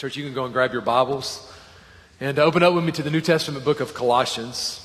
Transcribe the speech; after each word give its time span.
Church, 0.00 0.16
you 0.16 0.24
can 0.24 0.32
go 0.32 0.46
and 0.46 0.54
grab 0.54 0.72
your 0.72 0.80
Bibles 0.80 1.46
and 2.20 2.38
open 2.38 2.62
up 2.62 2.72
with 2.72 2.82
me 2.82 2.90
to 2.90 3.02
the 3.02 3.10
New 3.10 3.20
Testament 3.20 3.66
book 3.66 3.80
of 3.80 3.92
Colossians. 3.92 4.80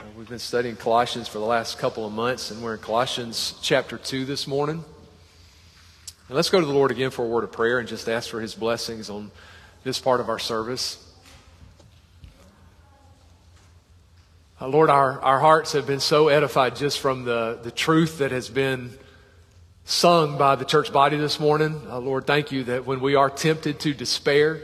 Uh, 0.00 0.02
we've 0.18 0.28
been 0.28 0.40
studying 0.40 0.74
Colossians 0.74 1.28
for 1.28 1.38
the 1.38 1.44
last 1.44 1.78
couple 1.78 2.04
of 2.04 2.12
months, 2.12 2.50
and 2.50 2.60
we're 2.60 2.74
in 2.74 2.80
Colossians 2.80 3.54
chapter 3.62 3.96
2 3.96 4.24
this 4.24 4.48
morning. 4.48 4.84
And 6.26 6.36
let's 6.36 6.50
go 6.50 6.58
to 6.58 6.66
the 6.66 6.72
Lord 6.72 6.90
again 6.90 7.10
for 7.10 7.24
a 7.24 7.28
word 7.28 7.44
of 7.44 7.52
prayer 7.52 7.78
and 7.78 7.86
just 7.86 8.08
ask 8.08 8.28
for 8.28 8.40
his 8.40 8.56
blessings 8.56 9.08
on 9.08 9.30
this 9.84 10.00
part 10.00 10.18
of 10.18 10.28
our 10.28 10.40
service. 10.40 10.98
Uh, 14.60 14.66
Lord, 14.66 14.90
our, 14.90 15.20
our 15.20 15.38
hearts 15.38 15.70
have 15.74 15.86
been 15.86 16.00
so 16.00 16.26
edified 16.26 16.74
just 16.74 16.98
from 16.98 17.22
the, 17.22 17.60
the 17.62 17.70
truth 17.70 18.18
that 18.18 18.32
has 18.32 18.48
been 18.48 18.90
sung 19.84 20.38
by 20.38 20.54
the 20.56 20.64
church 20.64 20.92
body 20.92 21.16
this 21.16 21.40
morning. 21.40 21.80
Uh, 21.88 21.98
Lord, 21.98 22.26
thank 22.26 22.52
you 22.52 22.64
that 22.64 22.86
when 22.86 23.00
we 23.00 23.14
are 23.14 23.30
tempted 23.30 23.80
to 23.80 23.94
despair, 23.94 24.60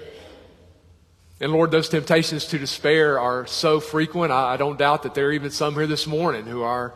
and 1.40 1.52
Lord, 1.52 1.70
those 1.70 1.88
temptations 1.88 2.46
to 2.46 2.58
despair 2.58 3.18
are 3.18 3.46
so 3.46 3.80
frequent. 3.80 4.32
I, 4.32 4.54
I 4.54 4.56
don't 4.56 4.78
doubt 4.78 5.04
that 5.04 5.14
there 5.14 5.26
are 5.28 5.32
even 5.32 5.50
some 5.50 5.74
here 5.74 5.86
this 5.86 6.06
morning 6.06 6.46
who 6.46 6.62
are 6.62 6.94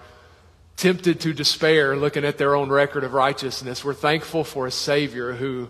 tempted 0.76 1.20
to 1.20 1.32
despair 1.32 1.96
looking 1.96 2.24
at 2.24 2.38
their 2.38 2.56
own 2.56 2.68
record 2.68 3.04
of 3.04 3.12
righteousness. 3.12 3.84
We're 3.84 3.94
thankful 3.94 4.44
for 4.44 4.66
a 4.66 4.70
Savior 4.70 5.32
who 5.32 5.68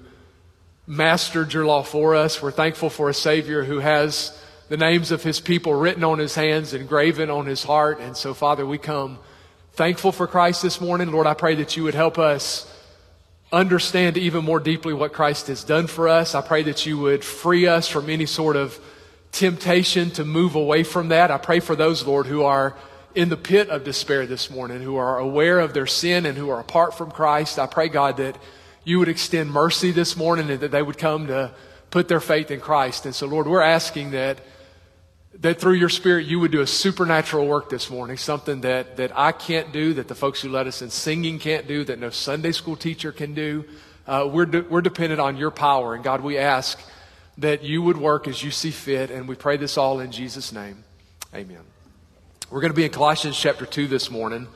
mastered 0.86 1.52
your 1.52 1.66
law 1.66 1.82
for 1.82 2.14
us. 2.14 2.40
We're 2.40 2.50
thankful 2.50 2.90
for 2.90 3.08
a 3.08 3.14
Savior 3.14 3.64
who 3.64 3.80
has 3.80 4.38
the 4.68 4.76
names 4.76 5.10
of 5.10 5.22
his 5.22 5.38
people 5.38 5.74
written 5.74 6.04
on 6.04 6.18
his 6.18 6.34
hands 6.34 6.72
and 6.72 6.88
graven 6.88 7.30
on 7.30 7.46
his 7.46 7.62
heart. 7.62 8.00
And 8.00 8.16
so, 8.16 8.32
Father, 8.32 8.64
we 8.64 8.78
come 8.78 9.18
thankful 9.74 10.12
for 10.12 10.26
Christ 10.26 10.62
this 10.62 10.82
morning. 10.82 11.10
Lord, 11.10 11.26
I 11.26 11.32
pray 11.32 11.54
that 11.54 11.78
you 11.78 11.84
would 11.84 11.94
help 11.94 12.18
us 12.18 12.70
understand 13.50 14.18
even 14.18 14.44
more 14.44 14.60
deeply 14.60 14.92
what 14.92 15.14
Christ 15.14 15.46
has 15.46 15.64
done 15.64 15.86
for 15.86 16.08
us. 16.08 16.34
I 16.34 16.42
pray 16.42 16.62
that 16.64 16.84
you 16.84 16.98
would 16.98 17.24
free 17.24 17.66
us 17.66 17.88
from 17.88 18.10
any 18.10 18.26
sort 18.26 18.56
of 18.56 18.78
temptation 19.30 20.10
to 20.10 20.26
move 20.26 20.56
away 20.56 20.82
from 20.82 21.08
that. 21.08 21.30
I 21.30 21.38
pray 21.38 21.60
for 21.60 21.74
those, 21.74 22.06
Lord, 22.06 22.26
who 22.26 22.42
are 22.42 22.76
in 23.14 23.30
the 23.30 23.36
pit 23.36 23.70
of 23.70 23.82
despair 23.82 24.26
this 24.26 24.50
morning, 24.50 24.82
who 24.82 24.96
are 24.96 25.18
aware 25.18 25.58
of 25.58 25.72
their 25.72 25.86
sin 25.86 26.26
and 26.26 26.36
who 26.36 26.50
are 26.50 26.60
apart 26.60 26.96
from 26.96 27.10
Christ. 27.10 27.58
I 27.58 27.66
pray, 27.66 27.88
God, 27.88 28.18
that 28.18 28.36
you 28.84 28.98
would 28.98 29.08
extend 29.08 29.50
mercy 29.50 29.90
this 29.90 30.18
morning 30.18 30.50
and 30.50 30.60
that 30.60 30.70
they 30.70 30.82
would 30.82 30.98
come 30.98 31.28
to 31.28 31.50
put 31.90 32.08
their 32.08 32.20
faith 32.20 32.50
in 32.50 32.60
Christ. 32.60 33.06
And 33.06 33.14
so, 33.14 33.26
Lord, 33.26 33.46
we're 33.46 33.62
asking 33.62 34.10
that 34.10 34.38
that 35.40 35.60
through 35.60 35.74
your 35.74 35.88
spirit 35.88 36.26
you 36.26 36.38
would 36.40 36.50
do 36.50 36.60
a 36.60 36.66
supernatural 36.66 37.46
work 37.46 37.70
this 37.70 37.90
morning, 37.90 38.16
something 38.16 38.60
that, 38.62 38.96
that 38.98 39.16
I 39.18 39.32
can't 39.32 39.72
do, 39.72 39.94
that 39.94 40.08
the 40.08 40.14
folks 40.14 40.42
who 40.42 40.48
led 40.48 40.66
us 40.66 40.82
in 40.82 40.90
singing 40.90 41.38
can't 41.38 41.66
do, 41.66 41.84
that 41.84 41.98
no 41.98 42.10
Sunday 42.10 42.52
school 42.52 42.76
teacher 42.76 43.12
can 43.12 43.34
do. 43.34 43.64
Uh, 44.06 44.28
we're, 44.30 44.46
de- 44.46 44.62
we're 44.62 44.82
dependent 44.82 45.20
on 45.20 45.36
your 45.36 45.50
power. 45.50 45.94
And 45.94 46.04
God, 46.04 46.20
we 46.20 46.36
ask 46.36 46.78
that 47.38 47.62
you 47.62 47.82
would 47.82 47.96
work 47.96 48.28
as 48.28 48.42
you 48.42 48.50
see 48.50 48.70
fit. 48.70 49.10
And 49.10 49.26
we 49.26 49.34
pray 49.34 49.56
this 49.56 49.78
all 49.78 50.00
in 50.00 50.12
Jesus' 50.12 50.52
name. 50.52 50.84
Amen. 51.34 51.62
We're 52.50 52.60
going 52.60 52.72
to 52.72 52.76
be 52.76 52.84
in 52.84 52.90
Colossians 52.90 53.38
chapter 53.38 53.64
2 53.64 53.86
this 53.86 54.10
morning. 54.10 54.48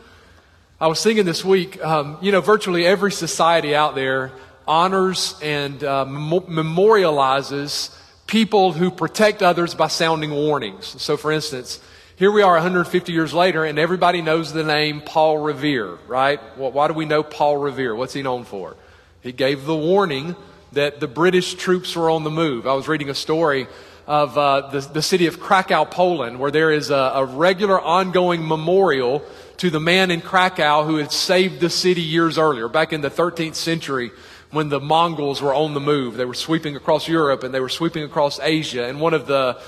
I 0.78 0.88
was 0.88 1.02
thinking 1.02 1.24
this 1.24 1.42
week, 1.42 1.82
um, 1.82 2.18
you 2.20 2.32
know, 2.32 2.42
virtually 2.42 2.86
every 2.86 3.12
society 3.12 3.74
out 3.74 3.94
there 3.94 4.32
honors 4.68 5.38
and 5.40 5.82
uh, 5.82 6.04
mem- 6.04 6.42
memorializes 6.42 7.96
people 8.26 8.72
who 8.72 8.90
protect 8.90 9.42
others 9.42 9.74
by 9.74 9.88
sounding 9.88 10.32
warnings. 10.32 11.00
So, 11.00 11.16
for 11.16 11.30
instance, 11.30 11.80
here 12.16 12.32
we 12.32 12.42
are 12.42 12.54
150 12.54 13.12
years 13.12 13.32
later, 13.32 13.64
and 13.64 13.78
everybody 13.78 14.22
knows 14.22 14.52
the 14.52 14.64
name 14.64 15.00
Paul 15.00 15.38
Revere, 15.38 15.98
right? 16.08 16.40
Well, 16.56 16.72
why 16.72 16.88
do 16.88 16.94
we 16.94 17.04
know 17.04 17.22
Paul 17.22 17.58
Revere? 17.58 17.94
What's 17.94 18.14
he 18.14 18.22
known 18.22 18.44
for? 18.44 18.76
He 19.20 19.32
gave 19.32 19.64
the 19.64 19.76
warning 19.76 20.34
that 20.72 21.00
the 21.00 21.08
British 21.08 21.54
troops 21.54 21.94
were 21.94 22.10
on 22.10 22.24
the 22.24 22.30
move. 22.30 22.66
I 22.66 22.74
was 22.74 22.88
reading 22.88 23.10
a 23.10 23.14
story 23.14 23.66
of 24.06 24.38
uh, 24.38 24.68
the, 24.68 24.80
the 24.80 25.02
city 25.02 25.26
of 25.26 25.40
Krakow, 25.40 25.84
Poland, 25.84 26.38
where 26.38 26.50
there 26.50 26.70
is 26.70 26.90
a, 26.90 26.94
a 26.94 27.24
regular 27.24 27.80
ongoing 27.80 28.46
memorial 28.46 29.22
to 29.58 29.70
the 29.70 29.80
man 29.80 30.10
in 30.10 30.20
Krakow 30.20 30.84
who 30.84 30.96
had 30.96 31.12
saved 31.12 31.60
the 31.60 31.70
city 31.70 32.02
years 32.02 32.38
earlier, 32.38 32.68
back 32.68 32.92
in 32.92 33.00
the 33.00 33.10
13th 33.10 33.54
century 33.54 34.10
when 34.56 34.70
the 34.70 34.80
Mongols 34.80 35.42
were 35.42 35.54
on 35.54 35.74
the 35.74 35.80
move. 35.80 36.16
They 36.16 36.24
were 36.24 36.32
sweeping 36.32 36.76
across 36.76 37.06
Europe 37.06 37.42
and 37.42 37.52
they 37.52 37.60
were 37.60 37.68
sweeping 37.68 38.02
across 38.04 38.40
Asia. 38.40 38.88
And 38.88 39.02
one 39.02 39.12
of 39.12 39.26
the 39.26 39.60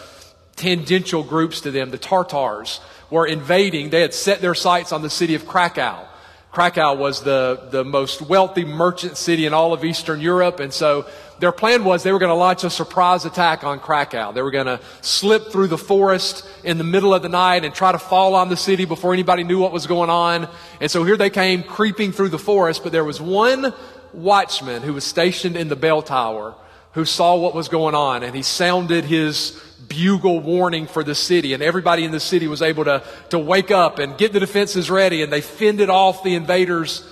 tangential 0.56 1.22
groups 1.22 1.60
to 1.60 1.71
them, 1.71 1.91
the 1.91 1.99
Tartars, 1.99 2.81
were 3.10 3.26
invading. 3.26 3.91
They 3.91 4.00
had 4.00 4.15
set 4.15 4.41
their 4.41 4.54
sights 4.54 4.91
on 4.91 5.03
the 5.03 5.10
city 5.10 5.34
of 5.34 5.47
Krakow. 5.47 6.09
Krakow 6.53 6.94
was 6.94 7.22
the, 7.22 7.69
the 7.71 7.84
most 7.84 8.22
wealthy 8.22 8.65
merchant 8.65 9.19
city 9.19 9.44
in 9.44 9.53
all 9.53 9.75
of 9.75 9.84
Eastern 9.84 10.22
Europe. 10.22 10.59
And 10.59 10.72
so 10.72 11.06
their 11.38 11.53
plan 11.53 11.84
was 11.84 12.03
they 12.03 12.10
were 12.10 12.19
going 12.19 12.31
to 12.31 12.34
launch 12.34 12.65
a 12.65 12.70
surprise 12.70 13.26
attack 13.26 13.65
on 13.65 13.81
Krakow. 13.81 14.32
They 14.32 14.41
were 14.41 14.50
going 14.50 14.66
to 14.66 14.81
slip 15.03 15.53
through 15.53 15.69
the 15.69 15.78
forest 15.78 16.49
in 16.65 16.78
the 16.78 16.84
middle 16.84 17.12
of 17.12 17.20
the 17.20 17.28
night 17.28 17.65
and 17.65 17.75
try 17.75 17.93
to 17.93 17.99
fall 17.99 18.34
on 18.34 18.49
the 18.49 18.56
city 18.56 18.87
before 18.87 19.12
anybody 19.12 19.44
knew 19.44 19.59
what 19.59 19.70
was 19.70 19.87
going 19.87 20.09
on. 20.09 20.49
And 20.81 20.91
so 20.91 21.05
here 21.05 21.19
they 21.19 21.31
came 21.31 21.62
creeping 21.62 22.12
through 22.12 22.31
the 22.31 22.38
forest, 22.38 22.82
but 22.82 22.91
there 22.91 23.05
was 23.05 23.20
one 23.20 23.75
watchman 24.13 24.83
who 24.83 24.95
was 24.95 25.05
stationed 25.05 25.57
in 25.57 25.69
the 25.69 25.77
bell 25.77 26.03
tower 26.03 26.55
who 26.93 27.05
saw 27.05 27.37
what 27.37 27.55
was 27.55 27.69
going 27.69 27.95
on 27.95 28.23
and 28.23 28.35
he 28.35 28.43
sounded 28.43 29.05
his 29.05 29.61
bugle 29.89 30.41
warning 30.41 30.87
for 30.87 31.05
the 31.05 31.15
city 31.15 31.55
and 31.55 31.63
everybody 31.63 32.05
in 32.05 32.11
the 32.11 32.21
city 32.21 32.47
was 32.47 32.63
able 32.63 32.85
to, 32.85 33.03
to 33.31 33.39
wake 33.39 33.71
up 33.71 33.99
and 33.99 34.19
get 34.19 34.33
the 34.33 34.41
defenses 34.41 34.91
ready 34.91 35.23
and 35.23 35.33
they 35.33 35.41
fended 35.41 35.91
off 35.91 36.23
the 36.23 36.35
invaders 36.35 37.09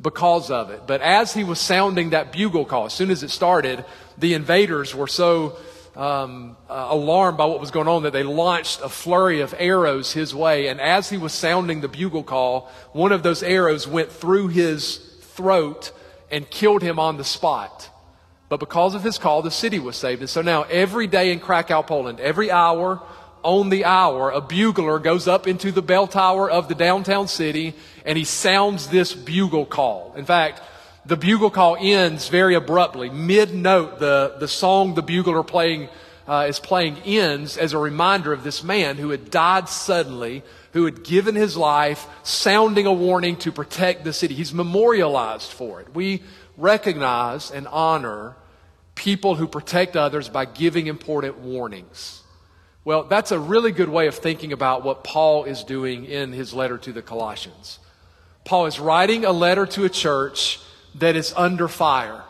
because 0.00 0.50
of 0.50 0.70
it. 0.70 0.82
But 0.86 1.00
as 1.00 1.32
he 1.32 1.44
was 1.44 1.58
sounding 1.58 2.10
that 2.10 2.32
bugle 2.32 2.64
call, 2.64 2.86
as 2.86 2.92
soon 2.92 3.10
as 3.10 3.22
it 3.22 3.30
started, 3.30 3.84
the 4.18 4.34
invaders 4.34 4.94
were 4.94 5.06
so 5.06 5.56
um, 5.96 6.56
uh, 6.68 6.88
alarmed 6.90 7.38
by 7.38 7.46
what 7.46 7.58
was 7.58 7.70
going 7.70 7.88
on 7.88 8.02
that 8.02 8.12
they 8.12 8.22
launched 8.22 8.80
a 8.82 8.88
flurry 8.88 9.40
of 9.40 9.54
arrows 9.58 10.12
his 10.12 10.34
way. 10.34 10.68
And 10.68 10.80
as 10.80 11.08
he 11.08 11.16
was 11.16 11.32
sounding 11.32 11.80
the 11.80 11.88
bugle 11.88 12.22
call, 12.22 12.70
one 12.92 13.12
of 13.12 13.22
those 13.22 13.42
arrows 13.42 13.88
went 13.88 14.12
through 14.12 14.48
his 14.48 14.98
throat 15.22 15.92
and 16.30 16.48
killed 16.50 16.82
him 16.82 16.98
on 16.98 17.16
the 17.16 17.24
spot. 17.24 17.90
But 18.48 18.60
because 18.60 18.94
of 18.94 19.02
his 19.02 19.18
call, 19.18 19.42
the 19.42 19.50
city 19.50 19.78
was 19.78 19.96
saved. 19.96 20.20
And 20.20 20.30
so 20.30 20.42
now 20.42 20.62
every 20.64 21.06
day 21.06 21.32
in 21.32 21.40
Krakow, 21.40 21.82
Poland, 21.82 22.20
every 22.20 22.50
hour, 22.50 23.00
on 23.42 23.70
the 23.70 23.84
hour, 23.84 24.30
a 24.30 24.40
bugler 24.40 24.98
goes 24.98 25.28
up 25.28 25.46
into 25.46 25.70
the 25.70 25.82
bell 25.82 26.06
tower 26.06 26.50
of 26.50 26.68
the 26.68 26.74
downtown 26.74 27.28
city 27.28 27.74
and 28.04 28.18
he 28.18 28.24
sounds 28.24 28.88
this 28.88 29.14
bugle 29.14 29.66
call. 29.66 30.14
In 30.16 30.24
fact, 30.24 30.60
the 31.04 31.16
bugle 31.16 31.50
call 31.50 31.76
ends 31.78 32.28
very 32.28 32.54
abruptly. 32.54 33.08
Mid 33.08 33.54
note, 33.54 34.00
the, 34.00 34.34
the 34.40 34.48
song 34.48 34.94
the 34.94 35.02
bugler 35.02 35.44
playing, 35.44 35.88
uh, 36.26 36.46
is 36.48 36.58
playing 36.58 36.96
ends 37.04 37.56
as 37.56 37.72
a 37.72 37.78
reminder 37.78 38.32
of 38.32 38.42
this 38.42 38.64
man 38.64 38.96
who 38.96 39.10
had 39.10 39.30
died 39.30 39.68
suddenly 39.68 40.42
who 40.76 40.84
had 40.84 41.02
given 41.02 41.34
his 41.34 41.56
life, 41.56 42.06
sounding 42.22 42.84
a 42.84 42.92
warning 42.92 43.34
to 43.34 43.50
protect 43.50 44.04
the 44.04 44.12
city. 44.12 44.34
He's 44.34 44.52
memorialized 44.52 45.50
for 45.50 45.80
it. 45.80 45.94
We 45.94 46.22
recognize 46.58 47.50
and 47.50 47.66
honor 47.68 48.36
people 48.94 49.36
who 49.36 49.48
protect 49.48 49.96
others 49.96 50.28
by 50.28 50.44
giving 50.44 50.86
important 50.86 51.38
warnings. 51.38 52.22
Well, 52.84 53.04
that's 53.04 53.32
a 53.32 53.38
really 53.38 53.72
good 53.72 53.88
way 53.88 54.06
of 54.06 54.16
thinking 54.16 54.52
about 54.52 54.84
what 54.84 55.02
Paul 55.02 55.44
is 55.44 55.64
doing 55.64 56.04
in 56.04 56.34
his 56.34 56.52
letter 56.52 56.76
to 56.76 56.92
the 56.92 57.00
Colossians. 57.00 57.78
Paul 58.44 58.66
is 58.66 58.78
writing 58.78 59.24
a 59.24 59.32
letter 59.32 59.64
to 59.64 59.86
a 59.86 59.88
church 59.88 60.60
that 60.96 61.16
is 61.16 61.32
under 61.38 61.68
fire. 61.68 62.22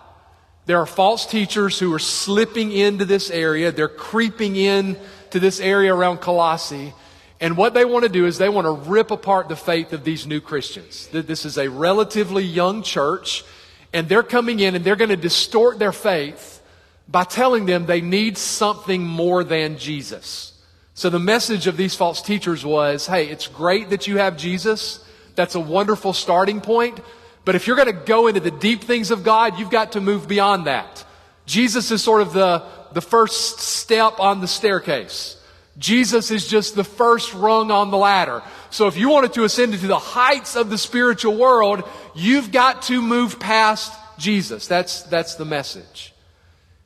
There 0.67 0.79
are 0.79 0.87
false 0.87 1.27
teachers 1.27 1.81
who 1.81 1.93
are 1.93 1.99
slipping 1.99 2.71
into 2.71 3.07
this 3.07 3.29
area. 3.29 3.73
They're 3.73 3.89
creeping 3.89 4.55
in 4.55 4.97
to 5.31 5.41
this 5.41 5.59
area 5.59 5.93
around 5.93 6.19
Colossae. 6.19 6.95
And 7.41 7.57
what 7.57 7.75
they 7.75 7.85
want 7.85 8.05
to 8.05 8.09
do 8.09 8.27
is 8.27 8.39
they 8.39 8.49
want 8.49 8.67
to 8.67 8.91
rip 8.91 9.11
apart 9.11 9.49
the 9.49 9.57
faith 9.57 9.93
of 9.93 10.05
these 10.05 10.27
new 10.27 10.41
Christians. 10.41 11.09
This 11.09 11.45
is 11.45 11.59
a 11.59 11.69
relatively 11.69 12.45
young 12.45 12.83
church, 12.83 13.45
and 13.93 14.09
they're 14.09 14.23
coming 14.23 14.61
in 14.61 14.75
and 14.75 14.85
they're 14.85 14.97
going 14.97 15.11
to 15.11 15.17
distort 15.17 15.79
their 15.79 15.93
faith 15.93 16.63
by 17.09 17.25
telling 17.25 17.67
them 17.67 17.87
they 17.87 18.01
need 18.01 18.39
something 18.39 19.05
more 19.05 19.45
than 19.45 19.79
Jesus. 19.79 20.53
So 20.95 21.11
the 21.11 21.19
message 21.19 21.67
of 21.67 21.77
these 21.77 21.95
false 21.95 22.23
teachers 22.23 22.65
was, 22.65 23.07
hey, 23.07 23.29
it's 23.29 23.47
great 23.49 23.91
that 23.91 24.07
you 24.07 24.17
have 24.17 24.39
Jesus. 24.39 25.05
That's 25.35 25.55
a 25.55 25.61
wonderful 25.61 26.15
starting 26.15 26.63
point. 26.63 26.99
But 27.45 27.55
if 27.55 27.67
you're 27.67 27.77
going 27.77 27.87
to 27.87 28.05
go 28.05 28.27
into 28.29 28.41
the 28.41 28.51
deep 28.51 28.83
things 28.83 29.11
of 29.11 29.23
God, 29.23 29.59
you've 29.59 29.71
got 29.71 29.93
to 29.93 30.01
move 30.01 30.27
beyond 30.27 30.67
that. 30.67 31.05
Jesus 31.45 31.91
is 31.91 32.03
sort 32.03 32.23
of 32.23 32.33
the, 32.33 32.65
the 32.93 33.03
first 33.03 33.61
step 33.61 34.19
on 34.19 34.41
the 34.41 34.49
staircase. 34.49 35.36
Jesus 35.79 36.31
is 36.31 36.47
just 36.47 36.75
the 36.75 36.85
first 36.85 37.35
rung 37.35 37.71
on 37.71 37.91
the 37.91 37.99
ladder. 37.99 38.43
So 38.71 38.87
if 38.87 38.97
you 38.97 39.11
wanted 39.11 39.35
to 39.35 39.45
ascend 39.45 39.75
into 39.75 39.87
the 39.87 39.99
heights 39.99 40.57
of 40.57 40.71
the 40.71 40.79
spiritual 40.79 41.37
world, 41.37 41.83
you've 42.15 42.51
got 42.51 42.83
to 42.83 43.03
move 43.03 43.39
past 43.39 43.93
Jesus. 44.19 44.67
That's, 44.67 45.03
that's 45.03 45.35
the 45.35 45.45
message. 45.45 46.15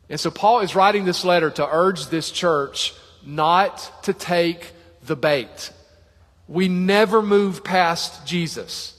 And 0.09 0.19
so 0.19 0.31
Paul 0.31 0.61
is 0.61 0.75
writing 0.75 1.05
this 1.05 1.25
letter 1.25 1.51
to 1.51 1.69
urge 1.71 2.07
this 2.07 2.33
church 2.33 2.95
not 3.25 4.05
to 4.05 4.13
take 4.13 4.73
the 5.05 5.15
bait. 5.15 5.73
We 6.49 6.67
never 6.67 7.23
move 7.23 7.63
past 7.63 8.27
Jesus. 8.27 8.97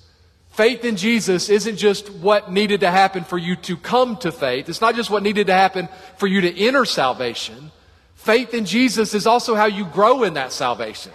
Faith 0.51 0.85
in 0.85 0.95
Jesus 0.95 1.49
isn't 1.49 1.77
just 1.77 2.09
what 2.09 2.51
needed 2.51 2.81
to 2.81 2.91
happen 2.91 3.25
for 3.25 3.37
you 3.37 3.57
to 3.57 3.75
come 3.75 4.15
to 4.17 4.31
faith. 4.31 4.69
It's 4.69 4.81
not 4.81 4.95
just 4.95 5.09
what 5.09 5.23
needed 5.23 5.47
to 5.47 5.53
happen 5.53 5.89
for 6.17 6.27
you 6.27 6.41
to 6.41 6.59
enter 6.65 6.85
salvation. 6.85 7.71
Faith 8.21 8.53
in 8.53 8.65
Jesus 8.65 9.15
is 9.15 9.25
also 9.25 9.55
how 9.55 9.65
you 9.65 9.83
grow 9.83 10.21
in 10.21 10.35
that 10.35 10.51
salvation. 10.51 11.11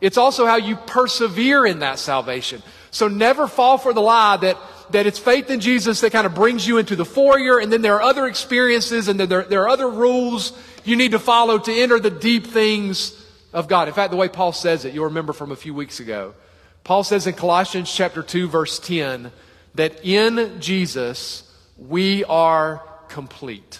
It's 0.00 0.18
also 0.18 0.46
how 0.46 0.56
you 0.56 0.74
persevere 0.74 1.64
in 1.64 1.78
that 1.78 2.00
salvation. 2.00 2.60
So 2.90 3.06
never 3.06 3.46
fall 3.46 3.78
for 3.78 3.92
the 3.92 4.00
lie 4.00 4.36
that, 4.38 4.56
that 4.90 5.06
it's 5.06 5.20
faith 5.20 5.48
in 5.48 5.60
Jesus 5.60 6.00
that 6.00 6.10
kind 6.10 6.26
of 6.26 6.34
brings 6.34 6.66
you 6.66 6.78
into 6.78 6.96
the 6.96 7.04
foyer 7.04 7.60
and 7.60 7.72
then 7.72 7.82
there 7.82 7.94
are 7.94 8.02
other 8.02 8.26
experiences 8.26 9.06
and 9.06 9.20
then 9.20 9.28
there, 9.28 9.44
there 9.44 9.62
are 9.62 9.68
other 9.68 9.88
rules 9.88 10.52
you 10.84 10.96
need 10.96 11.12
to 11.12 11.20
follow 11.20 11.56
to 11.56 11.72
enter 11.72 12.00
the 12.00 12.10
deep 12.10 12.48
things 12.48 13.14
of 13.52 13.68
God. 13.68 13.86
In 13.86 13.94
fact, 13.94 14.10
the 14.10 14.16
way 14.16 14.28
Paul 14.28 14.50
says 14.50 14.84
it, 14.84 14.92
you'll 14.92 15.04
remember 15.04 15.32
from 15.32 15.52
a 15.52 15.56
few 15.56 15.72
weeks 15.72 16.00
ago. 16.00 16.34
Paul 16.82 17.04
says 17.04 17.28
in 17.28 17.34
Colossians 17.34 17.94
chapter 17.94 18.24
2 18.24 18.48
verse 18.48 18.80
10 18.80 19.30
that 19.76 20.04
in 20.04 20.60
Jesus 20.60 21.48
we 21.78 22.24
are 22.24 22.82
complete. 23.08 23.78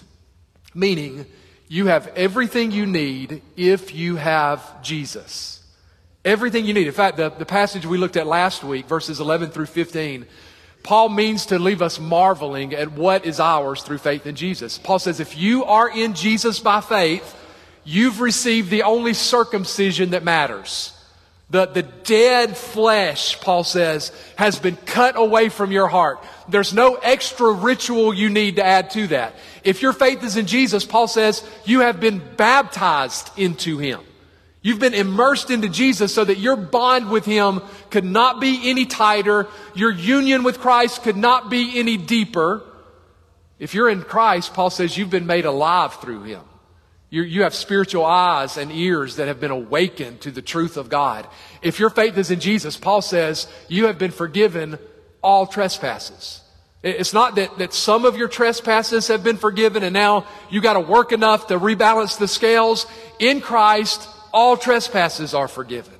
Meaning, 0.73 1.25
you 1.71 1.87
have 1.87 2.09
everything 2.17 2.71
you 2.71 2.85
need 2.85 3.41
if 3.55 3.95
you 3.95 4.17
have 4.17 4.83
Jesus. 4.83 5.63
Everything 6.25 6.65
you 6.65 6.73
need. 6.73 6.85
In 6.85 6.91
fact, 6.91 7.15
the, 7.15 7.29
the 7.29 7.45
passage 7.45 7.85
we 7.85 7.97
looked 7.97 8.17
at 8.17 8.27
last 8.27 8.61
week, 8.61 8.87
verses 8.87 9.21
11 9.21 9.51
through 9.51 9.67
15, 9.67 10.25
Paul 10.83 11.07
means 11.07 11.45
to 11.45 11.57
leave 11.57 11.81
us 11.81 11.97
marveling 11.97 12.73
at 12.73 12.91
what 12.91 13.25
is 13.25 13.39
ours 13.39 13.83
through 13.83 13.99
faith 13.99 14.27
in 14.27 14.35
Jesus. 14.35 14.77
Paul 14.77 14.99
says, 14.99 15.21
if 15.21 15.37
you 15.37 15.63
are 15.63 15.89
in 15.89 16.13
Jesus 16.13 16.59
by 16.59 16.81
faith, 16.81 17.37
you've 17.85 18.19
received 18.19 18.69
the 18.69 18.83
only 18.83 19.13
circumcision 19.13 20.09
that 20.09 20.25
matters. 20.25 20.91
The, 21.51 21.67
the 21.67 21.83
dead 21.83 22.57
flesh, 22.57 23.39
Paul 23.39 23.63
says, 23.63 24.11
has 24.35 24.59
been 24.59 24.75
cut 24.75 25.17
away 25.17 25.47
from 25.47 25.71
your 25.71 25.87
heart. 25.87 26.21
There's 26.51 26.73
no 26.73 26.95
extra 26.95 27.51
ritual 27.51 28.13
you 28.13 28.29
need 28.29 28.57
to 28.57 28.65
add 28.65 28.91
to 28.91 29.07
that. 29.07 29.35
If 29.63 29.81
your 29.81 29.93
faith 29.93 30.23
is 30.23 30.37
in 30.37 30.45
Jesus, 30.45 30.85
Paul 30.85 31.07
says, 31.07 31.43
you 31.65 31.79
have 31.81 31.99
been 31.99 32.21
baptized 32.35 33.29
into 33.37 33.77
Him. 33.77 34.01
You've 34.61 34.79
been 34.79 34.93
immersed 34.93 35.49
into 35.49 35.69
Jesus 35.69 36.13
so 36.13 36.23
that 36.23 36.37
your 36.37 36.55
bond 36.55 37.09
with 37.09 37.25
Him 37.25 37.61
could 37.89 38.05
not 38.05 38.39
be 38.39 38.69
any 38.69 38.85
tighter. 38.85 39.47
Your 39.73 39.91
union 39.91 40.43
with 40.43 40.59
Christ 40.59 41.01
could 41.01 41.17
not 41.17 41.49
be 41.49 41.79
any 41.79 41.97
deeper. 41.97 42.61
If 43.57 43.73
you're 43.73 43.89
in 43.89 44.03
Christ, 44.03 44.53
Paul 44.53 44.69
says 44.69 44.97
you've 44.97 45.09
been 45.09 45.25
made 45.25 45.45
alive 45.45 45.95
through 45.95 46.23
Him. 46.23 46.41
You, 47.09 47.23
you 47.23 47.43
have 47.43 47.55
spiritual 47.55 48.05
eyes 48.05 48.57
and 48.57 48.71
ears 48.71 49.17
that 49.17 49.27
have 49.27 49.39
been 49.39 49.51
awakened 49.51 50.21
to 50.21 50.31
the 50.31 50.41
truth 50.41 50.77
of 50.77 50.89
God. 50.89 51.27
If 51.61 51.79
your 51.79 51.89
faith 51.89 52.17
is 52.17 52.31
in 52.31 52.39
Jesus, 52.39 52.77
Paul 52.77 53.01
says 53.01 53.47
you 53.67 53.87
have 53.87 53.97
been 53.97 54.11
forgiven 54.11 54.77
all 55.21 55.45
trespasses. 55.47 56.40
It's 56.83 57.13
not 57.13 57.35
that, 57.35 57.59
that 57.59 57.73
some 57.73 58.05
of 58.05 58.17
your 58.17 58.27
trespasses 58.27 59.07
have 59.09 59.23
been 59.23 59.37
forgiven 59.37 59.83
and 59.83 59.93
now 59.93 60.25
you 60.49 60.61
got 60.61 60.73
to 60.73 60.79
work 60.79 61.11
enough 61.11 61.47
to 61.47 61.59
rebalance 61.59 62.17
the 62.17 62.27
scales. 62.27 62.87
In 63.19 63.39
Christ, 63.39 64.09
all 64.33 64.57
trespasses 64.57 65.33
are 65.33 65.47
forgiven. 65.47 65.93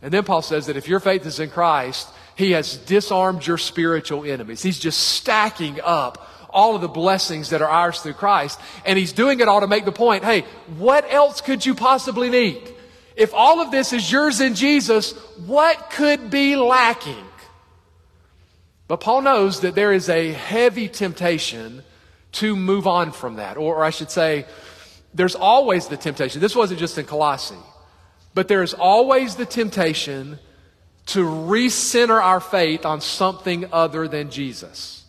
And 0.00 0.10
then 0.10 0.24
Paul 0.24 0.40
says 0.40 0.66
that 0.66 0.76
if 0.76 0.88
your 0.88 1.00
faith 1.00 1.26
is 1.26 1.38
in 1.38 1.50
Christ, 1.50 2.08
he 2.34 2.52
has 2.52 2.78
disarmed 2.78 3.46
your 3.46 3.58
spiritual 3.58 4.24
enemies. 4.24 4.62
He's 4.62 4.78
just 4.78 4.98
stacking 4.98 5.78
up 5.82 6.26
all 6.48 6.74
of 6.74 6.80
the 6.80 6.88
blessings 6.88 7.50
that 7.50 7.60
are 7.60 7.68
ours 7.68 8.00
through 8.00 8.14
Christ. 8.14 8.58
And 8.86 8.98
he's 8.98 9.12
doing 9.12 9.40
it 9.40 9.48
all 9.48 9.60
to 9.60 9.66
make 9.66 9.84
the 9.84 9.92
point, 9.92 10.24
hey, 10.24 10.46
what 10.78 11.04
else 11.12 11.42
could 11.42 11.64
you 11.64 11.74
possibly 11.74 12.30
need? 12.30 12.74
If 13.16 13.34
all 13.34 13.60
of 13.60 13.70
this 13.70 13.92
is 13.92 14.10
yours 14.10 14.40
in 14.40 14.54
Jesus, 14.54 15.12
what 15.44 15.90
could 15.90 16.30
be 16.30 16.56
lacking? 16.56 17.24
But 18.90 18.98
Paul 18.98 19.22
knows 19.22 19.60
that 19.60 19.76
there 19.76 19.92
is 19.92 20.08
a 20.08 20.32
heavy 20.32 20.88
temptation 20.88 21.84
to 22.32 22.56
move 22.56 22.88
on 22.88 23.12
from 23.12 23.36
that. 23.36 23.56
Or, 23.56 23.76
or 23.76 23.84
I 23.84 23.90
should 23.90 24.10
say, 24.10 24.46
there's 25.14 25.36
always 25.36 25.86
the 25.86 25.96
temptation. 25.96 26.40
This 26.40 26.56
wasn't 26.56 26.80
just 26.80 26.98
in 26.98 27.04
Colossae, 27.06 27.54
but 28.34 28.48
there's 28.48 28.74
always 28.74 29.36
the 29.36 29.46
temptation 29.46 30.40
to 31.06 31.20
recenter 31.24 32.20
our 32.20 32.40
faith 32.40 32.84
on 32.84 33.00
something 33.00 33.72
other 33.72 34.08
than 34.08 34.28
Jesus. 34.28 35.04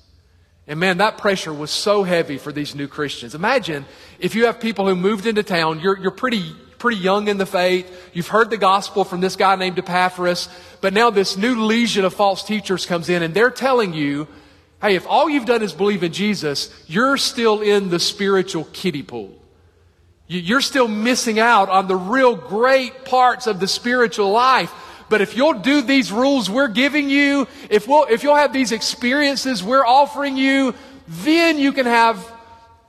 And 0.68 0.80
man, 0.80 1.00
that 1.00 1.18
pressure 1.18 1.52
was 1.52 1.72
so 1.72 2.04
heavy 2.04 2.38
for 2.38 2.52
these 2.52 2.76
new 2.76 2.88
Christians. 2.88 3.34
Imagine 3.34 3.88
if 4.20 4.36
you 4.36 4.46
have 4.46 4.60
people 4.60 4.88
who 4.88 4.96
moved 4.96 5.26
into 5.26 5.42
town, 5.42 5.80
you're, 5.80 5.98
you're 5.98 6.12
pretty, 6.12 6.56
pretty 6.82 6.98
young 6.98 7.28
in 7.28 7.38
the 7.38 7.46
faith, 7.46 8.10
you've 8.12 8.28
heard 8.28 8.50
the 8.50 8.58
gospel 8.58 9.04
from 9.04 9.22
this 9.22 9.36
guy 9.36 9.56
named 9.56 9.78
Epaphras, 9.78 10.50
but 10.82 10.94
now 10.94 11.12
this 11.12 11.38
new 11.38 11.64
legion 11.64 12.04
of 12.04 12.12
false 12.12 12.44
teachers 12.44 12.88
comes 12.88 13.08
in 13.08 13.22
and 13.22 13.36
they're 13.36 13.52
telling 13.52 13.94
you, 13.94 14.28
hey, 14.82 14.96
if 14.96 15.06
all 15.06 15.30
you've 15.30 15.46
done 15.46 15.62
is 15.62 15.74
believe 15.74 16.04
in 16.04 16.12
Jesus, 16.12 16.74
you're 16.88 17.18
still 17.18 17.62
in 17.62 17.90
the 17.92 18.00
spiritual 18.00 18.68
kiddie 18.74 19.04
pool. 19.04 19.32
You're 20.28 20.62
still 20.62 20.88
missing 20.88 21.40
out 21.40 21.70
on 21.70 21.88
the 21.88 21.96
real 21.96 22.36
great 22.36 23.06
parts 23.06 23.46
of 23.46 23.60
the 23.60 23.68
spiritual 23.68 24.32
life. 24.32 24.74
But 25.08 25.22
if 25.22 25.38
you'll 25.38 25.60
do 25.60 25.84
these 25.84 26.12
rules 26.12 26.50
we're 26.50 26.68
giving 26.68 27.12
you, 27.12 27.48
if, 27.70 27.88
we'll, 27.88 28.08
if 28.10 28.24
you'll 28.24 28.36
have 28.36 28.54
these 28.54 28.72
experiences 28.72 29.64
we're 29.64 29.86
offering 29.86 30.36
you, 30.36 30.74
then 31.08 31.60
you 31.60 31.74
can 31.74 31.86
have 31.86 32.26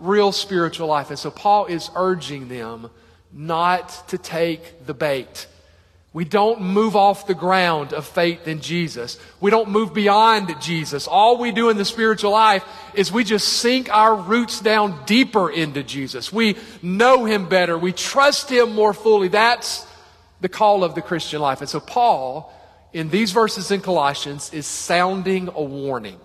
real 0.01 0.33
spiritual 0.33 0.89
life. 0.89 1.11
And 1.11 1.19
so 1.19 1.31
Paul 1.31 1.67
is 1.67 1.91
urging 1.95 2.49
them 2.49 2.89
not 3.33 4.09
to 4.09 4.19
take 4.19 4.87
the 4.87 4.95
bait. 4.95 5.47
We 6.15 6.27
don't 6.27 6.61
move 6.61 6.95
off 6.95 7.27
the 7.27 7.35
ground 7.35 7.95
of 7.95 8.07
faith 8.07 8.47
in 8.47 8.61
Jesus. 8.61 9.19
We 9.41 9.51
don't 9.51 9.71
move 9.71 9.95
beyond 9.95 10.55
Jesus. 10.61 11.09
All 11.09 11.39
we 11.39 11.53
do 11.53 11.71
in 11.71 11.79
the 11.79 11.87
spiritual 11.87 12.33
life 12.33 12.65
is 12.93 13.11
we 13.11 13.25
just 13.25 13.49
sink 13.49 13.89
our 13.91 14.15
roots 14.15 14.61
down 14.61 15.05
deeper 15.07 15.51
into 15.51 15.83
Jesus. 15.83 16.31
We 16.31 16.57
know 16.83 17.25
Him 17.25 17.49
better. 17.49 17.79
We 17.79 17.93
trust 17.93 18.51
Him 18.51 18.75
more 18.75 18.93
fully. 18.93 19.29
That's 19.29 19.87
the 20.43 20.51
call 20.51 20.85
of 20.85 20.95
the 20.95 21.01
Christian 21.01 21.41
life. 21.41 21.61
And 21.61 21.71
so 21.71 21.81
Paul, 21.81 22.53
in 22.93 23.09
these 23.09 23.33
verses 23.33 23.71
in 23.71 23.81
Colossians, 23.81 24.53
is 24.53 24.67
sounding 24.67 25.49
a 25.49 25.63
warning. 25.63 26.21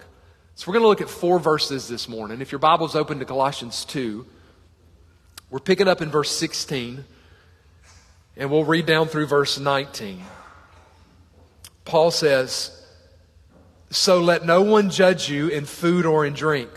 So 0.55 0.67
we're 0.67 0.79
going 0.79 0.83
to 0.83 0.89
look 0.89 1.01
at 1.01 1.09
four 1.09 1.39
verses 1.39 1.87
this 1.87 2.09
morning. 2.09 2.41
If 2.41 2.51
your 2.51 2.59
Bible's 2.59 2.95
open 2.95 3.19
to 3.19 3.25
Colossians 3.25 3.85
2, 3.85 4.25
we're 5.49 5.59
picking 5.59 5.87
up 5.87 6.01
in 6.01 6.09
verse 6.09 6.31
16. 6.31 7.05
And 8.35 8.51
we'll 8.51 8.65
read 8.65 8.85
down 8.85 9.07
through 9.07 9.27
verse 9.27 9.57
19. 9.57 10.21
Paul 11.85 12.11
says, 12.11 12.85
So 13.89 14.19
let 14.19 14.45
no 14.45 14.61
one 14.61 14.89
judge 14.89 15.29
you 15.29 15.47
in 15.47 15.65
food 15.65 16.05
or 16.05 16.25
in 16.25 16.33
drink, 16.33 16.69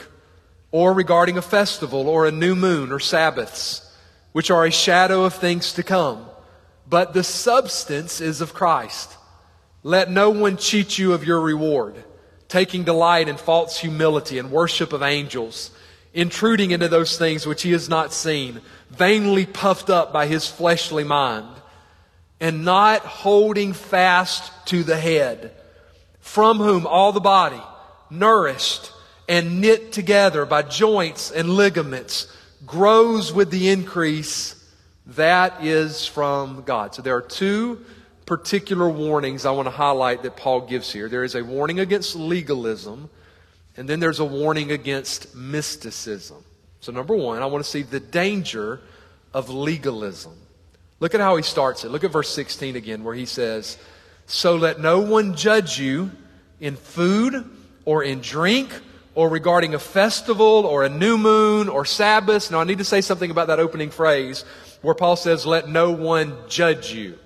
or 0.71 0.95
regarding 0.95 1.37
a 1.37 1.43
festival, 1.43 2.09
or 2.09 2.27
a 2.27 2.33
new 2.33 2.55
moon, 2.55 2.93
or 2.93 2.99
Sabbaths, 2.99 3.93
which 4.33 4.51
are 4.51 4.65
a 4.65 4.71
shadow 4.71 5.25
of 5.25 5.35
things 5.35 5.73
to 5.75 5.83
come. 5.83 6.27
But 6.89 7.13
the 7.13 7.25
substance 7.25 8.21
is 8.21 8.41
of 8.41 8.55
Christ. 8.55 9.17
Let 9.83 10.11
no 10.11 10.31
one 10.31 10.57
cheat 10.57 10.97
you 10.97 11.13
of 11.13 11.25
your 11.25 11.41
reward, 11.41 11.97
taking 12.49 12.85
delight 12.85 13.29
in 13.29 13.37
false 13.37 13.79
humility 13.79 14.39
and 14.39 14.51
worship 14.51 14.93
of 14.93 15.03
angels 15.03 15.73
intruding 16.13 16.71
into 16.71 16.89
those 16.89 17.17
things 17.17 17.47
which 17.47 17.63
he 17.63 17.73
has 17.73 17.89
not 17.89 18.13
seen, 18.13 18.61
vainly 18.91 19.47
puffed 19.47 19.91
up 19.91 20.13
by 20.13 20.27
his 20.27 20.47
fleshly 20.47 21.05
mind, 21.05 21.47
and 22.41 22.65
not 22.65 23.03
holding 23.03 23.73
fast 23.73 24.53
to 24.67 24.83
the 24.83 24.97
head, 24.97 25.53
from 26.21 26.59
whom 26.59 26.87
all 26.87 27.13
the 27.13 27.21
body, 27.21 27.61
nourished 28.09 28.93
and 29.29 29.61
knit 29.61 29.93
together 29.93 30.45
by 30.45 30.63
joints 30.63 31.31
and 31.31 31.51
ligaments, 31.51 32.27
grows 32.67 33.33
with 33.33 33.51
the 33.51 33.69
increase 33.69 34.57
that 35.07 35.65
is 35.65 36.07
from 36.07 36.63
God. 36.63 36.95
So 36.95 37.03
there 37.03 37.17
are 37.17 37.23
two 37.23 37.85
particular 38.27 38.89
warnings 38.89 39.45
I 39.45 39.51
want 39.51 39.67
to 39.67 39.71
highlight 39.71 40.23
that 40.23 40.37
Paul 40.37 40.63
gives 40.63 40.93
here. 40.93 41.09
There 41.09 41.25
is 41.25 41.35
a 41.35 41.43
warning 41.43 41.81
against 41.81 42.15
legalism 42.15 43.11
and 43.77 43.89
then 43.89 44.01
there's 44.01 44.21
a 44.21 44.25
warning 44.25 44.73
against 44.73 45.35
mysticism. 45.35 46.45
So, 46.81 46.93
number 46.93 47.15
one, 47.15 47.43
I 47.43 47.47
want 47.47 47.65
to 47.65 47.71
see 47.71 47.83
the 47.83 48.01
danger 48.01 48.81
of 49.33 49.51
legalism. 49.51 50.37
Look 50.99 51.15
at 51.15 51.21
how 51.21 51.37
he 51.37 51.43
starts 51.43 51.85
it. 51.85 51.91
Look 51.91 52.05
at 52.05 52.11
verse 52.11 52.29
16 52.31 52.77
again, 52.77 53.05
where 53.05 53.15
he 53.15 53.27
says, 53.27 53.79
So 54.27 54.57
let 54.57 54.81
no 54.81 55.01
one 55.01 55.37
judge 55.37 55.79
you 55.79 56.11
in 56.61 56.77
food 56.77 57.49
or 57.85 58.03
in 58.03 58.21
drink 58.21 58.71
or 59.15 59.29
regarding 59.29 59.75
a 59.75 59.79
festival 59.79 60.67
or 60.67 60.85
a 60.85 60.89
new 60.89 61.17
moon 61.17 61.69
or 61.69 61.85
Sabbath. 61.85 62.51
Now, 62.51 62.61
I 62.61 62.65
need 62.65 62.79
to 62.79 62.85
say 62.85 63.01
something 63.01 63.31
about 63.31 63.49
that 63.49 63.61
opening 63.61 63.91
phrase 63.91 64.45
where 64.83 64.95
Paul 64.95 65.17
says, 65.17 65.47
Let 65.47 65.69
no 65.69 65.91
one 65.91 66.37
judge 66.49 66.93
you. 66.93 67.19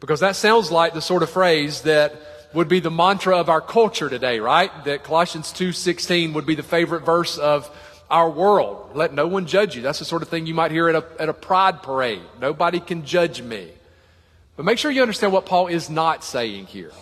Because 0.00 0.20
that 0.20 0.34
sounds 0.34 0.72
like 0.72 0.94
the 0.94 1.02
sort 1.02 1.22
of 1.22 1.30
phrase 1.30 1.82
that 1.82 2.12
would 2.54 2.68
be 2.68 2.80
the 2.80 2.90
mantra 2.90 3.38
of 3.38 3.48
our 3.48 3.60
culture 3.60 4.08
today, 4.08 4.40
right? 4.40 4.70
That 4.84 5.04
Colossians 5.04 5.52
2:16 5.52 6.34
would 6.34 6.46
be 6.46 6.54
the 6.54 6.62
favorite 6.62 7.04
verse 7.04 7.38
of 7.38 7.70
our 8.10 8.28
world. 8.28 8.90
Let 8.94 9.14
no 9.14 9.26
one 9.26 9.46
judge 9.46 9.74
you. 9.74 9.82
That's 9.82 9.98
the 9.98 10.04
sort 10.04 10.22
of 10.22 10.28
thing 10.28 10.46
you 10.46 10.54
might 10.54 10.70
hear 10.70 10.88
at 10.88 10.94
a, 10.94 11.04
at 11.18 11.28
a 11.28 11.32
pride 11.32 11.82
parade. 11.82 12.22
Nobody 12.40 12.78
can 12.78 13.04
judge 13.04 13.40
me. 13.40 13.70
But 14.56 14.66
make 14.66 14.78
sure 14.78 14.90
you 14.90 15.00
understand 15.00 15.32
what 15.32 15.46
Paul 15.46 15.68
is 15.68 15.88
not 15.88 16.22
saying 16.22 16.66
here. 16.66 16.92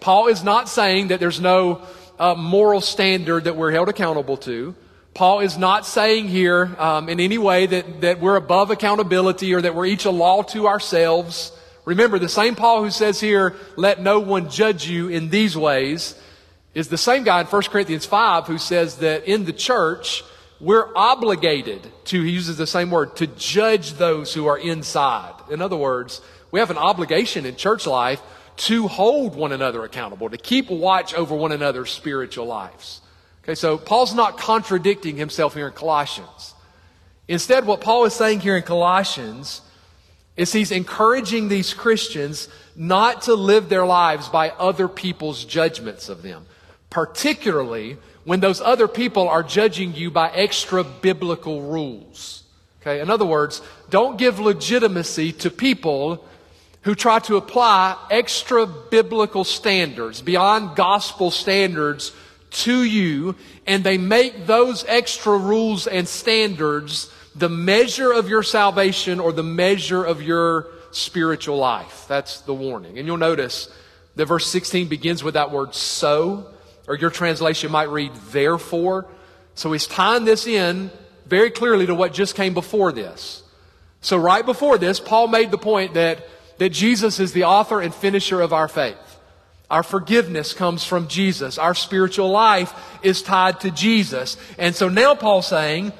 Paul 0.00 0.26
is 0.26 0.42
not 0.42 0.68
saying 0.68 1.08
that 1.08 1.20
there's 1.20 1.40
no 1.40 1.82
uh, 2.18 2.34
moral 2.34 2.80
standard 2.80 3.44
that 3.44 3.56
we're 3.56 3.70
held 3.70 3.88
accountable 3.88 4.36
to. 4.38 4.74
Paul 5.14 5.40
is 5.40 5.56
not 5.56 5.86
saying 5.86 6.28
here 6.28 6.74
um, 6.78 7.08
in 7.08 7.18
any 7.20 7.38
way 7.38 7.66
that, 7.66 8.02
that 8.02 8.20
we're 8.20 8.36
above 8.36 8.70
accountability 8.70 9.54
or 9.54 9.60
that 9.60 9.74
we're 9.74 9.86
each 9.86 10.04
a 10.04 10.10
law 10.10 10.42
to 10.42 10.66
ourselves. 10.66 11.52
Remember, 11.88 12.18
the 12.18 12.28
same 12.28 12.54
Paul 12.54 12.84
who 12.84 12.90
says 12.90 13.18
here, 13.18 13.56
let 13.76 13.98
no 13.98 14.20
one 14.20 14.50
judge 14.50 14.86
you 14.86 15.08
in 15.08 15.30
these 15.30 15.56
ways, 15.56 16.20
is 16.74 16.88
the 16.88 16.98
same 16.98 17.24
guy 17.24 17.40
in 17.40 17.46
1 17.46 17.62
Corinthians 17.62 18.04
5 18.04 18.46
who 18.46 18.58
says 18.58 18.98
that 18.98 19.24
in 19.24 19.46
the 19.46 19.54
church, 19.54 20.22
we're 20.60 20.94
obligated 20.94 21.90
to, 22.04 22.22
he 22.22 22.30
uses 22.30 22.58
the 22.58 22.66
same 22.66 22.90
word, 22.90 23.16
to 23.16 23.26
judge 23.26 23.94
those 23.94 24.34
who 24.34 24.48
are 24.48 24.58
inside. 24.58 25.32
In 25.50 25.62
other 25.62 25.78
words, 25.78 26.20
we 26.50 26.60
have 26.60 26.70
an 26.70 26.76
obligation 26.76 27.46
in 27.46 27.56
church 27.56 27.86
life 27.86 28.20
to 28.68 28.86
hold 28.86 29.34
one 29.34 29.52
another 29.52 29.82
accountable, 29.82 30.28
to 30.28 30.36
keep 30.36 30.68
watch 30.68 31.14
over 31.14 31.34
one 31.34 31.52
another's 31.52 31.90
spiritual 31.90 32.44
lives. 32.44 33.00
Okay, 33.44 33.54
so 33.54 33.78
Paul's 33.78 34.12
not 34.12 34.36
contradicting 34.36 35.16
himself 35.16 35.54
here 35.54 35.68
in 35.68 35.72
Colossians. 35.72 36.52
Instead, 37.28 37.64
what 37.64 37.80
Paul 37.80 38.04
is 38.04 38.12
saying 38.12 38.40
here 38.40 38.58
in 38.58 38.62
Colossians 38.62 39.62
is 40.38 40.52
he's 40.52 40.70
encouraging 40.70 41.48
these 41.48 41.74
Christians 41.74 42.48
not 42.76 43.22
to 43.22 43.34
live 43.34 43.68
their 43.68 43.84
lives 43.84 44.28
by 44.28 44.50
other 44.50 44.86
people's 44.86 45.44
judgments 45.44 46.08
of 46.08 46.22
them, 46.22 46.46
particularly 46.90 47.98
when 48.24 48.38
those 48.38 48.60
other 48.60 48.86
people 48.86 49.28
are 49.28 49.42
judging 49.42 49.94
you 49.94 50.12
by 50.12 50.30
extra 50.30 50.84
biblical 50.84 51.62
rules. 51.62 52.44
Okay, 52.80 53.00
in 53.00 53.10
other 53.10 53.26
words, 53.26 53.60
don't 53.90 54.16
give 54.16 54.38
legitimacy 54.38 55.32
to 55.32 55.50
people 55.50 56.24
who 56.82 56.94
try 56.94 57.18
to 57.18 57.36
apply 57.36 57.96
extra 58.08 58.64
biblical 58.64 59.42
standards 59.42 60.22
beyond 60.22 60.76
gospel 60.76 61.32
standards 61.32 62.12
to 62.50 62.84
you, 62.84 63.34
and 63.66 63.82
they 63.82 63.98
make 63.98 64.46
those 64.46 64.84
extra 64.86 65.36
rules 65.36 65.88
and 65.88 66.06
standards 66.06 67.12
the 67.38 67.48
measure 67.48 68.12
of 68.12 68.28
your 68.28 68.42
salvation 68.42 69.20
or 69.20 69.32
the 69.32 69.42
measure 69.42 70.04
of 70.04 70.22
your 70.22 70.68
spiritual 70.90 71.56
life. 71.56 72.06
That's 72.08 72.40
the 72.42 72.54
warning. 72.54 72.98
And 72.98 73.06
you'll 73.06 73.16
notice 73.16 73.70
that 74.16 74.26
verse 74.26 74.46
16 74.48 74.88
begins 74.88 75.22
with 75.22 75.34
that 75.34 75.50
word 75.50 75.74
so 75.74 76.52
or 76.88 76.96
your 76.96 77.10
translation 77.10 77.70
might 77.70 77.90
read, 77.90 78.12
therefore. 78.32 79.06
So 79.54 79.70
he's 79.72 79.86
tying 79.86 80.24
this 80.24 80.46
in 80.46 80.90
very 81.26 81.50
clearly 81.50 81.86
to 81.86 81.94
what 81.94 82.14
just 82.14 82.34
came 82.34 82.54
before 82.54 82.90
this. 82.90 83.42
So 84.00 84.16
right 84.16 84.44
before 84.44 84.78
this, 84.78 84.98
Paul 84.98 85.28
made 85.28 85.50
the 85.50 85.58
point 85.58 85.94
that, 85.94 86.26
that 86.56 86.70
Jesus 86.70 87.20
is 87.20 87.32
the 87.32 87.44
author 87.44 87.80
and 87.80 87.94
finisher 87.94 88.40
of 88.40 88.54
our 88.54 88.68
faith. 88.68 88.96
Our 89.70 89.82
forgiveness 89.82 90.54
comes 90.54 90.82
from 90.82 91.08
Jesus. 91.08 91.58
Our 91.58 91.74
spiritual 91.74 92.30
life 92.30 92.72
is 93.02 93.20
tied 93.20 93.60
to 93.60 93.70
Jesus. 93.70 94.38
And 94.56 94.74
so 94.74 94.88
now 94.88 95.14
Paul's 95.14 95.46
saying, 95.46 95.92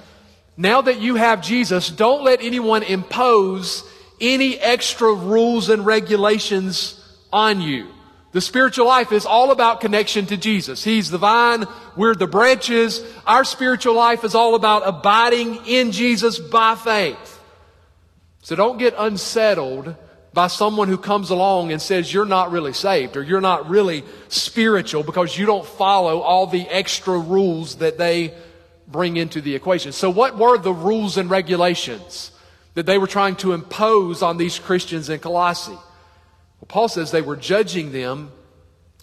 now 0.59 0.83
that 0.83 1.01
you 1.01 1.15
have 1.15 1.41
Jesus, 1.41 1.89
don't 1.89 2.25
let 2.25 2.43
anyone 2.43 2.83
impose 2.83 3.85
any 4.21 4.59
extra 4.59 5.15
rules 5.15 5.69
and 5.69 5.87
regulations 5.87 7.01
on 7.33 7.61
you. 7.61 7.87
The 8.33 8.41
spiritual 8.41 8.87
life 8.87 9.13
is 9.13 9.25
all 9.25 9.53
about 9.53 9.81
connection 9.81 10.27
to 10.27 10.37
Jesus. 10.37 10.83
He's 10.83 11.11
the 11.11 11.19
vine, 11.19 11.65
we're 11.97 12.17
the 12.17 12.27
branches. 12.27 13.01
Our 13.25 13.45
spiritual 13.45 13.95
life 13.95 14.25
is 14.25 14.35
all 14.35 14.57
about 14.57 14.83
abiding 14.85 15.65
in 15.67 15.93
Jesus 15.93 16.41
by 16.41 16.75
faith. 16.75 17.41
So 18.43 18.57
don't 18.57 18.79
get 18.79 18.95
unsettled 18.99 19.95
by 20.35 20.49
someone 20.49 20.89
who 20.89 20.99
comes 20.99 21.31
along 21.31 21.71
and 21.71 21.81
says 21.81 22.13
you're 22.13 22.25
not 22.25 22.51
really 22.51 22.73
saved 22.73 23.17
or 23.17 23.23
you're 23.23 23.41
not 23.41 23.71
really 23.71 24.03
spiritual 24.27 25.05
because 25.05 25.39
you 25.39 25.47
don't 25.47 25.65
follow 25.65 26.19
all 26.19 26.49
the 26.49 26.69
extra 26.69 27.17
rules 27.17 27.77
that 27.77 27.97
they 27.97 28.35
bring 28.91 29.17
into 29.17 29.41
the 29.41 29.55
equation. 29.55 29.93
So 29.93 30.11
what 30.11 30.37
were 30.37 30.59
the 30.59 30.73
rules 30.73 31.17
and 31.19 31.31
regulations 31.31 32.33
that 32.75 32.87
they 32.87 32.99
were 32.99 33.07
trying 33.07 33.37
to 33.37 33.53
impose 33.53 34.23
on 34.23 34.39
these 34.39 34.59
Christians 34.59 35.09
in 35.09 35.21
Colossae? 35.21 35.73
Well, 35.73 36.67
Paul 36.69 36.89
says 36.89 37.11
they 37.11 37.23
were 37.23 37.37
judging 37.37 37.93
them 37.93 38.33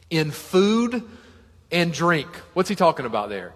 in 0.10 0.32
food 0.32 1.04
and 1.72 1.94
drink. 1.94 2.28
What's 2.54 2.70
he 2.70 2.76
talking 2.76 3.06
about 3.06 3.30
there? 3.30 3.54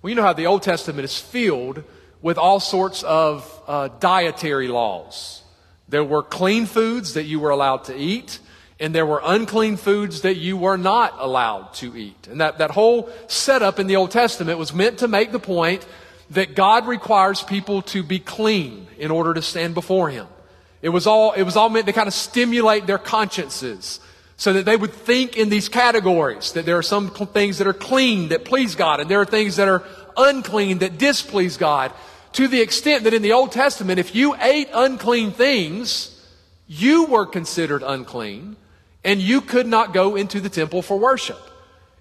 Well, 0.00 0.10
you 0.10 0.16
know 0.16 0.22
how 0.22 0.32
the 0.32 0.46
Old 0.46 0.62
Testament 0.62 1.04
is 1.04 1.18
filled 1.18 1.84
with 2.22 2.38
all 2.38 2.60
sorts 2.60 3.02
of 3.02 3.62
uh, 3.66 3.88
dietary 4.00 4.68
laws. 4.68 5.42
There 5.88 6.04
were 6.04 6.22
clean 6.22 6.66
foods 6.66 7.14
that 7.14 7.24
you 7.24 7.40
were 7.40 7.50
allowed 7.50 7.84
to 7.84 7.96
eat, 7.96 8.38
and 8.80 8.94
there 8.94 9.06
were 9.06 9.20
unclean 9.24 9.76
foods 9.76 10.22
that 10.22 10.36
you 10.36 10.56
were 10.56 10.76
not 10.76 11.14
allowed 11.18 11.74
to 11.74 11.96
eat. 11.96 12.28
And 12.30 12.40
that, 12.40 12.58
that 12.58 12.70
whole 12.70 13.10
setup 13.26 13.78
in 13.78 13.86
the 13.86 13.96
Old 13.96 14.10
Testament 14.10 14.58
was 14.58 14.72
meant 14.72 14.98
to 14.98 15.08
make 15.08 15.32
the 15.32 15.40
point 15.40 15.84
that 16.30 16.54
God 16.54 16.86
requires 16.86 17.42
people 17.42 17.82
to 17.82 18.02
be 18.02 18.18
clean 18.18 18.86
in 18.98 19.10
order 19.10 19.34
to 19.34 19.42
stand 19.42 19.74
before 19.74 20.10
Him. 20.10 20.26
It 20.80 20.90
was 20.90 21.06
all, 21.06 21.32
it 21.32 21.42
was 21.42 21.56
all 21.56 21.70
meant 21.70 21.86
to 21.86 21.92
kind 21.92 22.06
of 22.06 22.14
stimulate 22.14 22.86
their 22.86 22.98
consciences 22.98 24.00
so 24.36 24.52
that 24.52 24.64
they 24.64 24.76
would 24.76 24.92
think 24.92 25.36
in 25.36 25.48
these 25.48 25.68
categories 25.68 26.52
that 26.52 26.64
there 26.64 26.78
are 26.78 26.82
some 26.82 27.10
things 27.10 27.58
that 27.58 27.66
are 27.66 27.72
clean 27.72 28.28
that 28.28 28.44
please 28.44 28.76
God 28.76 29.00
and 29.00 29.10
there 29.10 29.20
are 29.20 29.26
things 29.26 29.56
that 29.56 29.66
are 29.66 29.82
unclean 30.16 30.78
that 30.78 30.98
displease 30.98 31.56
God 31.56 31.92
to 32.34 32.46
the 32.46 32.60
extent 32.60 33.04
that 33.04 33.14
in 33.14 33.22
the 33.22 33.32
Old 33.32 33.50
Testament, 33.50 33.98
if 33.98 34.14
you 34.14 34.36
ate 34.40 34.68
unclean 34.72 35.32
things, 35.32 36.14
you 36.68 37.06
were 37.06 37.26
considered 37.26 37.82
unclean 37.82 38.56
and 39.04 39.20
you 39.20 39.40
could 39.40 39.66
not 39.66 39.92
go 39.92 40.16
into 40.16 40.40
the 40.40 40.48
temple 40.48 40.82
for 40.82 40.98
worship. 40.98 41.38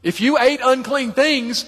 If 0.04 0.22
you 0.22 0.38
ate 0.38 0.60
unclean 0.64 1.12
things, 1.12 1.66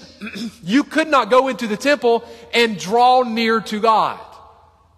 you 0.62 0.84
could 0.84 1.08
not 1.08 1.30
go 1.30 1.48
into 1.48 1.66
the 1.66 1.76
temple 1.76 2.24
and 2.54 2.78
draw 2.78 3.22
near 3.22 3.60
to 3.60 3.80
God. 3.80 4.20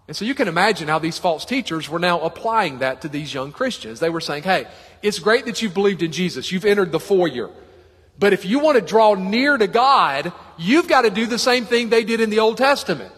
And 0.07 0.15
so 0.15 0.25
you 0.25 0.35
can 0.35 0.47
imagine 0.47 0.87
how 0.87 0.99
these 0.99 1.17
false 1.17 1.45
teachers 1.45 1.89
were 1.89 1.99
now 1.99 2.19
applying 2.21 2.79
that 2.79 3.01
to 3.01 3.07
these 3.07 3.33
young 3.33 3.51
Christians. 3.51 3.99
They 3.99 4.09
were 4.09 4.21
saying, 4.21 4.43
hey, 4.43 4.67
it's 5.01 5.19
great 5.19 5.45
that 5.45 5.61
you've 5.61 5.73
believed 5.73 6.01
in 6.01 6.11
Jesus. 6.11 6.51
You've 6.51 6.65
entered 6.65 6.91
the 6.91 6.99
foyer. 6.99 7.49
But 8.19 8.33
if 8.33 8.45
you 8.45 8.59
want 8.59 8.77
to 8.77 8.85
draw 8.85 9.15
near 9.15 9.57
to 9.57 9.67
God, 9.67 10.33
you've 10.57 10.87
got 10.87 11.01
to 11.01 11.09
do 11.09 11.25
the 11.25 11.39
same 11.39 11.65
thing 11.65 11.89
they 11.89 12.03
did 12.03 12.21
in 12.21 12.29
the 12.29 12.39
Old 12.39 12.57
Testament. 12.57 13.13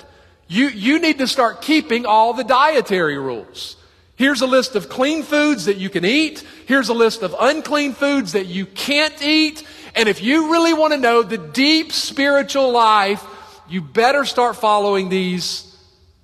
You, 0.47 0.67
you 0.69 0.99
need 0.99 1.17
to 1.17 1.27
start 1.27 1.61
keeping 1.61 2.05
all 2.05 2.33
the 2.33 2.43
dietary 2.43 3.17
rules. 3.17 3.77
Here's 4.17 4.41
a 4.41 4.47
list 4.47 4.75
of 4.75 4.87
clean 4.87 5.23
foods 5.23 5.65
that 5.65 5.77
you 5.77 5.89
can 5.89 6.05
eat. 6.05 6.43
Here's 6.67 6.89
a 6.89 6.93
list 6.93 7.21
of 7.21 7.35
unclean 7.39 7.93
foods 7.93 8.31
that 8.31 8.45
you 8.45 8.65
can't 8.65 9.21
eat. 9.21 9.65
And 9.93 10.07
if 10.07 10.21
you 10.21 10.51
really 10.51 10.73
want 10.73 10.93
to 10.93 10.99
know 10.99 11.21
the 11.21 11.37
deep 11.37 11.91
spiritual 11.91 12.71
life, 12.71 13.23
you 13.67 13.81
better 13.81 14.23
start 14.23 14.55
following 14.55 15.09
these 15.09 15.75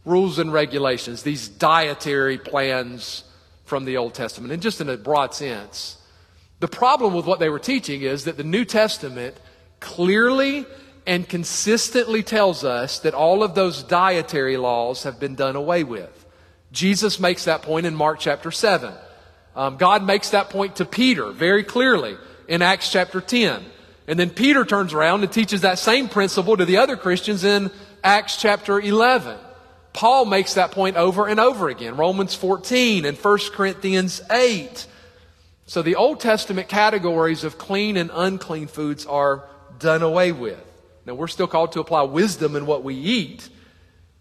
rules 0.06 0.40
and 0.40 0.54
regulations, 0.54 1.24
these 1.24 1.48
dietary 1.48 2.38
plans 2.38 3.24
from 3.66 3.86
the 3.86 3.98
Old 3.98 4.14
Testament, 4.14 4.54
and 4.54 4.62
just 4.62 4.82
in 4.82 4.90
a 4.90 4.98
broad 4.98 5.34
sense. 5.34 5.98
The 6.60 6.68
problem 6.68 7.14
with 7.14 7.26
what 7.26 7.40
they 7.40 7.50
were 7.50 7.60
teaching 7.60 8.04
is 8.04 8.26
that 8.26 8.38
the 8.38 8.44
New 8.44 8.66
Testament 8.66 9.36
clearly 9.80 10.66
and 11.08 11.28
consistently 11.28 12.24
tells 12.24 12.64
us 12.64 13.00
that 13.00 13.14
all 13.14 13.44
of 13.44 13.56
those 13.56 13.84
dietary 13.84 14.58
laws 14.58 15.04
have 15.04 15.20
been 15.20 15.36
done 15.36 15.56
away 15.56 15.84
with. 15.84 16.21
Jesus 16.72 17.20
makes 17.20 17.46
that 17.46 17.62
point 17.62 17.86
in 17.86 17.96
Mark 17.96 18.20
chapter 18.20 18.52
7. 18.52 18.94
Um, 19.56 19.78
God 19.78 20.06
makes 20.06 20.30
that 20.30 20.50
point 20.50 20.78
to 20.78 20.86
Peter 20.86 21.32
very 21.32 21.64
clearly 21.64 22.18
in 22.48 22.62
Acts 22.62 22.92
chapter 22.92 23.20
10. 23.20 23.64
And 24.08 24.20
then 24.20 24.30
Peter 24.30 24.66
turns 24.66 24.94
around 24.94 25.24
and 25.24 25.32
teaches 25.32 25.62
that 25.62 25.80
same 25.80 26.10
principle 26.10 26.58
to 26.58 26.66
the 26.66 26.78
other 26.78 26.96
Christians 26.96 27.44
in 27.44 27.72
Acts 28.04 28.38
chapter 28.38 28.80
11. 28.80 29.38
Paul 29.94 30.26
makes 30.26 30.54
that 30.54 30.72
point 30.72 30.96
over 30.96 31.28
and 31.28 31.40
over 31.40 31.68
again. 31.70 31.98
Romans 31.98 32.34
14 32.34 33.06
and 33.06 33.18
1 33.18 33.40
Corinthians 33.54 34.22
8. 34.32 34.88
So 35.66 35.82
the 35.82 35.96
Old 35.96 36.20
Testament 36.20 36.70
categories 36.70 37.44
of 37.44 37.58
clean 37.58 37.98
and 37.98 38.10
unclean 38.14 38.68
foods 38.68 39.06
are 39.06 39.48
done 39.80 40.02
away 40.02 40.32
with. 40.32 40.60
Now 41.06 41.16
we're 41.16 41.28
still 41.28 41.48
called 41.48 41.74
to 41.74 41.80
apply 41.82 42.04
wisdom 42.04 42.56
in 42.56 42.66
what 42.66 42.84
we 42.84 42.96
eat, 42.96 43.50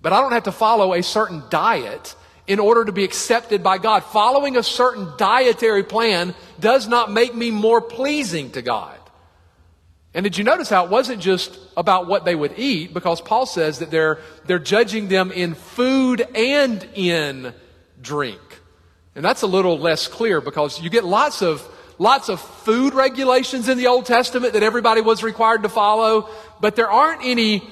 but 0.00 0.12
I 0.12 0.20
don't 0.20 0.32
have 0.32 0.44
to 0.44 0.52
follow 0.52 0.94
a 0.94 1.02
certain 1.02 1.42
diet 1.50 2.14
in 2.50 2.58
order 2.58 2.84
to 2.84 2.90
be 2.90 3.04
accepted 3.04 3.62
by 3.62 3.78
God. 3.78 4.02
Following 4.02 4.56
a 4.56 4.62
certain 4.64 5.06
dietary 5.16 5.84
plan 5.84 6.34
does 6.58 6.88
not 6.88 7.12
make 7.12 7.32
me 7.32 7.52
more 7.52 7.80
pleasing 7.80 8.50
to 8.50 8.60
God. 8.60 8.98
And 10.14 10.24
did 10.24 10.36
you 10.36 10.42
notice 10.42 10.68
how 10.68 10.84
it 10.84 10.90
wasn't 10.90 11.22
just 11.22 11.56
about 11.76 12.08
what 12.08 12.24
they 12.24 12.34
would 12.34 12.58
eat, 12.58 12.92
because 12.92 13.20
Paul 13.20 13.46
says 13.46 13.78
that 13.78 13.92
they're, 13.92 14.18
they're 14.46 14.58
judging 14.58 15.06
them 15.06 15.30
in 15.30 15.54
food 15.54 16.26
and 16.34 16.84
in 16.96 17.54
drink. 18.02 18.40
And 19.14 19.24
that's 19.24 19.42
a 19.42 19.46
little 19.46 19.78
less 19.78 20.08
clear 20.08 20.40
because 20.40 20.82
you 20.82 20.90
get 20.90 21.04
lots 21.04 21.42
of, 21.42 21.64
lots 21.98 22.28
of 22.28 22.40
food 22.40 22.94
regulations 22.94 23.68
in 23.68 23.78
the 23.78 23.86
Old 23.86 24.06
Testament 24.06 24.54
that 24.54 24.64
everybody 24.64 25.02
was 25.02 25.22
required 25.22 25.62
to 25.62 25.68
follow, 25.68 26.28
but 26.60 26.74
there 26.74 26.90
aren't 26.90 27.24
any 27.24 27.62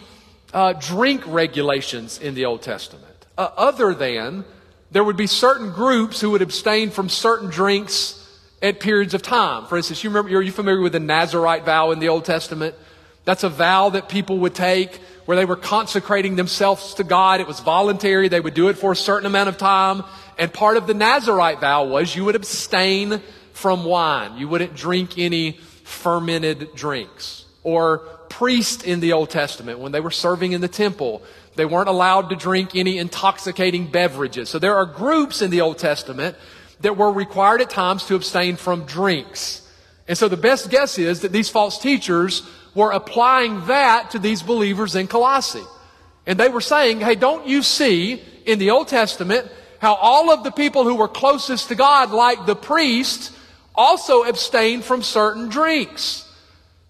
uh, 0.55 0.75
drink 0.75 1.27
regulations 1.27 2.21
in 2.21 2.35
the 2.35 2.45
Old 2.45 2.63
Testament, 2.63 3.27
uh, 3.37 3.51
other 3.57 3.93
than 3.93 4.45
there 4.91 5.05
would 5.05 5.17
be 5.17 5.27
certain 5.27 5.71
groups 5.71 6.21
who 6.21 6.31
would 6.31 6.43
abstain 6.43 6.91
from 6.91 7.09
certain 7.09 7.51
drinks 7.51 8.15
at 8.63 8.81
periods 8.81 9.15
of 9.15 9.23
time. 9.23 9.67
For 9.67 9.77
instance, 9.77 10.03
you 10.03 10.11
remember, 10.11 10.37
are 10.37 10.43
you 10.43 10.53
familiar 10.53 10.81
with 10.81 10.93
the 10.93 11.01
Nazarite 11.01 11.65
vow 11.65 11.91
in 11.91 11.99
the 11.99 12.09
Old 12.09 12.25
Testament? 12.25 12.75
That's 13.25 13.45
a 13.45 13.49
vow 13.49 13.91
that 13.91 14.09
people 14.09 14.39
would 14.39 14.55
take 14.55 14.97
where 15.27 15.37
they 15.37 15.45
were 15.45 15.57
consecrating 15.57 16.37
themselves 16.37 16.95
to 16.95 17.05
God. 17.05 17.41
It 17.41 17.47
was 17.47 17.61
voluntary. 17.61 18.29
They 18.29 18.41
would 18.41 18.55
do 18.55 18.69
it 18.69 18.79
for 18.79 18.93
a 18.93 18.97
certain 18.97 19.27
amount 19.27 19.51
of 19.51 19.59
time. 19.59 20.03
And 20.39 20.51
part 20.53 20.79
of 20.79 20.87
the 20.87 20.95
Nazarite 20.95 21.61
vow 21.61 21.85
was 21.85 22.17
you 22.17 22.25
would 22.25 22.37
abstain 22.37 23.21
from 23.53 23.85
wine. 23.85 24.39
You 24.39 24.49
wouldn't 24.49 24.75
drink 24.75 25.19
any 25.19 25.53
fermented 25.85 26.75
drinks. 26.75 27.45
Or 27.63 27.99
priests 28.31 28.83
in 28.85 29.01
the 29.01 29.13
Old 29.13 29.29
Testament, 29.29 29.79
when 29.81 29.93
they 29.93 30.01
were 30.01 30.11
serving 30.11 30.53
in 30.53 30.63
the 30.63 30.69
temple, 30.69 31.23
they 31.59 31.67
weren't 31.67 31.89
allowed 31.89 32.31
to 32.31 32.37
drink 32.37 32.75
any 32.75 32.97
intoxicating 32.97 33.91
beverages. 33.91 34.49
So 34.49 34.59
there 34.59 34.77
are 34.77 34.87
groups 34.87 35.43
in 35.43 35.51
the 35.51 35.61
Old 35.61 35.77
Testament 35.77 36.37
that 36.81 36.97
were 36.97 37.13
required 37.13 37.61
at 37.61 37.69
times 37.69 38.07
to 38.07 38.15
abstain 38.15 38.57
from 38.57 38.87
drinks. 38.87 39.69
And 40.07 40.17
so 40.17 40.29
the 40.29 40.37
best 40.37 40.71
guess 40.71 40.99
is 40.99 41.21
that 41.21 41.33
these 41.33 41.51
false 41.51 41.79
teachers 41.79 42.43
were 42.75 42.93
applying 42.93 43.67
that 43.67 44.13
to 44.13 44.19
these 44.19 44.41
believers 44.41 44.95
in 44.95 45.09
Colossae. 45.09 45.65
And 46.27 46.39
they 46.39 46.49
were 46.49 46.61
saying, 46.61 47.01
hey, 47.01 47.17
don't 47.17 47.47
you 47.47 47.63
see 47.63 48.23
in 48.47 48.59
the 48.59 48.71
Old 48.71 48.89
Testament 48.89 49.51
how 49.81 49.95
all 49.95 50.31
of 50.31 50.45
the 50.45 50.53
people 50.53 50.85
who 50.85 50.95
were 50.95 51.09
closest 51.09 51.69
to 51.69 51.75
God, 51.75 52.13
like 52.13 52.47
the 52.47 52.57
priest, 52.57 53.33
also 53.75 54.23
abstained 54.23 54.85
from 54.85 55.03
certain 55.03 55.49
drinks. 55.49 56.25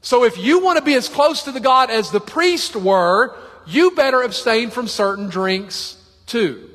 So 0.03 0.25
if 0.25 0.39
you 0.39 0.63
want 0.63 0.79
to 0.79 0.85
be 0.85 0.95
as 0.95 1.09
close 1.09 1.45
to 1.45 1.53
the 1.53 1.61
God 1.61 1.91
as 1.91 2.11
the 2.11 2.21
priest 2.21 2.77
were, 2.77 3.35
you 3.69 3.93
better 3.93 4.23
abstain 4.23 4.71
from 4.71 4.89
certain 4.89 5.29
drinks 5.29 5.97
too. 6.27 6.69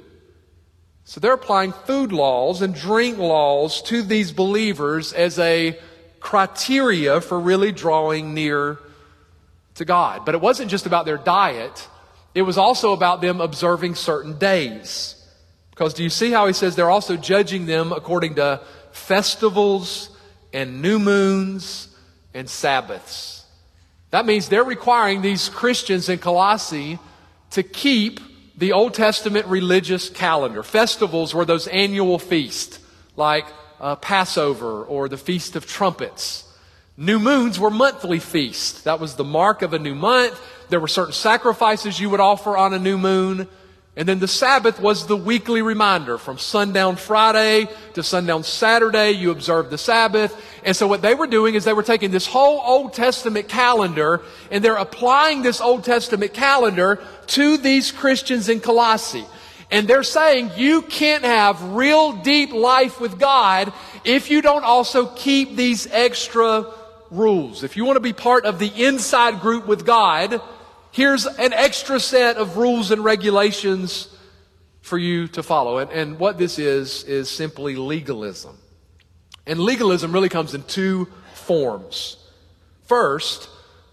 So 1.05 1.19
they're 1.19 1.33
applying 1.33 1.73
food 1.73 2.11
laws 2.11 2.61
and 2.61 2.73
drink 2.73 3.17
laws 3.17 3.81
to 3.83 4.01
these 4.01 4.31
believers 4.31 5.11
as 5.13 5.37
a 5.37 5.77
criteria 6.19 7.19
for 7.19 7.39
really 7.39 7.71
drawing 7.71 8.33
near 8.33 8.79
to 9.75 9.85
God. 9.85 10.25
But 10.25 10.35
it 10.35 10.41
wasn't 10.41 10.71
just 10.71 10.85
about 10.85 11.05
their 11.05 11.17
diet. 11.17 11.87
It 12.33 12.43
was 12.43 12.57
also 12.57 12.93
about 12.93 13.21
them 13.21 13.41
observing 13.41 13.95
certain 13.95 14.37
days. 14.37 15.15
Because 15.71 15.93
do 15.93 16.03
you 16.03 16.09
see 16.09 16.31
how 16.31 16.47
he 16.47 16.53
says 16.53 16.75
they're 16.75 16.89
also 16.89 17.17
judging 17.17 17.65
them 17.65 17.91
according 17.91 18.35
to 18.35 18.61
festivals 18.91 20.09
and 20.53 20.81
new 20.81 20.99
moons 20.99 21.89
and 22.33 22.49
Sabbaths? 22.49 23.42
That 24.13 24.27
means 24.27 24.47
they're 24.47 24.63
requiring 24.63 25.23
these 25.23 25.49
Christians 25.49 26.07
in 26.07 26.19
Colossae 26.19 26.99
to 27.49 27.63
keep 27.63 28.19
the 28.55 28.73
Old 28.73 28.93
Testament 28.93 29.47
religious 29.47 30.07
calendar. 30.07 30.61
Festivals 30.61 31.33
were 31.33 31.45
those 31.45 31.65
annual 31.65 32.19
feasts, 32.19 32.77
like 33.15 33.47
uh, 33.79 33.95
Passover 33.95 34.83
or 34.83 35.09
the 35.09 35.17
Feast 35.17 35.55
of 35.55 35.65
Trumpets. 35.65 36.47
New 36.95 37.17
moons 37.17 37.59
were 37.59 37.71
monthly 37.71 38.19
feasts. 38.19 38.83
That 38.83 38.99
was 38.99 39.15
the 39.15 39.23
mark 39.23 39.63
of 39.63 39.73
a 39.73 39.79
new 39.79 39.95
month. 39.95 40.39
There 40.69 40.79
were 40.79 40.87
certain 40.87 41.13
sacrifices 41.13 41.99
you 41.99 42.11
would 42.11 42.19
offer 42.19 42.55
on 42.55 42.75
a 42.75 42.79
new 42.79 42.99
moon. 42.99 43.47
And 43.95 44.07
then 44.07 44.17
the 44.17 44.27
Sabbath 44.27 44.79
was 44.79 45.05
the 45.05 45.15
weekly 45.15 45.61
reminder. 45.61 46.17
From 46.17 46.39
sundown 46.39 46.95
Friday 46.95 47.67
to 47.93 48.01
sundown 48.01 48.43
Saturday, 48.43 49.11
you 49.11 49.29
observed 49.29 49.69
the 49.69 49.77
Sabbath. 49.77 50.35
And 50.65 50.75
so 50.75 50.87
what 50.87 51.03
they 51.03 51.13
were 51.13 51.27
doing 51.27 51.53
is 51.53 51.63
they 51.63 51.73
were 51.73 51.83
taking 51.83 52.09
this 52.09 52.25
whole 52.25 52.59
Old 52.63 52.93
Testament 52.93 53.47
calendar 53.47 54.23
and 54.49 54.63
they're 54.63 54.77
applying 54.77 55.43
this 55.43 55.61
Old 55.61 55.83
Testament 55.83 56.33
calendar 56.33 57.03
to 57.27 57.57
these 57.57 57.91
Christians 57.91 58.49
in 58.49 58.61
Colossae. 58.61 59.25
And 59.69 59.87
they're 59.87 60.03
saying 60.03 60.51
you 60.57 60.81
can't 60.81 61.23
have 61.23 61.61
real 61.73 62.13
deep 62.13 62.51
life 62.51 62.99
with 62.99 63.19
God 63.19 63.73
if 64.03 64.31
you 64.31 64.41
don't 64.41 64.63
also 64.63 65.05
keep 65.07 65.55
these 65.55 65.87
extra 65.91 66.65
rules. 67.11 67.63
If 67.63 67.77
you 67.77 67.85
want 67.85 67.97
to 67.97 68.01
be 68.01 68.13
part 68.13 68.45
of 68.45 68.57
the 68.57 68.85
inside 68.85 69.39
group 69.39 69.67
with 69.67 69.85
God, 69.85 70.41
here's 70.93 71.25
an 71.25 71.51
extra 71.51 71.99
set 71.99 72.37
of 72.37 72.55
rules 72.55 72.91
and 72.91 73.03
regulations 73.03 74.07
for 74.81 74.97
you 74.97 75.27
to 75.29 75.43
follow. 75.43 75.79
And, 75.79 75.91
and 75.91 76.19
what 76.19 76.37
this 76.37 76.57
is, 76.57 77.03
is 77.03 77.29
simply 77.29 77.75
legalism. 77.75 78.57
And 79.45 79.59
legalism 79.59 80.13
really 80.13 80.29
comes 80.29 80.53
in 80.53 80.63
two 80.63 81.09
forms. 81.33 82.17
First, 82.85 83.49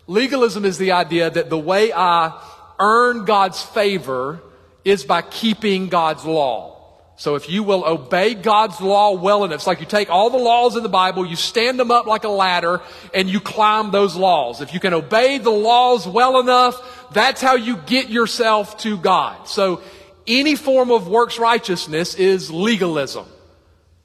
legalism 0.06 0.64
is 0.64 0.78
the 0.78 0.92
idea 0.92 1.30
that 1.30 1.50
the 1.50 1.58
way 1.58 1.92
I 1.92 2.38
earn 2.78 3.24
God's 3.24 3.62
favor 3.62 4.40
is 4.84 5.04
by 5.04 5.22
keeping 5.22 5.88
God's 5.88 6.24
law. 6.24 6.79
So 7.20 7.34
if 7.34 7.50
you 7.50 7.62
will 7.62 7.84
obey 7.84 8.32
God's 8.32 8.80
law 8.80 9.12
well 9.12 9.44
enough, 9.44 9.56
it's 9.56 9.66
like 9.66 9.80
you 9.80 9.84
take 9.84 10.08
all 10.08 10.30
the 10.30 10.38
laws 10.38 10.74
in 10.74 10.82
the 10.82 10.88
Bible, 10.88 11.26
you 11.26 11.36
stand 11.36 11.78
them 11.78 11.90
up 11.90 12.06
like 12.06 12.24
a 12.24 12.30
ladder, 12.30 12.80
and 13.12 13.28
you 13.28 13.40
climb 13.40 13.90
those 13.90 14.16
laws. 14.16 14.62
If 14.62 14.72
you 14.72 14.80
can 14.80 14.94
obey 14.94 15.36
the 15.36 15.50
laws 15.50 16.08
well 16.08 16.40
enough, 16.40 17.10
that's 17.12 17.42
how 17.42 17.56
you 17.56 17.76
get 17.76 18.08
yourself 18.08 18.78
to 18.78 18.96
God. 18.96 19.48
So 19.48 19.82
any 20.26 20.56
form 20.56 20.90
of 20.90 21.08
works 21.08 21.38
righteousness 21.38 22.14
is 22.14 22.50
legalism. 22.50 23.26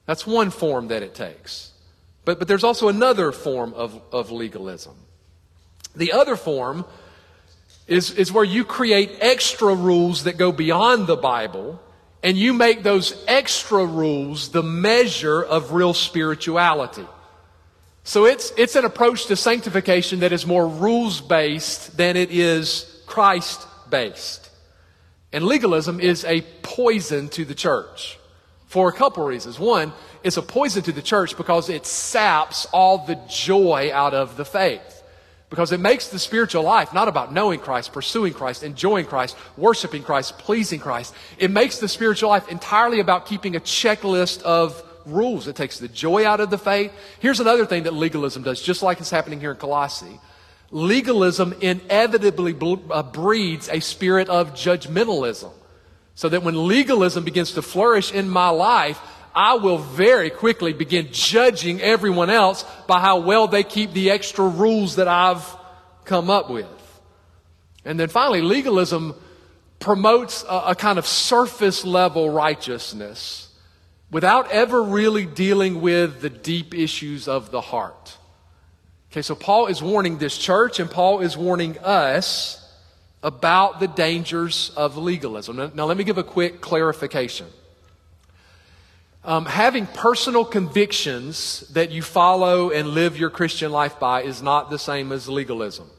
That's 0.08 0.28
one 0.28 0.50
form 0.50 0.90
that 0.90 1.02
it 1.02 1.16
takes. 1.16 1.72
But, 2.26 2.38
but 2.38 2.50
there's 2.50 2.66
also 2.66 2.90
another 2.90 3.32
form 3.32 3.74
of, 3.76 3.98
of 4.12 4.30
legalism. 4.30 4.96
The 5.96 6.12
other 6.12 6.36
form 6.36 6.84
is, 7.88 8.12
is 8.12 8.34
where 8.34 8.44
you 8.44 8.66
create 8.66 9.12
extra 9.22 9.74
rules 9.74 10.26
that 10.26 10.36
go 10.36 10.52
beyond 10.52 11.08
the 11.08 11.16
Bible 11.16 11.80
and 12.26 12.36
you 12.36 12.54
make 12.54 12.82
those 12.82 13.24
extra 13.28 13.86
rules 13.86 14.50
the 14.50 14.64
measure 14.64 15.44
of 15.44 15.74
real 15.74 15.94
spirituality. 15.94 17.06
So 18.04 18.26
it's, 18.26 18.52
it's 18.58 18.76
an 18.76 18.84
approach 18.84 19.28
to 19.28 19.36
sanctification 19.36 20.22
that 20.22 20.34
is 20.34 20.44
more 20.44 20.68
rules 20.68 21.22
based 21.22 21.96
than 21.98 22.18
it 22.18 22.32
is 22.32 23.04
Christ 23.06 23.68
based. 23.92 24.50
And 25.32 25.46
legalism 25.46 26.00
is 26.00 26.26
a 26.26 26.42
poison 26.64 27.30
to 27.30 27.46
the 27.46 27.54
church 27.54 28.18
for 28.66 28.90
a 28.90 28.94
couple 28.94 29.24
reasons. 29.24 29.60
One, 29.60 29.94
it's 30.24 30.38
a 30.38 30.42
poison 30.42 30.82
to 30.82 30.92
the 30.92 31.04
church 31.04 31.38
because 31.38 31.70
it 31.70 31.86
saps 31.86 32.66
all 32.74 33.06
the 33.06 33.20
joy 33.30 33.92
out 33.94 34.16
of 34.16 34.36
the 34.36 34.46
faith. 34.46 34.95
Because 35.56 35.72
it 35.72 35.80
makes 35.80 36.10
the 36.10 36.20
spiritual 36.20 36.64
life 36.64 36.94
not 36.94 37.08
about 37.08 37.32
knowing 37.32 37.62
Christ, 37.62 37.94
pursuing 37.94 38.34
Christ, 38.34 38.62
enjoying 38.62 39.06
Christ, 39.06 39.38
worshiping 39.56 40.04
Christ, 40.04 40.38
pleasing 40.38 40.82
Christ. 40.82 41.16
It 41.38 41.50
makes 41.50 41.80
the 41.80 41.88
spiritual 41.88 42.28
life 42.28 42.50
entirely 42.50 43.00
about 43.00 43.26
keeping 43.26 43.56
a 43.56 43.62
checklist 43.62 44.42
of 44.42 44.84
rules. 45.06 45.48
It 45.48 45.56
takes 45.56 45.80
the 45.80 45.88
joy 45.88 46.28
out 46.28 46.42
of 46.42 46.50
the 46.50 46.58
faith. 46.58 46.92
Here's 47.22 47.40
another 47.40 47.66
thing 47.66 47.84
that 47.84 47.94
legalism 47.94 48.44
does, 48.44 48.62
just 48.62 48.84
like 48.84 49.00
it's 49.00 49.10
happening 49.10 49.40
here 49.40 49.52
in 49.52 49.56
Colossae. 49.58 50.20
Legalism 50.72 51.56
inevitably 51.62 52.54
uh, 52.92 53.04
breeds 53.04 53.70
a 53.70 53.80
spirit 53.80 54.28
of 54.28 54.56
judgmentalism. 54.56 55.54
So 56.16 56.28
that 56.28 56.44
when 56.44 56.68
legalism 56.68 57.24
begins 57.24 57.54
to 57.54 57.62
flourish 57.62 58.12
in 58.12 58.30
my 58.30 58.50
life, 58.50 59.00
I 59.36 59.56
will 59.56 59.78
very 59.78 60.30
quickly 60.30 60.72
begin 60.72 61.10
judging 61.12 61.82
everyone 61.82 62.30
else 62.30 62.64
by 62.88 63.02
how 63.02 63.20
well 63.20 63.48
they 63.48 63.64
keep 63.64 63.92
the 63.92 64.12
extra 64.12 64.48
rules 64.48 64.96
that 64.96 65.10
I've 65.10 65.46
come 66.06 66.30
up 66.30 66.50
with. 66.50 66.68
And 67.84 68.00
then 68.00 68.08
finally, 68.08 68.42
legalism 68.42 69.14
promotes 69.80 70.44
a, 70.44 70.64
a 70.68 70.76
kind 70.76 70.98
of 70.98 71.06
surface 71.06 71.84
level 71.84 72.30
righteousness 72.30 73.50
without 74.10 74.50
ever 74.52 74.82
really 74.82 75.26
dealing 75.26 75.82
with 75.82 76.22
the 76.22 76.30
deep 76.30 76.74
issues 76.74 77.28
of 77.28 77.52
the 77.52 77.62
heart. 77.62 78.18
Okay, 79.12 79.22
so 79.22 79.36
Paul 79.36 79.68
is 79.68 79.82
warning 79.84 80.18
this 80.18 80.38
church 80.38 80.80
and 80.80 80.90
Paul 80.90 81.20
is 81.20 81.38
warning 81.38 81.78
us 81.80 82.62
about 83.22 83.80
the 83.80 83.88
dangers 83.88 84.72
of 84.78 84.98
legalism. 84.98 85.58
Now, 85.58 85.72
now 85.74 85.86
let 85.86 85.98
me 85.98 86.04
give 86.04 86.18
a 86.18 86.24
quick 86.24 86.62
clarification. 86.62 87.48
Um, 89.26 89.48
having 89.48 89.88
personal 89.88 90.46
convictions 90.46 91.62
that 91.74 91.90
you 91.90 92.04
follow 92.04 92.70
and 92.70 92.90
live 92.90 93.18
your 93.18 93.32
Christian 93.32 93.72
life 93.72 94.00
by 94.00 94.22
is 94.22 94.44
not 94.44 94.70
the 94.70 94.78
same 94.78 95.12
as 95.12 95.28
legalism. 95.28 95.90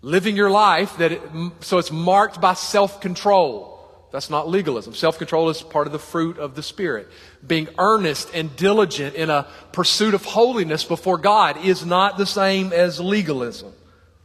Living 0.00 0.36
your 0.36 0.50
life 0.50 0.96
that 0.98 1.10
it, 1.10 1.22
so 1.60 1.78
it's 1.78 1.90
marked 1.90 2.40
by 2.40 2.54
self-control. 2.54 3.72
That's 4.12 4.30
not 4.30 4.48
legalism. 4.48 4.94
Self-control 4.94 5.48
is 5.48 5.60
part 5.60 5.88
of 5.88 5.92
the 5.92 5.98
fruit 5.98 6.38
of 6.38 6.54
the 6.54 6.62
Spirit. 6.62 7.08
Being 7.44 7.68
earnest 7.78 8.30
and 8.32 8.54
diligent 8.54 9.16
in 9.16 9.28
a 9.28 9.48
pursuit 9.72 10.14
of 10.14 10.24
holiness 10.24 10.84
before 10.84 11.18
God 11.18 11.64
is 11.64 11.84
not 11.84 12.16
the 12.16 12.26
same 12.26 12.72
as 12.72 13.00
legalism. 13.00 13.72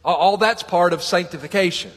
All 0.05 0.37
that's 0.37 0.61
part 0.61 0.93
of 0.93 1.01
sanctification. 1.01 1.91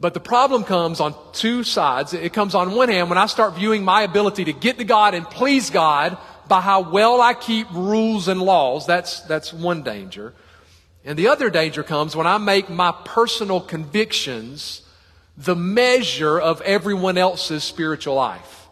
But 0.00 0.14
the 0.14 0.20
problem 0.20 0.62
comes 0.62 1.00
on 1.00 1.14
two 1.32 1.64
sides. 1.64 2.14
It 2.14 2.32
comes 2.32 2.54
on 2.54 2.74
one 2.74 2.88
hand 2.88 3.08
when 3.08 3.18
I 3.18 3.26
start 3.26 3.54
viewing 3.54 3.84
my 3.84 4.02
ability 4.02 4.44
to 4.44 4.52
get 4.52 4.78
to 4.78 4.84
God 4.84 5.14
and 5.14 5.28
please 5.28 5.70
God 5.70 6.16
by 6.46 6.60
how 6.60 6.88
well 6.90 7.20
I 7.20 7.34
keep 7.34 7.68
rules 7.72 8.28
and 8.28 8.40
laws. 8.40 8.86
That's, 8.86 9.20
that's 9.22 9.52
one 9.52 9.82
danger. 9.82 10.34
And 11.04 11.18
the 11.18 11.28
other 11.28 11.50
danger 11.50 11.82
comes 11.82 12.14
when 12.14 12.26
I 12.26 12.38
make 12.38 12.70
my 12.70 12.92
personal 13.04 13.60
convictions 13.60 14.82
the 15.36 15.56
measure 15.56 16.38
of 16.38 16.60
everyone 16.62 17.18
else's 17.18 17.64
spiritual 17.64 18.14
life. 18.14 18.68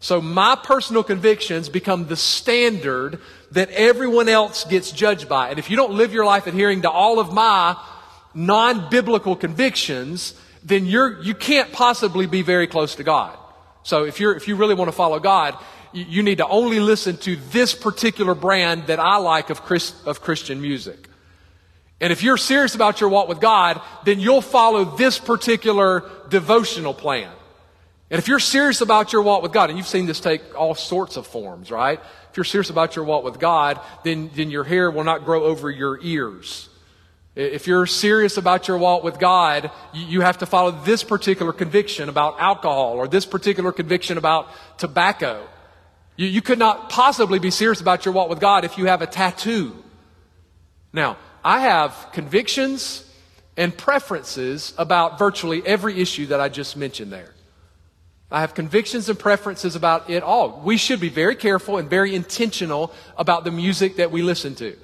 So 0.00 0.20
my 0.20 0.56
personal 0.56 1.02
convictions 1.02 1.68
become 1.68 2.06
the 2.06 2.16
standard 2.16 3.20
that 3.52 3.70
everyone 3.70 4.28
else 4.28 4.64
gets 4.64 4.92
judged 4.92 5.28
by. 5.28 5.50
And 5.50 5.58
if 5.58 5.70
you 5.70 5.76
don't 5.76 5.92
live 5.92 6.12
your 6.12 6.24
life 6.24 6.46
adhering 6.46 6.82
to 6.82 6.90
all 6.90 7.18
of 7.18 7.32
my 7.32 7.76
non-biblical 8.34 9.36
convictions, 9.36 10.34
then 10.64 10.86
you're, 10.86 11.20
you 11.22 11.34
can't 11.34 11.70
possibly 11.72 12.26
be 12.26 12.42
very 12.42 12.66
close 12.66 12.94
to 12.96 13.04
God. 13.04 13.36
So 13.82 14.04
if 14.04 14.18
you're, 14.18 14.34
if 14.34 14.48
you 14.48 14.56
really 14.56 14.74
want 14.74 14.88
to 14.88 14.96
follow 14.96 15.20
God, 15.20 15.56
you, 15.92 16.04
you 16.04 16.22
need 16.22 16.38
to 16.38 16.48
only 16.48 16.80
listen 16.80 17.18
to 17.18 17.36
this 17.36 17.74
particular 17.74 18.34
brand 18.34 18.86
that 18.86 18.98
I 18.98 19.18
like 19.18 19.50
of, 19.50 19.62
Chris, 19.62 19.94
of 20.06 20.22
Christian 20.22 20.60
music. 20.60 21.08
And 22.00 22.12
if 22.12 22.22
you're 22.22 22.38
serious 22.38 22.74
about 22.74 23.00
your 23.00 23.10
walk 23.10 23.28
with 23.28 23.40
God, 23.40 23.80
then 24.04 24.20
you'll 24.20 24.42
follow 24.42 24.96
this 24.96 25.18
particular 25.18 26.10
devotional 26.28 26.94
plan. 26.94 27.30
And 28.10 28.18
if 28.18 28.28
you're 28.28 28.38
serious 28.38 28.80
about 28.80 29.12
your 29.12 29.22
walk 29.22 29.42
with 29.42 29.52
God, 29.52 29.70
and 29.70 29.78
you've 29.78 29.88
seen 29.88 30.06
this 30.06 30.20
take 30.20 30.58
all 30.58 30.74
sorts 30.74 31.16
of 31.16 31.26
forms, 31.26 31.70
right? 31.70 32.00
If 32.30 32.36
you're 32.36 32.44
serious 32.44 32.70
about 32.70 32.96
your 32.96 33.04
walk 33.04 33.24
with 33.24 33.38
God, 33.38 33.80
then, 34.02 34.30
then 34.34 34.50
your 34.50 34.64
hair 34.64 34.90
will 34.90 35.04
not 35.04 35.24
grow 35.24 35.44
over 35.44 35.70
your 35.70 35.98
ears. 36.02 36.68
If 37.36 37.66
you're 37.66 37.86
serious 37.86 38.36
about 38.36 38.68
your 38.68 38.78
walk 38.78 39.02
with 39.02 39.18
God, 39.18 39.72
you 39.92 40.20
have 40.20 40.38
to 40.38 40.46
follow 40.46 40.70
this 40.70 41.02
particular 41.02 41.52
conviction 41.52 42.08
about 42.08 42.38
alcohol 42.38 42.94
or 42.94 43.08
this 43.08 43.26
particular 43.26 43.72
conviction 43.72 44.18
about 44.18 44.48
tobacco. 44.78 45.44
You, 46.16 46.28
you 46.28 46.42
could 46.42 46.60
not 46.60 46.90
possibly 46.90 47.40
be 47.40 47.50
serious 47.50 47.80
about 47.80 48.04
your 48.04 48.14
walk 48.14 48.28
with 48.28 48.38
God 48.38 48.64
if 48.64 48.78
you 48.78 48.86
have 48.86 49.02
a 49.02 49.06
tattoo. 49.06 49.74
Now, 50.92 51.16
I 51.44 51.60
have 51.60 52.10
convictions 52.12 53.04
and 53.56 53.76
preferences 53.76 54.72
about 54.78 55.18
virtually 55.18 55.66
every 55.66 56.00
issue 56.00 56.26
that 56.26 56.40
I 56.40 56.48
just 56.48 56.76
mentioned 56.76 57.12
there. 57.12 57.34
I 58.30 58.40
have 58.40 58.54
convictions 58.54 59.08
and 59.08 59.18
preferences 59.18 59.76
about 59.76 60.08
it 60.08 60.22
all. 60.22 60.60
We 60.64 60.76
should 60.76 61.00
be 61.00 61.08
very 61.08 61.36
careful 61.36 61.78
and 61.78 61.90
very 61.90 62.14
intentional 62.14 62.92
about 63.16 63.44
the 63.44 63.50
music 63.50 63.96
that 63.96 64.10
we 64.10 64.22
listen 64.22 64.54
to. 64.56 64.76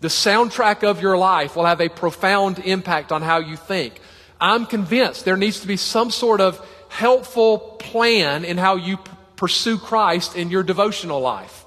The 0.00 0.08
soundtrack 0.08 0.82
of 0.84 1.00
your 1.00 1.16
life 1.16 1.56
will 1.56 1.64
have 1.64 1.80
a 1.80 1.88
profound 1.88 2.58
impact 2.58 3.12
on 3.12 3.22
how 3.22 3.38
you 3.38 3.56
think. 3.56 4.00
I'm 4.40 4.66
convinced 4.66 5.24
there 5.24 5.36
needs 5.36 5.60
to 5.60 5.66
be 5.66 5.76
some 5.76 6.10
sort 6.10 6.40
of 6.40 6.64
helpful 6.88 7.58
plan 7.58 8.44
in 8.44 8.58
how 8.58 8.76
you 8.76 8.98
p- 8.98 9.10
pursue 9.36 9.78
Christ 9.78 10.36
in 10.36 10.50
your 10.50 10.62
devotional 10.62 11.20
life. 11.20 11.64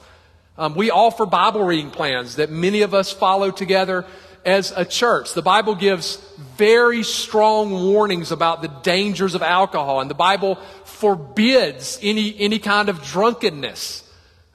Um, 0.58 0.76
we 0.76 0.92
offer 0.92 1.26
Bible 1.26 1.64
reading 1.64 1.92
plans 1.92 2.36
that 2.36 2.50
many 2.50 2.82
of 2.82 2.94
us 2.94 3.12
follow 3.12 3.52
together 3.52 4.06
as 4.46 4.72
a 4.76 4.86
church. 4.86 5.34
The 5.34 5.42
Bible 5.42 5.76
gives 5.76 6.18
very 6.56 7.04
strong 7.04 7.72
warnings 7.72 8.32
about 8.32 8.62
the 8.62 8.70
dangers 8.82 9.36
of 9.36 9.42
alcohol, 9.42 10.00
and 10.00 10.10
the 10.10 10.16
Bible 10.16 10.56
forbids 10.86 12.00
any, 12.02 12.36
any 12.40 12.60
kind 12.60 12.90
of 12.90 13.04
drunkenness. 13.04 14.04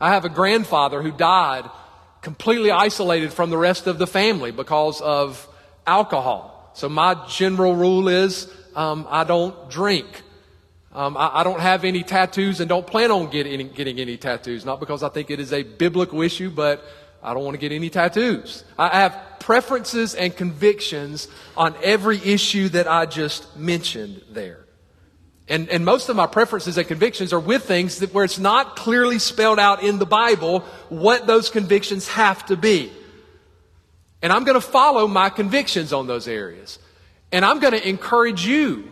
I 0.00 0.10
have 0.10 0.24
a 0.24 0.30
grandfather 0.30 1.02
who 1.02 1.12
died 1.12 1.68
completely 2.22 2.70
isolated 2.70 3.32
from 3.32 3.50
the 3.50 3.58
rest 3.58 3.86
of 3.86 3.98
the 3.98 4.06
family 4.06 4.52
because 4.52 5.00
of 5.00 5.46
alcohol. 5.86 6.70
So 6.74 6.88
my 6.88 7.26
general 7.28 7.74
rule 7.74 8.08
is 8.08 8.50
um, 8.74 9.06
I 9.10 9.24
don't 9.24 9.68
drink. 9.68 10.06
Um, 10.94 11.16
I, 11.16 11.40
I, 11.40 11.44
don't 11.44 11.60
have 11.60 11.84
any 11.84 12.02
tattoos 12.02 12.60
and 12.60 12.68
don't 12.68 12.86
plan 12.86 13.10
on 13.10 13.30
get 13.30 13.46
any, 13.46 13.64
getting 13.64 13.98
any 13.98 14.16
tattoos. 14.16 14.64
Not 14.64 14.78
because 14.78 15.02
I 15.02 15.08
think 15.08 15.30
it 15.30 15.40
is 15.40 15.52
a 15.52 15.62
biblical 15.62 16.20
issue, 16.20 16.50
but 16.50 16.84
I 17.22 17.34
don't 17.34 17.44
want 17.44 17.54
to 17.54 17.58
get 17.58 17.72
any 17.72 17.88
tattoos. 17.88 18.64
I 18.78 19.00
have 19.00 19.18
preferences 19.40 20.14
and 20.14 20.36
convictions 20.36 21.28
on 21.56 21.74
every 21.82 22.18
issue 22.18 22.68
that 22.70 22.86
I 22.86 23.06
just 23.06 23.56
mentioned 23.56 24.22
there. 24.30 24.64
And, 25.52 25.68
and 25.68 25.84
most 25.84 26.08
of 26.08 26.16
my 26.16 26.26
preferences 26.26 26.78
and 26.78 26.88
convictions 26.88 27.30
are 27.34 27.38
with 27.38 27.64
things 27.64 27.98
that, 27.98 28.14
where 28.14 28.24
it's 28.24 28.38
not 28.38 28.74
clearly 28.74 29.18
spelled 29.18 29.58
out 29.58 29.82
in 29.82 29.98
the 29.98 30.06
Bible 30.06 30.60
what 30.88 31.26
those 31.26 31.50
convictions 31.50 32.08
have 32.08 32.46
to 32.46 32.56
be. 32.56 32.90
And 34.22 34.32
I'm 34.32 34.44
going 34.44 34.58
to 34.58 34.66
follow 34.66 35.06
my 35.06 35.28
convictions 35.28 35.92
on 35.92 36.06
those 36.06 36.26
areas. 36.26 36.78
And 37.32 37.44
I'm 37.44 37.60
going 37.60 37.74
to 37.74 37.86
encourage 37.86 38.46
you 38.46 38.90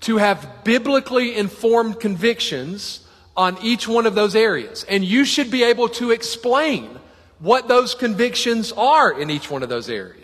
to 0.00 0.18
have 0.18 0.62
biblically 0.62 1.36
informed 1.36 2.00
convictions 2.00 3.00
on 3.34 3.56
each 3.62 3.88
one 3.88 4.04
of 4.04 4.14
those 4.14 4.36
areas. 4.36 4.84
And 4.86 5.02
you 5.02 5.24
should 5.24 5.50
be 5.50 5.64
able 5.64 5.88
to 5.88 6.10
explain 6.10 6.98
what 7.38 7.66
those 7.66 7.94
convictions 7.94 8.72
are 8.72 9.18
in 9.18 9.30
each 9.30 9.50
one 9.50 9.62
of 9.62 9.70
those 9.70 9.88
areas. 9.88 10.23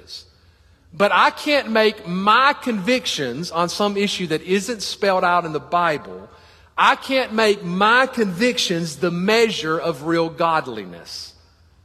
But 0.93 1.13
I 1.13 1.31
can't 1.31 1.71
make 1.71 2.07
my 2.07 2.53
convictions 2.53 3.51
on 3.51 3.69
some 3.69 3.97
issue 3.97 4.27
that 4.29 4.43
isn't 4.43 4.83
spelled 4.83 5.25
out 5.25 5.45
in 5.45 5.53
the 5.53 5.61
Bible, 5.61 6.29
I 6.77 6.97
can't 6.97 7.35
make 7.35 7.63
my 7.63 8.07
convictions 8.07 8.97
the 8.97 9.11
measure 9.11 9.79
of 9.79 10.05
real 10.05 10.31
godliness. 10.31 11.35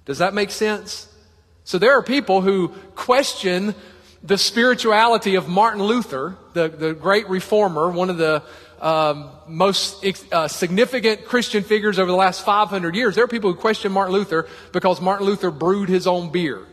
Does 0.06 0.20
that 0.20 0.34
make 0.34 0.52
sense? 0.52 1.12
So 1.66 1.78
there 1.78 1.98
are 1.98 2.04
people 2.04 2.42
who 2.42 2.70
question 2.96 3.76
the 4.24 4.38
spirituality 4.38 5.36
of 5.36 5.48
Martin 5.48 5.84
Luther, 5.84 6.38
the, 6.54 6.70
the 6.70 6.94
great 6.94 7.28
reformer, 7.30 7.92
one 7.92 8.10
of 8.10 8.18
the 8.18 8.42
um, 8.80 9.30
most 9.48 10.06
uh, 10.32 10.48
significant 10.48 11.26
Christian 11.26 11.64
figures 11.64 12.00
over 12.00 12.10
the 12.10 12.18
last 12.18 12.46
500 12.46 12.96
years. 12.96 13.16
There 13.16 13.24
are 13.24 13.28
people 13.28 13.52
who 13.52 13.60
question 13.60 13.92
Martin 13.92 14.14
Luther 14.14 14.48
because 14.72 15.02
Martin 15.02 15.26
Luther 15.26 15.52
brewed 15.52 15.90
his 15.90 16.08
own 16.08 16.32
beer. 16.32 16.66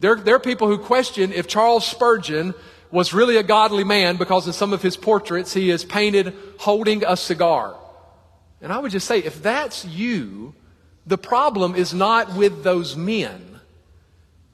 There, 0.00 0.16
there 0.16 0.34
are 0.34 0.40
people 0.40 0.66
who 0.66 0.78
question 0.78 1.32
if 1.32 1.46
Charles 1.46 1.86
Spurgeon 1.86 2.54
was 2.90 3.12
really 3.12 3.36
a 3.36 3.42
godly 3.42 3.84
man 3.84 4.16
because 4.16 4.46
in 4.46 4.52
some 4.52 4.72
of 4.72 4.82
his 4.82 4.96
portraits 4.96 5.52
he 5.52 5.70
is 5.70 5.84
painted 5.84 6.34
holding 6.58 7.04
a 7.04 7.16
cigar. 7.16 7.76
And 8.60 8.72
I 8.72 8.78
would 8.78 8.90
just 8.90 9.06
say, 9.06 9.18
if 9.18 9.42
that's 9.42 9.84
you, 9.84 10.54
the 11.06 11.18
problem 11.18 11.74
is 11.74 11.94
not 11.94 12.34
with 12.34 12.62
those 12.62 12.96
men. 12.96 13.60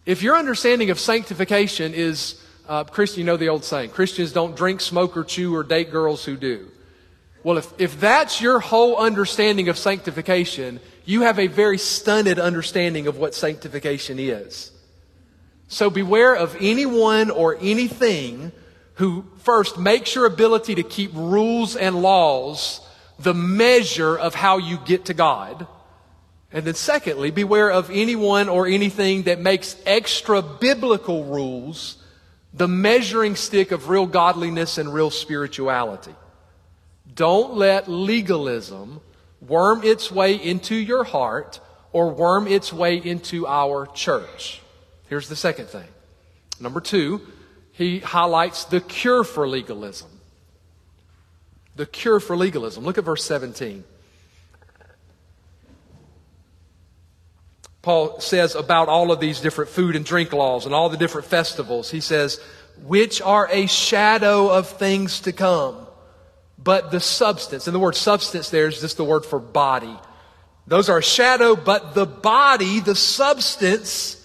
If 0.04 0.22
your 0.22 0.36
understanding 0.36 0.90
of 0.90 1.00
sanctification 1.00 1.94
is, 1.94 2.40
uh, 2.68 2.84
Christian, 2.84 3.20
you 3.20 3.26
know 3.26 3.36
the 3.36 3.48
old 3.48 3.64
saying, 3.64 3.90
Christians 3.90 4.32
don't 4.32 4.56
drink, 4.56 4.80
smoke, 4.80 5.16
or 5.16 5.24
chew, 5.24 5.54
or 5.54 5.64
date 5.64 5.90
girls 5.90 6.24
who 6.24 6.36
do. 6.36 6.68
Well, 7.42 7.58
if, 7.58 7.72
if 7.78 7.98
that's 8.00 8.40
your 8.40 8.60
whole 8.60 8.96
understanding 8.96 9.68
of 9.68 9.78
sanctification, 9.78 10.80
you 11.04 11.22
have 11.22 11.38
a 11.38 11.46
very 11.46 11.78
stunted 11.78 12.38
understanding 12.38 13.06
of 13.06 13.18
what 13.18 13.34
sanctification 13.34 14.18
is. 14.18 14.72
So 15.68 15.90
beware 15.90 16.34
of 16.34 16.56
anyone 16.60 17.30
or 17.30 17.56
anything 17.60 18.52
who 18.94 19.26
first 19.38 19.78
makes 19.78 20.14
your 20.14 20.26
ability 20.26 20.76
to 20.76 20.82
keep 20.82 21.10
rules 21.14 21.76
and 21.76 22.02
laws 22.02 22.80
the 23.18 23.34
measure 23.34 24.16
of 24.16 24.34
how 24.34 24.58
you 24.58 24.78
get 24.84 25.06
to 25.06 25.14
God. 25.14 25.66
And 26.52 26.64
then 26.64 26.74
secondly, 26.74 27.30
beware 27.30 27.70
of 27.70 27.90
anyone 27.90 28.48
or 28.48 28.66
anything 28.66 29.24
that 29.24 29.40
makes 29.40 29.76
extra 29.84 30.40
biblical 30.40 31.24
rules 31.24 31.96
the 32.54 32.68
measuring 32.68 33.36
stick 33.36 33.70
of 33.70 33.90
real 33.90 34.06
godliness 34.06 34.78
and 34.78 34.92
real 34.92 35.10
spirituality. 35.10 36.14
Don't 37.14 37.54
let 37.54 37.88
legalism 37.88 39.00
worm 39.46 39.82
its 39.84 40.10
way 40.10 40.34
into 40.34 40.74
your 40.74 41.04
heart 41.04 41.60
or 41.92 42.10
worm 42.10 42.46
its 42.46 42.72
way 42.72 42.96
into 42.96 43.46
our 43.46 43.86
church. 43.86 44.62
Here's 45.08 45.28
the 45.28 45.36
second 45.36 45.66
thing. 45.66 45.88
Number 46.60 46.80
two, 46.80 47.20
he 47.72 48.00
highlights 48.00 48.64
the 48.64 48.80
cure 48.80 49.24
for 49.24 49.48
legalism. 49.48 50.10
The 51.76 51.86
cure 51.86 52.20
for 52.20 52.36
legalism. 52.36 52.84
Look 52.84 52.98
at 52.98 53.04
verse 53.04 53.24
17. 53.24 53.84
Paul 57.82 58.18
says 58.18 58.56
about 58.56 58.88
all 58.88 59.12
of 59.12 59.20
these 59.20 59.40
different 59.40 59.70
food 59.70 59.94
and 59.94 60.04
drink 60.04 60.32
laws 60.32 60.66
and 60.66 60.74
all 60.74 60.88
the 60.88 60.96
different 60.96 61.26
festivals, 61.26 61.90
he 61.90 62.00
says, 62.00 62.40
which 62.82 63.22
are 63.22 63.48
a 63.52 63.66
shadow 63.66 64.48
of 64.48 64.68
things 64.68 65.20
to 65.20 65.32
come 65.32 65.86
but 66.66 66.90
the 66.90 66.98
substance. 66.98 67.68
And 67.68 67.74
the 67.74 67.78
word 67.78 67.94
substance 67.94 68.50
there 68.50 68.66
is 68.66 68.80
just 68.80 68.96
the 68.96 69.04
word 69.04 69.24
for 69.24 69.38
body. 69.38 69.96
Those 70.66 70.88
are 70.88 70.98
a 70.98 71.02
shadow, 71.02 71.54
but 71.54 71.94
the 71.94 72.06
body, 72.06 72.80
the 72.80 72.96
substance, 72.96 74.20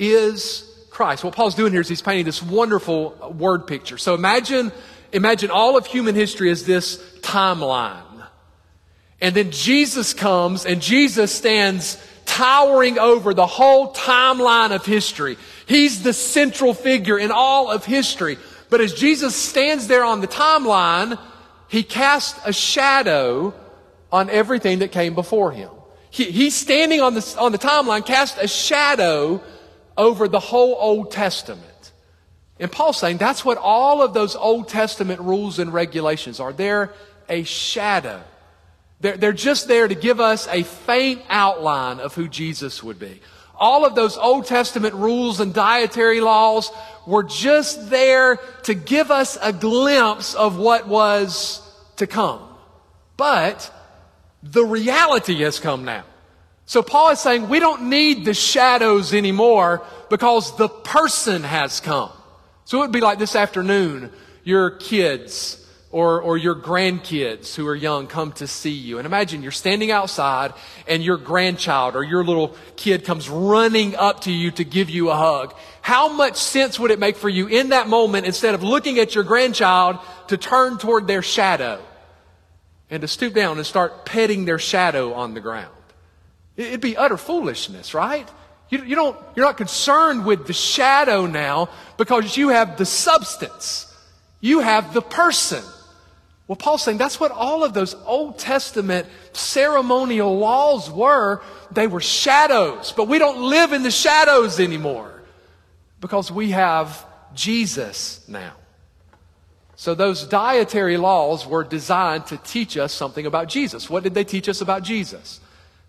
is 0.00 0.66
Christ. 0.90 1.22
What 1.22 1.34
Paul's 1.34 1.54
doing 1.54 1.72
here 1.72 1.80
is 1.80 1.88
he's 1.88 2.02
painting 2.02 2.24
this 2.24 2.42
wonderful 2.42 3.34
word 3.38 3.66
picture. 3.66 3.98
So 3.98 4.14
imagine, 4.14 4.72
imagine 5.12 5.50
all 5.50 5.76
of 5.76 5.86
human 5.86 6.14
history 6.14 6.50
as 6.50 6.64
this 6.64 6.96
timeline. 7.20 8.02
And 9.20 9.34
then 9.36 9.50
Jesus 9.50 10.14
comes 10.14 10.66
and 10.66 10.80
Jesus 10.80 11.32
stands 11.32 12.02
towering 12.24 12.98
over 12.98 13.34
the 13.34 13.46
whole 13.46 13.92
timeline 13.92 14.74
of 14.74 14.86
history. 14.86 15.36
He's 15.66 16.02
the 16.02 16.12
central 16.12 16.74
figure 16.74 17.18
in 17.18 17.30
all 17.30 17.70
of 17.70 17.84
history. 17.84 18.38
But 18.70 18.80
as 18.80 18.94
Jesus 18.94 19.36
stands 19.36 19.88
there 19.88 20.04
on 20.04 20.20
the 20.20 20.28
timeline, 20.28 21.18
he 21.68 21.82
casts 21.82 22.40
a 22.44 22.52
shadow 22.52 23.52
on 24.10 24.30
everything 24.30 24.78
that 24.78 24.92
came 24.92 25.14
before 25.14 25.52
him. 25.52 25.70
He, 26.10 26.24
he's 26.24 26.54
standing 26.54 27.00
on 27.00 27.14
the, 27.14 27.36
on 27.38 27.52
the 27.52 27.58
timeline, 27.58 28.04
cast 28.04 28.38
a 28.38 28.48
shadow 28.48 29.40
over 30.00 30.28
the 30.28 30.40
whole 30.40 30.74
Old 30.80 31.10
Testament. 31.10 31.92
And 32.58 32.72
Paul's 32.72 32.98
saying 32.98 33.18
that's 33.18 33.44
what 33.44 33.58
all 33.58 34.00
of 34.00 34.14
those 34.14 34.34
Old 34.34 34.66
Testament 34.66 35.20
rules 35.20 35.58
and 35.58 35.74
regulations 35.74 36.40
are. 36.40 36.54
They're 36.54 36.94
a 37.28 37.44
shadow. 37.44 38.22
They're, 39.00 39.18
they're 39.18 39.34
just 39.34 39.68
there 39.68 39.86
to 39.86 39.94
give 39.94 40.18
us 40.18 40.48
a 40.48 40.62
faint 40.62 41.20
outline 41.28 42.00
of 42.00 42.14
who 42.14 42.28
Jesus 42.28 42.82
would 42.82 42.98
be. 42.98 43.20
All 43.54 43.84
of 43.84 43.94
those 43.94 44.16
Old 44.16 44.46
Testament 44.46 44.94
rules 44.94 45.38
and 45.38 45.52
dietary 45.52 46.22
laws 46.22 46.70
were 47.06 47.24
just 47.24 47.90
there 47.90 48.36
to 48.62 48.72
give 48.72 49.10
us 49.10 49.36
a 49.42 49.52
glimpse 49.52 50.34
of 50.34 50.56
what 50.56 50.88
was 50.88 51.60
to 51.96 52.06
come. 52.06 52.40
But 53.18 53.70
the 54.42 54.64
reality 54.64 55.42
has 55.42 55.60
come 55.60 55.84
now. 55.84 56.04
So 56.70 56.84
Paul 56.84 57.10
is 57.10 57.18
saying 57.18 57.48
we 57.48 57.58
don't 57.58 57.90
need 57.90 58.24
the 58.24 58.32
shadows 58.32 59.12
anymore 59.12 59.84
because 60.08 60.56
the 60.56 60.68
person 60.68 61.42
has 61.42 61.80
come. 61.80 62.12
So 62.64 62.78
it 62.78 62.82
would 62.82 62.92
be 62.92 63.00
like 63.00 63.18
this 63.18 63.34
afternoon, 63.34 64.12
your 64.44 64.70
kids 64.70 65.66
or, 65.90 66.22
or 66.22 66.36
your 66.38 66.54
grandkids 66.54 67.56
who 67.56 67.66
are 67.66 67.74
young 67.74 68.06
come 68.06 68.30
to 68.34 68.46
see 68.46 68.70
you. 68.70 68.98
And 68.98 69.06
imagine 69.06 69.42
you're 69.42 69.50
standing 69.50 69.90
outside 69.90 70.54
and 70.86 71.02
your 71.02 71.16
grandchild 71.16 71.96
or 71.96 72.04
your 72.04 72.22
little 72.22 72.54
kid 72.76 73.04
comes 73.04 73.28
running 73.28 73.96
up 73.96 74.20
to 74.20 74.32
you 74.32 74.52
to 74.52 74.62
give 74.62 74.90
you 74.90 75.10
a 75.10 75.16
hug. 75.16 75.52
How 75.82 76.08
much 76.12 76.36
sense 76.36 76.78
would 76.78 76.92
it 76.92 77.00
make 77.00 77.16
for 77.16 77.28
you 77.28 77.48
in 77.48 77.70
that 77.70 77.88
moment, 77.88 78.26
instead 78.26 78.54
of 78.54 78.62
looking 78.62 79.00
at 79.00 79.16
your 79.16 79.24
grandchild, 79.24 79.98
to 80.28 80.36
turn 80.36 80.78
toward 80.78 81.08
their 81.08 81.22
shadow 81.22 81.82
and 82.88 83.00
to 83.00 83.08
stoop 83.08 83.34
down 83.34 83.56
and 83.56 83.66
start 83.66 84.06
petting 84.06 84.44
their 84.44 84.60
shadow 84.60 85.14
on 85.14 85.34
the 85.34 85.40
ground? 85.40 85.74
It'd 86.60 86.80
be 86.80 86.96
utter 86.96 87.16
foolishness, 87.16 87.94
right? 87.94 88.28
You, 88.68 88.84
you 88.84 88.94
don't, 88.94 89.16
you're 89.34 89.46
not 89.46 89.56
concerned 89.56 90.24
with 90.24 90.46
the 90.46 90.52
shadow 90.52 91.26
now 91.26 91.70
because 91.96 92.36
you 92.36 92.50
have 92.50 92.76
the 92.76 92.86
substance. 92.86 93.86
You 94.40 94.60
have 94.60 94.92
the 94.92 95.02
person. 95.02 95.64
Well, 96.46 96.56
Paul's 96.56 96.82
saying 96.82 96.98
that's 96.98 97.18
what 97.18 97.30
all 97.30 97.64
of 97.64 97.72
those 97.74 97.94
Old 98.04 98.38
Testament 98.38 99.06
ceremonial 99.32 100.36
laws 100.36 100.90
were. 100.90 101.42
They 101.70 101.86
were 101.86 102.00
shadows, 102.00 102.92
but 102.96 103.08
we 103.08 103.18
don't 103.18 103.40
live 103.48 103.72
in 103.72 103.82
the 103.82 103.90
shadows 103.90 104.60
anymore 104.60 105.22
because 106.00 106.30
we 106.30 106.50
have 106.50 107.06
Jesus 107.34 108.26
now. 108.28 108.52
So 109.76 109.94
those 109.94 110.26
dietary 110.26 110.98
laws 110.98 111.46
were 111.46 111.64
designed 111.64 112.26
to 112.26 112.36
teach 112.36 112.76
us 112.76 112.92
something 112.92 113.24
about 113.24 113.48
Jesus. 113.48 113.88
What 113.88 114.02
did 114.02 114.12
they 114.12 114.24
teach 114.24 114.48
us 114.48 114.60
about 114.60 114.82
Jesus? 114.82 115.40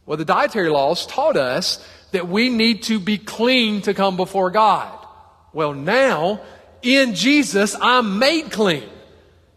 Well, 0.06 0.18
the 0.18 0.26
dietary 0.26 0.70
laws 0.70 1.06
taught 1.06 1.38
us 1.38 1.86
that 2.12 2.28
we 2.28 2.50
need 2.50 2.84
to 2.84 3.00
be 3.00 3.18
clean 3.18 3.82
to 3.84 3.94
come 3.94 4.18
before 4.18 4.52
God. 4.52 4.98
Well, 5.54 5.74
now, 5.74 6.42
in 6.82 7.16
Jesus, 7.16 7.76
I'm 7.80 8.20
made 8.20 8.52
clean. 8.52 8.90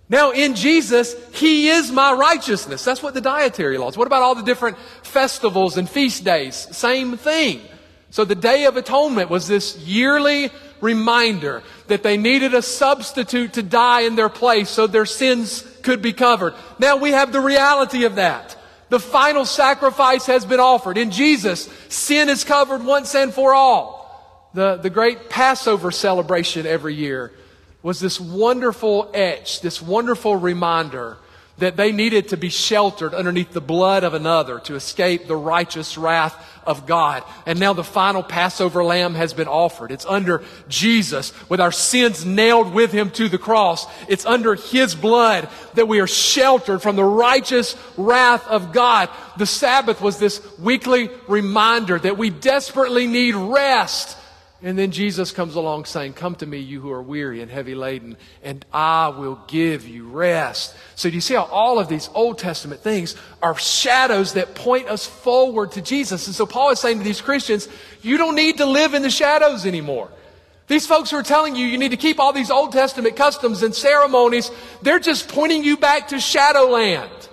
Now, 0.08 0.32
in 0.32 0.54
Jesus, 0.54 1.16
He 1.32 1.68
is 1.68 1.90
my 1.90 2.12
righteousness. 2.12 2.84
That's 2.84 3.02
what 3.02 3.14
the 3.14 3.20
dietary 3.20 3.78
laws. 3.78 3.96
What 3.96 4.06
about 4.06 4.22
all 4.22 4.34
the 4.34 4.42
different 4.42 4.78
festivals 5.02 5.76
and 5.76 5.88
feast 5.88 6.24
days? 6.24 6.54
Same 6.76 7.16
thing. 7.16 7.60
So 8.10 8.24
the 8.24 8.36
Day 8.36 8.66
of 8.66 8.76
Atonement 8.76 9.30
was 9.30 9.48
this 9.48 9.76
yearly 9.78 10.50
reminder 10.80 11.62
that 11.88 12.02
they 12.04 12.16
needed 12.16 12.54
a 12.54 12.62
substitute 12.62 13.54
to 13.54 13.62
die 13.62 14.02
in 14.02 14.14
their 14.14 14.28
place 14.28 14.70
so 14.70 14.86
their 14.86 15.06
sins 15.06 15.64
could 15.82 16.00
be 16.00 16.12
covered. 16.12 16.54
Now 16.78 16.96
we 16.96 17.10
have 17.10 17.32
the 17.32 17.40
reality 17.40 18.04
of 18.04 18.16
that. 18.16 18.56
The 18.94 19.00
final 19.00 19.44
sacrifice 19.44 20.26
has 20.26 20.44
been 20.44 20.60
offered. 20.60 20.96
In 20.98 21.10
Jesus, 21.10 21.68
sin 21.88 22.28
is 22.28 22.44
covered 22.44 22.84
once 22.84 23.12
and 23.16 23.34
for 23.34 23.52
all. 23.52 24.48
The, 24.54 24.76
the 24.76 24.88
great 24.88 25.28
Passover 25.28 25.90
celebration 25.90 26.64
every 26.64 26.94
year 26.94 27.32
was 27.82 27.98
this 27.98 28.20
wonderful 28.20 29.10
etch, 29.12 29.62
this 29.62 29.82
wonderful 29.82 30.36
reminder 30.36 31.16
that 31.58 31.76
they 31.76 31.92
needed 31.92 32.28
to 32.28 32.36
be 32.36 32.48
sheltered 32.48 33.14
underneath 33.14 33.52
the 33.52 33.60
blood 33.60 34.02
of 34.02 34.14
another 34.14 34.58
to 34.60 34.74
escape 34.74 35.26
the 35.26 35.36
righteous 35.36 35.96
wrath 35.96 36.34
of 36.66 36.86
God. 36.86 37.22
And 37.46 37.60
now 37.60 37.72
the 37.72 37.84
final 37.84 38.22
Passover 38.22 38.82
lamb 38.82 39.14
has 39.14 39.32
been 39.32 39.46
offered. 39.46 39.92
It's 39.92 40.06
under 40.06 40.42
Jesus 40.68 41.32
with 41.48 41.60
our 41.60 41.70
sins 41.70 42.24
nailed 42.24 42.72
with 42.72 42.90
him 42.90 43.10
to 43.12 43.28
the 43.28 43.38
cross. 43.38 43.86
It's 44.08 44.26
under 44.26 44.56
his 44.56 44.94
blood 44.94 45.48
that 45.74 45.86
we 45.86 46.00
are 46.00 46.06
sheltered 46.06 46.82
from 46.82 46.96
the 46.96 47.04
righteous 47.04 47.76
wrath 47.96 48.46
of 48.48 48.72
God. 48.72 49.08
The 49.36 49.46
Sabbath 49.46 50.00
was 50.00 50.18
this 50.18 50.42
weekly 50.58 51.10
reminder 51.28 51.98
that 51.98 52.18
we 52.18 52.30
desperately 52.30 53.06
need 53.06 53.34
rest 53.34 54.18
and 54.64 54.78
then 54.78 54.92
Jesus 54.92 55.30
comes 55.30 55.56
along 55.56 55.84
saying, 55.84 56.14
Come 56.14 56.36
to 56.36 56.46
me, 56.46 56.58
you 56.58 56.80
who 56.80 56.90
are 56.90 57.02
weary 57.02 57.42
and 57.42 57.50
heavy 57.50 57.74
laden, 57.74 58.16
and 58.42 58.64
I 58.72 59.08
will 59.08 59.38
give 59.46 59.86
you 59.86 60.08
rest. 60.08 60.74
So, 60.94 61.10
do 61.10 61.14
you 61.14 61.20
see 61.20 61.34
how 61.34 61.44
all 61.44 61.78
of 61.78 61.88
these 61.88 62.08
Old 62.14 62.38
Testament 62.38 62.80
things 62.80 63.14
are 63.42 63.54
shadows 63.58 64.32
that 64.32 64.54
point 64.54 64.88
us 64.88 65.06
forward 65.06 65.72
to 65.72 65.82
Jesus? 65.82 66.26
And 66.26 66.34
so, 66.34 66.46
Paul 66.46 66.70
is 66.70 66.80
saying 66.80 66.96
to 66.96 67.04
these 67.04 67.20
Christians, 67.20 67.68
You 68.00 68.16
don't 68.16 68.36
need 68.36 68.56
to 68.56 68.64
live 68.64 68.94
in 68.94 69.02
the 69.02 69.10
shadows 69.10 69.66
anymore. 69.66 70.08
These 70.66 70.86
folks 70.86 71.10
who 71.10 71.18
are 71.18 71.22
telling 71.22 71.56
you 71.56 71.66
you 71.66 71.76
need 71.76 71.90
to 71.90 71.98
keep 71.98 72.18
all 72.18 72.32
these 72.32 72.50
Old 72.50 72.72
Testament 72.72 73.16
customs 73.16 73.62
and 73.62 73.74
ceremonies, 73.74 74.50
they're 74.80 74.98
just 74.98 75.28
pointing 75.28 75.62
you 75.62 75.76
back 75.76 76.08
to 76.08 76.18
Shadowland. 76.18 77.28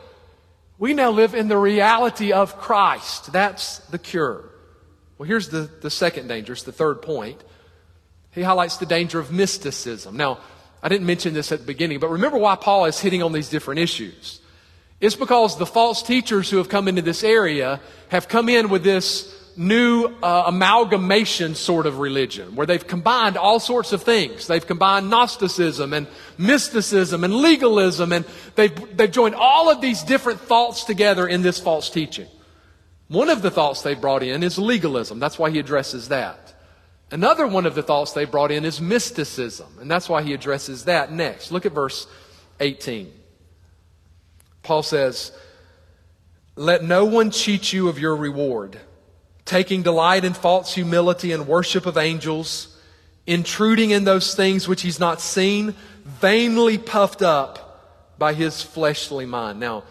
We 0.77 0.93
now 0.93 1.11
live 1.11 1.33
in 1.33 1.47
the 1.47 1.57
reality 1.57 2.33
of 2.33 2.57
Christ. 2.57 3.31
That's 3.31 3.77
the 3.87 3.99
cure. 3.99 4.50
Well, 5.21 5.27
here's 5.27 5.49
the, 5.49 5.69
the 5.81 5.91
second 5.91 6.29
danger, 6.29 6.53
it's 6.53 6.63
the 6.63 6.71
third 6.71 7.03
point. 7.03 7.39
He 8.31 8.41
highlights 8.41 8.77
the 8.77 8.87
danger 8.87 9.19
of 9.19 9.31
mysticism. 9.31 10.17
Now, 10.17 10.39
I 10.81 10.89
didn't 10.89 11.05
mention 11.05 11.35
this 11.35 11.51
at 11.51 11.59
the 11.59 11.65
beginning, 11.67 11.99
but 11.99 12.09
remember 12.09 12.39
why 12.39 12.55
Paul 12.55 12.85
is 12.85 12.99
hitting 12.99 13.21
on 13.21 13.31
these 13.31 13.47
different 13.47 13.81
issues. 13.81 14.41
It's 14.99 15.15
because 15.15 15.59
the 15.59 15.67
false 15.67 16.01
teachers 16.01 16.49
who 16.49 16.57
have 16.57 16.69
come 16.69 16.87
into 16.87 17.03
this 17.03 17.23
area 17.23 17.79
have 18.07 18.27
come 18.29 18.49
in 18.49 18.69
with 18.69 18.83
this 18.83 19.31
new 19.55 20.05
uh, 20.23 20.45
amalgamation 20.47 21.53
sort 21.53 21.85
of 21.85 21.99
religion 21.99 22.55
where 22.55 22.65
they've 22.65 22.87
combined 22.87 23.37
all 23.37 23.59
sorts 23.59 23.93
of 23.93 24.01
things. 24.01 24.47
They've 24.47 24.65
combined 24.65 25.11
Gnosticism 25.11 25.93
and 25.93 26.07
mysticism 26.39 27.23
and 27.23 27.35
legalism, 27.35 28.11
and 28.11 28.25
they've, 28.55 28.97
they've 28.97 29.11
joined 29.11 29.35
all 29.35 29.69
of 29.69 29.81
these 29.81 30.01
different 30.01 30.41
thoughts 30.41 30.83
together 30.83 31.27
in 31.27 31.43
this 31.43 31.59
false 31.59 31.91
teaching. 31.91 32.25
One 33.11 33.29
of 33.29 33.41
the 33.41 33.51
thoughts 33.51 33.81
they 33.81 33.93
brought 33.93 34.23
in 34.23 34.41
is 34.41 34.57
legalism. 34.57 35.19
That's 35.19 35.37
why 35.37 35.49
he 35.49 35.59
addresses 35.59 36.07
that. 36.07 36.53
Another 37.11 37.45
one 37.45 37.65
of 37.65 37.75
the 37.75 37.83
thoughts 37.83 38.13
they 38.13 38.23
brought 38.23 38.51
in 38.51 38.63
is 38.63 38.79
mysticism, 38.79 39.67
and 39.81 39.91
that's 39.91 40.07
why 40.07 40.21
he 40.21 40.33
addresses 40.33 40.85
that 40.85 41.11
next. 41.11 41.51
Look 41.51 41.65
at 41.65 41.73
verse 41.73 42.07
18. 42.61 43.11
Paul 44.63 44.81
says, 44.81 45.33
Let 46.55 46.85
no 46.85 47.03
one 47.03 47.31
cheat 47.31 47.73
you 47.73 47.89
of 47.89 47.99
your 47.99 48.15
reward, 48.15 48.79
taking 49.43 49.83
delight 49.83 50.23
in 50.23 50.33
false 50.33 50.73
humility 50.73 51.33
and 51.33 51.49
worship 51.49 51.85
of 51.85 51.97
angels, 51.97 52.79
intruding 53.27 53.89
in 53.89 54.05
those 54.05 54.35
things 54.35 54.69
which 54.69 54.83
he's 54.83 55.01
not 55.01 55.19
seen, 55.19 55.75
vainly 56.05 56.77
puffed 56.77 57.21
up 57.21 58.15
by 58.17 58.33
his 58.33 58.61
fleshly 58.61 59.25
mind. 59.25 59.59
Now, 59.59 59.83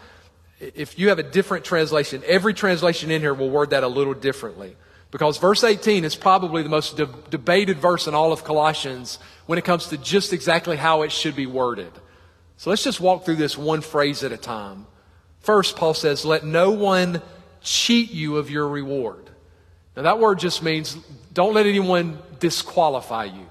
if 0.61 0.99
you 0.99 1.09
have 1.09 1.19
a 1.19 1.23
different 1.23 1.65
translation, 1.65 2.21
every 2.27 2.53
translation 2.53 3.09
in 3.09 3.21
here 3.21 3.33
will 3.33 3.49
word 3.49 3.71
that 3.71 3.83
a 3.83 3.87
little 3.87 4.13
differently. 4.13 4.75
Because 5.09 5.37
verse 5.37 5.63
18 5.63 6.05
is 6.05 6.15
probably 6.15 6.63
the 6.63 6.69
most 6.69 6.95
de- 6.95 7.09
debated 7.29 7.79
verse 7.79 8.07
in 8.07 8.13
all 8.13 8.31
of 8.31 8.43
Colossians 8.43 9.19
when 9.45 9.59
it 9.59 9.65
comes 9.65 9.87
to 9.87 9.97
just 9.97 10.31
exactly 10.31 10.77
how 10.77 11.01
it 11.01 11.11
should 11.11 11.35
be 11.35 11.45
worded. 11.45 11.91
So 12.55 12.69
let's 12.69 12.83
just 12.83 13.01
walk 13.01 13.25
through 13.25 13.35
this 13.35 13.57
one 13.57 13.81
phrase 13.81 14.23
at 14.23 14.31
a 14.31 14.37
time. 14.37 14.85
First, 15.39 15.75
Paul 15.75 15.95
says, 15.95 16.23
Let 16.23 16.45
no 16.45 16.71
one 16.71 17.21
cheat 17.61 18.11
you 18.11 18.37
of 18.37 18.49
your 18.49 18.67
reward. 18.67 19.29
Now, 19.97 20.03
that 20.03 20.19
word 20.19 20.39
just 20.39 20.63
means 20.63 20.95
don't 21.33 21.53
let 21.53 21.65
anyone 21.65 22.19
disqualify 22.39 23.25
you. 23.25 23.50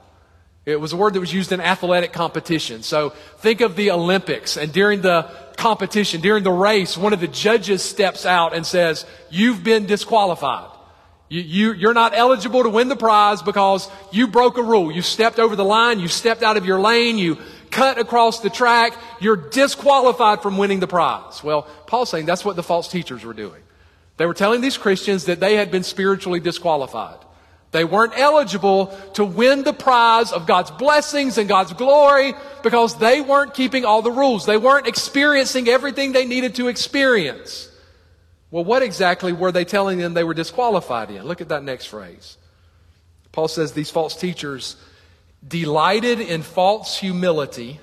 It 0.73 0.81
was 0.81 0.93
a 0.93 0.97
word 0.97 1.15
that 1.15 1.21
was 1.21 1.33
used 1.33 1.53
in 1.53 1.61
athletic 1.61 2.13
competition. 2.13 2.83
So 2.83 3.11
think 3.39 3.61
of 3.61 3.77
the 3.77 3.91
Olympics, 3.91 4.57
and 4.57 4.73
during 4.73 5.01
the 5.01 5.23
competition, 5.57 6.21
during 6.21 6.43
the 6.45 6.51
race, 6.51 6.97
one 6.97 7.13
of 7.13 7.21
the 7.21 7.29
judges 7.29 7.83
steps 7.83 8.25
out 8.25 8.55
and 8.55 8.67
says, 8.67 9.05
You've 9.31 9.63
been 9.63 9.87
disqualified. 9.87 10.71
You, 11.29 11.73
you, 11.75 11.89
are 11.89 11.95
not 11.95 12.13
eligible 12.13 12.65
to 12.65 12.69
win 12.69 12.89
the 12.89 12.97
prize 12.97 13.41
because 13.41 13.89
you 14.11 14.27
broke 14.27 14.59
a 14.59 14.63
rule. 14.65 14.91
You 14.91 15.01
stepped 15.01 15.39
over 15.39 15.55
the 15.55 15.65
line, 15.65 16.01
you 16.01 16.09
stepped 16.09 16.43
out 16.43 16.57
of 16.57 16.67
your 16.67 16.81
lane, 16.81 17.19
you 17.19 17.39
cut 17.71 17.99
across 17.99 18.41
the 18.41 18.51
track, 18.51 18.95
you're 19.21 19.37
disqualified 19.37 20.43
from 20.43 20.59
winning 20.59 20.81
the 20.81 20.89
prize. 20.89 21.45
Well, 21.45 21.63
Paul's 21.87 22.11
saying 22.11 22.27
that's 22.27 22.45
what 22.45 22.57
the 22.57 22.65
false 22.65 22.89
teachers 22.89 23.25
were 23.25 23.33
doing. 23.33 23.63
They 24.17 24.27
were 24.27 24.35
telling 24.35 24.61
these 24.61 24.77
Christians 24.77 25.27
that 25.27 25.39
they 25.39 25.55
had 25.55 25.71
been 25.71 25.85
spiritually 25.85 26.41
disqualified. 26.41 27.19
They 27.73 27.85
weren't 27.85 28.19
eligible 28.19 28.87
to 29.15 29.25
win 29.25 29.63
the 29.63 29.73
prize 29.73 30.33
of 30.33 30.47
God's 30.47 30.73
blessings 30.73 31.39
and 31.39 31.49
God's 31.49 31.73
glory 31.73 32.35
because 32.63 32.97
they 32.97 33.21
weren't 33.21 33.55
keeping 33.55 33.85
all 33.85 34.03
the 34.03 34.11
rules. 34.11 34.45
They 34.45 34.57
weren't 34.57 34.89
experiencing 34.89 35.69
everything 35.69 36.13
they 36.13 36.25
needed 36.25 36.57
to 36.57 36.67
experience. 36.67 37.69
Well, 38.51 38.65
what 38.65 38.83
exactly 38.83 39.33
were 39.33 39.53
they 39.53 39.65
telling 39.65 39.99
them 39.99 40.15
they 40.15 40.25
were 40.25 40.35
disqualified 40.35 41.11
in? 41.11 41.25
Look 41.25 41.41
at 41.41 41.51
that 41.51 41.63
next 41.63 41.87
phrase. 41.87 42.37
Paul 43.31 43.47
says 43.47 43.73
these 43.73 43.91
false 43.91 44.17
teachers 44.17 44.77
delighted 45.47 46.21
in 46.21 46.43
false 46.43 46.99
humility 46.99 47.79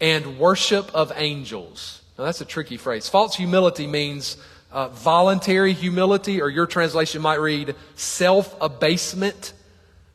and 0.00 0.38
worship 0.38 0.94
of 0.94 1.12
angels. 1.16 2.02
Now, 2.18 2.24
that's 2.24 2.42
a 2.42 2.44
tricky 2.44 2.76
phrase. 2.76 3.08
False 3.08 3.34
humility 3.34 3.86
means 3.86 4.36
uh, 4.74 4.88
voluntary 4.88 5.72
humility, 5.72 6.42
or 6.42 6.50
your 6.50 6.66
translation 6.66 7.22
might 7.22 7.40
read 7.40 7.76
self 7.94 8.54
abasement. 8.60 9.52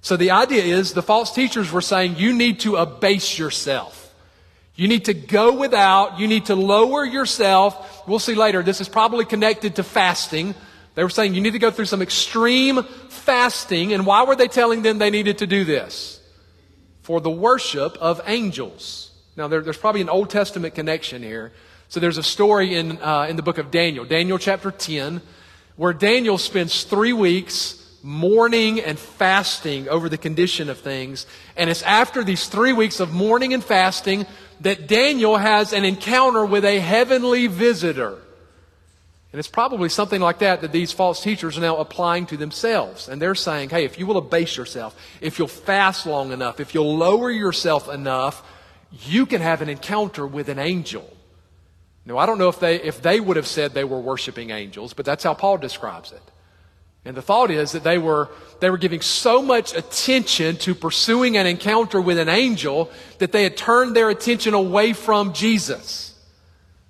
So 0.02 0.18
the 0.18 0.32
idea 0.32 0.64
is 0.64 0.94
the 0.94 1.02
false 1.02 1.34
teachers 1.34 1.72
were 1.72 1.82
saying 1.82 2.18
you 2.18 2.34
need 2.34 2.60
to 2.62 2.76
abase 2.76 3.40
yourself. 3.40 4.14
You 4.76 4.88
need 4.88 5.06
to 5.06 5.14
go 5.14 5.56
without. 5.56 6.20
You 6.20 6.28
need 6.28 6.46
to 6.46 6.56
lower 6.56 7.06
yourself. 7.06 8.08
We'll 8.08 8.20
see 8.20 8.36
later. 8.36 8.62
This 8.62 8.82
is 8.82 8.90
probably 8.90 9.26
connected 9.26 9.78
to 9.78 9.84
fasting. 9.84 10.56
They 10.96 11.04
were 11.04 11.10
saying 11.10 11.36
you 11.36 11.42
need 11.42 11.54
to 11.54 11.60
go 11.60 11.72
through 11.72 11.86
some 11.86 12.02
extreme 12.02 12.84
fasting. 13.10 13.94
And 13.94 14.06
why 14.06 14.24
were 14.24 14.36
they 14.36 14.48
telling 14.48 14.82
them 14.82 14.98
they 14.98 15.10
needed 15.10 15.38
to 15.40 15.48
do 15.48 15.64
this? 15.64 16.22
For 17.02 17.22
the 17.22 17.32
worship 17.32 17.98
of 17.98 18.22
angels. 18.26 19.12
Now, 19.36 19.48
there, 19.48 19.62
there's 19.62 19.78
probably 19.78 20.02
an 20.02 20.10
Old 20.10 20.30
Testament 20.30 20.76
connection 20.76 21.24
here. 21.24 21.54
So 21.90 22.00
there's 22.00 22.20
a 22.20 22.24
story 22.24 22.76
in, 22.76 23.02
uh, 23.02 23.26
in 23.28 23.36
the 23.36 23.42
book 23.42 23.58
of 23.58 23.72
Daniel, 23.72 24.06
Daniel 24.06 24.38
chapter 24.38 24.70
10, 24.70 25.22
where 25.76 25.92
Daniel 25.92 26.38
spends 26.38 26.84
three 26.84 27.14
weeks 27.14 27.84
mourning 28.04 28.80
and 28.80 28.98
fasting 29.00 29.90
over 29.90 30.08
the 30.08 30.18
condition 30.18 30.70
of 30.70 30.78
things. 30.78 31.26
And 31.58 31.68
it's 31.68 31.82
after 31.82 32.24
these 32.24 32.48
three 32.48 32.74
weeks 32.74 33.00
of 33.00 33.12
mourning 33.12 33.56
and 33.56 33.64
fasting 33.64 34.28
that 34.62 34.88
Daniel 34.88 35.38
has 35.38 35.74
an 35.74 35.84
encounter 35.84 36.46
with 36.46 36.64
a 36.64 36.80
heavenly 36.80 37.48
visitor. 37.48 38.20
And 39.34 39.40
it's 39.40 39.48
probably 39.48 39.90
something 39.90 40.22
like 40.22 40.40
that 40.40 40.62
that 40.62 40.72
these 40.72 40.92
false 40.92 41.24
teachers 41.24 41.58
are 41.58 41.62
now 41.62 41.78
applying 41.78 42.28
to 42.28 42.38
themselves. 42.38 43.10
And 43.10 43.20
they're 43.20 43.34
saying, 43.34 43.70
hey, 43.70 43.84
if 43.84 43.98
you 43.98 44.06
will 44.06 44.18
abase 44.18 44.56
yourself, 44.58 44.96
if 45.22 45.40
you'll 45.40 45.48
fast 45.48 46.06
long 46.06 46.32
enough, 46.32 46.60
if 46.60 46.76
you'll 46.76 46.98
lower 46.98 47.32
yourself 47.32 47.90
enough, 47.90 48.44
you 48.92 49.26
can 49.26 49.42
have 49.42 49.64
an 49.64 49.70
encounter 49.70 50.28
with 50.28 50.50
an 50.50 50.60
angel. 50.60 51.16
Now, 52.10 52.18
I 52.18 52.26
don't 52.26 52.40
know 52.40 52.50
if 52.50 52.60
they, 52.60 52.82
if 52.82 53.04
they 53.04 53.20
would 53.20 53.38
have 53.38 53.46
said 53.46 53.76
they 53.76 53.84
were 53.84 54.00
worshiping 54.00 54.50
angels, 54.50 54.94
but 54.94 55.06
that's 55.06 55.24
how 55.24 55.36
Paul 55.36 55.60
describes 55.60 56.12
it. 56.12 56.22
And 57.06 57.16
the 57.16 57.22
thought 57.22 57.52
is 57.52 57.74
that 57.74 57.84
they 57.84 58.00
were, 58.00 58.30
they 58.62 58.72
were 58.72 58.80
giving 58.80 59.02
so 59.02 59.44
much 59.44 59.76
attention 59.76 60.58
to 60.58 60.74
pursuing 60.74 61.38
an 61.38 61.46
encounter 61.46 62.02
with 62.02 62.18
an 62.18 62.28
angel 62.28 62.90
that 63.20 63.32
they 63.32 63.44
had 63.44 63.56
turned 63.56 63.96
their 63.96 64.10
attention 64.10 64.56
away 64.56 64.94
from 64.94 65.34
Jesus. 65.34 66.16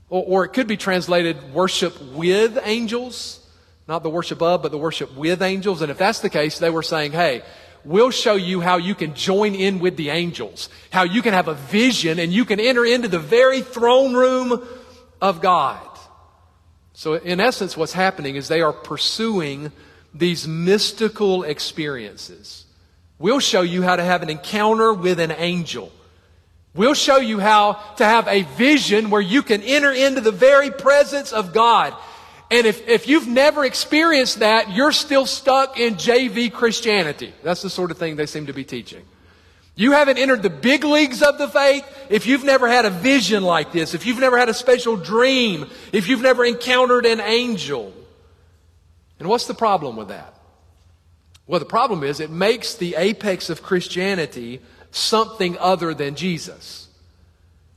Or, 0.09 0.23
or 0.25 0.45
it 0.45 0.53
could 0.53 0.67
be 0.67 0.77
translated 0.77 1.53
worship 1.53 2.01
with 2.13 2.57
angels. 2.63 3.45
Not 3.89 4.03
the 4.03 4.09
worship 4.09 4.41
of, 4.41 4.61
but 4.61 4.71
the 4.71 4.77
worship 4.77 5.17
with 5.17 5.41
angels. 5.41 5.81
And 5.81 5.91
if 5.91 5.97
that's 5.97 6.21
the 6.21 6.29
case, 6.29 6.59
they 6.59 6.69
were 6.69 6.81
saying, 6.81 7.11
hey, 7.11 7.41
we'll 7.83 8.11
show 8.11 8.35
you 8.35 8.61
how 8.61 8.77
you 8.77 8.95
can 8.95 9.15
join 9.15 9.53
in 9.53 9.79
with 9.79 9.97
the 9.97 10.11
angels, 10.11 10.69
how 10.91 11.03
you 11.03 11.21
can 11.21 11.33
have 11.33 11.49
a 11.49 11.55
vision 11.55 12.19
and 12.19 12.31
you 12.31 12.45
can 12.45 12.61
enter 12.61 12.85
into 12.85 13.09
the 13.09 13.19
very 13.19 13.61
throne 13.61 14.13
room 14.13 14.65
of 15.21 15.41
God. 15.41 15.85
So, 16.93 17.13
in 17.13 17.39
essence, 17.39 17.77
what's 17.77 17.93
happening 17.93 18.35
is 18.35 18.47
they 18.47 18.61
are 18.61 18.73
pursuing 18.73 19.71
these 20.13 20.47
mystical 20.47 21.43
experiences. 21.43 22.65
We'll 23.19 23.39
show 23.39 23.61
you 23.61 23.83
how 23.83 23.95
to 23.95 24.03
have 24.03 24.23
an 24.23 24.29
encounter 24.29 24.93
with 24.93 25.19
an 25.19 25.31
angel. 25.31 25.91
We'll 26.73 26.93
show 26.93 27.17
you 27.17 27.39
how 27.39 27.73
to 27.97 28.05
have 28.05 28.27
a 28.27 28.43
vision 28.43 29.09
where 29.09 29.21
you 29.21 29.43
can 29.43 29.61
enter 29.61 29.91
into 29.91 30.21
the 30.21 30.31
very 30.31 30.71
presence 30.71 31.33
of 31.33 31.53
God. 31.53 31.93
And 32.51 32.65
if, 32.65 32.87
if 32.87 33.07
you've 33.07 33.27
never 33.27 33.65
experienced 33.65 34.39
that, 34.39 34.71
you're 34.71 34.91
still 34.91 35.25
stuck 35.25 35.79
in 35.79 35.95
JV 35.95 36.51
Christianity. 36.51 37.33
That's 37.43 37.61
the 37.61 37.69
sort 37.69 37.91
of 37.91 37.97
thing 37.97 38.15
they 38.15 38.25
seem 38.25 38.47
to 38.47 38.53
be 38.53 38.63
teaching. 38.63 39.03
You 39.79 39.93
haven't 39.93 40.17
entered 40.17 40.43
the 40.43 40.49
big 40.49 40.83
leagues 40.83 41.21
of 41.21 41.37
the 41.37 41.47
faith 41.47 41.85
if 42.09 42.27
you've 42.27 42.43
never 42.43 42.67
had 42.67 42.83
a 42.83 42.89
vision 42.89 43.43
like 43.43 43.71
this, 43.71 43.93
if 43.93 44.05
you've 44.05 44.19
never 44.19 44.37
had 44.37 44.49
a 44.49 44.53
special 44.53 44.97
dream, 44.97 45.69
if 45.93 46.09
you've 46.09 46.21
never 46.21 46.43
encountered 46.43 47.05
an 47.05 47.21
angel. 47.21 47.93
And 49.19 49.29
what's 49.29 49.47
the 49.47 49.53
problem 49.53 49.95
with 49.95 50.09
that? 50.09 50.33
Well, 51.47 51.61
the 51.61 51.65
problem 51.65 52.03
is 52.03 52.19
it 52.19 52.29
makes 52.29 52.75
the 52.75 52.95
apex 52.95 53.49
of 53.49 53.63
Christianity 53.63 54.59
something 54.91 55.57
other 55.59 55.93
than 55.93 56.15
Jesus. 56.15 56.89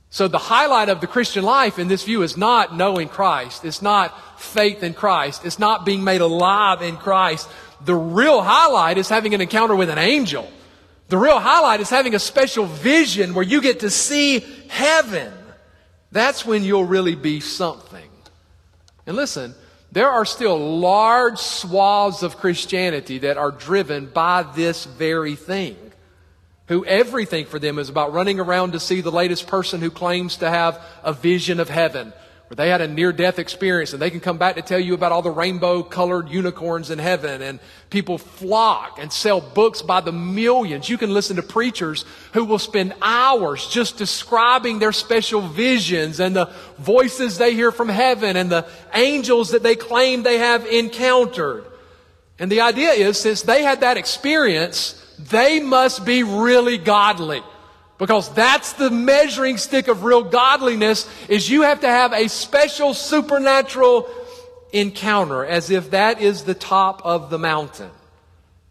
So 0.09 0.27
the 0.27 0.37
highlight 0.37 0.89
of 0.89 0.99
the 0.99 1.07
Christian 1.07 1.45
life 1.45 1.79
in 1.79 1.87
this 1.87 2.03
view 2.03 2.21
is 2.21 2.35
not 2.35 2.75
knowing 2.75 3.07
Christ. 3.07 3.63
It's 3.63 3.81
not 3.81 4.41
faith 4.41 4.83
in 4.83 4.93
Christ. 4.93 5.45
It's 5.45 5.57
not 5.57 5.85
being 5.85 6.03
made 6.03 6.19
alive 6.19 6.81
in 6.81 6.97
Christ. 6.97 7.47
The 7.85 7.95
real 7.95 8.41
highlight 8.41 8.97
is 8.97 9.07
having 9.07 9.33
an 9.33 9.39
encounter 9.39 9.73
with 9.73 9.89
an 9.89 9.99
angel. 9.99 10.51
The 11.09 11.17
real 11.17 11.39
highlight 11.39 11.81
is 11.81 11.89
having 11.89 12.15
a 12.15 12.19
special 12.19 12.65
vision 12.65 13.33
where 13.33 13.43
you 13.43 13.61
get 13.61 13.81
to 13.81 13.89
see 13.89 14.39
heaven. 14.69 15.33
That's 16.11 16.45
when 16.45 16.63
you'll 16.63 16.85
really 16.85 17.15
be 17.15 17.39
something. 17.39 18.09
And 19.05 19.15
listen, 19.15 19.53
there 19.91 20.09
are 20.09 20.25
still 20.25 20.57
large 20.79 21.37
swaths 21.37 22.23
of 22.23 22.37
Christianity 22.37 23.19
that 23.19 23.37
are 23.37 23.51
driven 23.51 24.07
by 24.07 24.43
this 24.43 24.85
very 24.85 25.35
thing. 25.35 25.77
Who 26.67 26.85
everything 26.85 27.45
for 27.45 27.59
them 27.59 27.77
is 27.77 27.89
about 27.89 28.13
running 28.13 28.39
around 28.39 28.71
to 28.71 28.79
see 28.79 29.01
the 29.01 29.11
latest 29.11 29.47
person 29.47 29.81
who 29.81 29.91
claims 29.91 30.37
to 30.37 30.49
have 30.49 30.81
a 31.03 31.13
vision 31.13 31.59
of 31.59 31.69
heaven 31.69 32.13
where 32.53 32.65
they 32.65 32.69
had 32.69 32.81
a 32.81 32.87
near 32.87 33.11
death 33.11 33.39
experience 33.39 33.93
and 33.93 34.01
they 34.01 34.11
can 34.11 34.19
come 34.19 34.37
back 34.37 34.55
to 34.57 34.61
tell 34.61 34.77
you 34.77 34.93
about 34.93 35.11
all 35.11 35.23
the 35.23 35.31
rainbow 35.31 35.81
colored 35.81 36.29
unicorns 36.29 36.91
in 36.91 36.99
heaven 36.99 37.41
and 37.41 37.59
people 37.89 38.19
flock 38.19 38.99
and 39.01 39.11
sell 39.11 39.41
books 39.41 39.81
by 39.81 40.01
the 40.01 40.11
millions. 40.11 40.87
You 40.87 40.99
can 40.99 41.11
listen 41.11 41.37
to 41.37 41.41
preachers 41.41 42.05
who 42.33 42.45
will 42.45 42.59
spend 42.59 42.93
hours 43.01 43.67
just 43.67 43.97
describing 43.97 44.77
their 44.77 44.91
special 44.91 45.41
visions 45.41 46.19
and 46.19 46.35
the 46.35 46.51
voices 46.77 47.39
they 47.39 47.55
hear 47.55 47.71
from 47.71 47.89
heaven 47.89 48.37
and 48.37 48.51
the 48.51 48.67
angels 48.93 49.49
that 49.49 49.63
they 49.63 49.75
claim 49.75 50.21
they 50.21 50.37
have 50.37 50.63
encountered. 50.67 51.65
And 52.37 52.51
the 52.51 52.61
idea 52.61 52.91
is 52.91 53.17
since 53.17 53.41
they 53.41 53.63
had 53.63 53.81
that 53.81 53.97
experience, 53.97 54.93
they 55.17 55.59
must 55.59 56.05
be 56.05 56.21
really 56.21 56.77
godly. 56.77 57.41
Because 58.03 58.27
that's 58.33 58.73
the 58.73 58.91
measuring 58.91 59.55
stick 59.55 59.87
of 59.87 60.03
real 60.03 60.23
godliness 60.23 61.09
is 61.29 61.49
you 61.49 61.61
have 61.61 61.79
to 61.79 61.87
have 61.87 62.11
a 62.11 62.27
special 62.27 62.93
supernatural 62.93 64.09
encounter 64.73 65.45
as 65.45 65.71
if 65.71 65.91
that 65.91 66.19
is 66.19 66.43
the 66.43 66.53
top 66.53 67.01
of 67.05 67.29
the 67.29 67.39
mountain. 67.39 67.91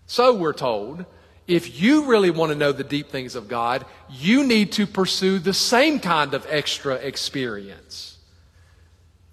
So 0.05 0.35
we're 0.35 0.53
told, 0.53 1.07
if 1.47 1.81
you 1.81 2.05
really 2.05 2.29
want 2.29 2.53
to 2.53 2.59
know 2.59 2.73
the 2.73 2.85
deep 2.85 3.09
things 3.09 3.35
of 3.35 3.49
God, 3.49 3.87
you 4.11 4.45
need 4.47 4.73
to 4.73 4.87
pursue 4.87 5.39
the 5.39 5.55
same 5.55 5.99
kind 5.99 6.35
of 6.35 6.47
extra 6.51 6.97
experience. 6.97 8.19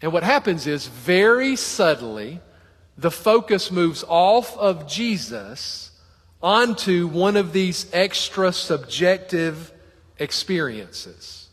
And 0.02 0.14
what 0.14 0.24
happens 0.24 0.66
is 0.66 0.88
very 0.88 1.58
subtly, 1.58 2.40
the 2.98 3.12
focus 3.12 3.70
moves 3.70 4.06
off 4.08 4.58
of 4.58 4.88
Jesus 4.88 5.92
onto 6.42 7.06
one 7.06 7.36
of 7.36 7.52
these 7.52 7.86
extra 7.92 8.54
subjective 8.54 9.74
experiences. 10.20 11.50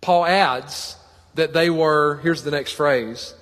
Paul 0.00 0.26
adds 0.26 0.96
that 1.34 1.52
they 1.52 1.70
were, 1.70 2.18
here's 2.22 2.42
the 2.42 2.50
next 2.50 2.72
phrase, 2.72 3.34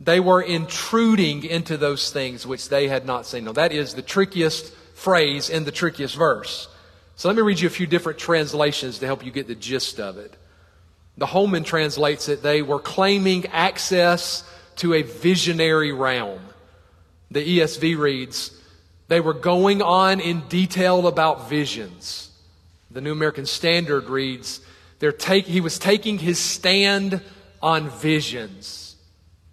they 0.00 0.20
were 0.20 0.40
intruding 0.40 1.44
into 1.44 1.76
those 1.76 2.12
things 2.12 2.46
which 2.46 2.68
they 2.68 2.86
had 2.88 3.04
not 3.04 3.26
seen. 3.26 3.44
Now, 3.44 3.52
that 3.52 3.72
is 3.72 3.94
the 3.94 4.02
trickiest 4.02 4.72
phrase 4.94 5.50
in 5.50 5.64
the 5.64 5.72
trickiest 5.72 6.14
verse. 6.14 6.68
So 7.16 7.28
let 7.28 7.36
me 7.36 7.42
read 7.42 7.58
you 7.58 7.66
a 7.66 7.70
few 7.70 7.86
different 7.86 8.18
translations 8.18 9.00
to 9.00 9.06
help 9.06 9.24
you 9.24 9.32
get 9.32 9.48
the 9.48 9.56
gist 9.56 9.98
of 9.98 10.18
it. 10.18 10.36
The 11.16 11.26
Holman 11.26 11.64
translates 11.64 12.28
it, 12.28 12.42
they 12.42 12.62
were 12.62 12.78
claiming 12.78 13.46
access 13.46 14.48
to 14.76 14.94
a 14.94 15.02
visionary 15.02 15.90
realm. 15.90 16.38
The 17.32 17.58
ESV 17.58 17.98
reads, 17.98 18.52
they 19.08 19.20
were 19.20 19.34
going 19.34 19.82
on 19.82 20.20
in 20.20 20.42
detail 20.48 21.08
about 21.08 21.48
visions. 21.48 22.27
The 22.90 23.00
New 23.00 23.12
American 23.12 23.46
Standard 23.46 24.08
reads, 24.08 24.60
take, 25.18 25.46
he 25.46 25.60
was 25.60 25.78
taking 25.78 26.18
his 26.18 26.38
stand 26.38 27.20
on 27.62 27.90
visions. 27.90 28.96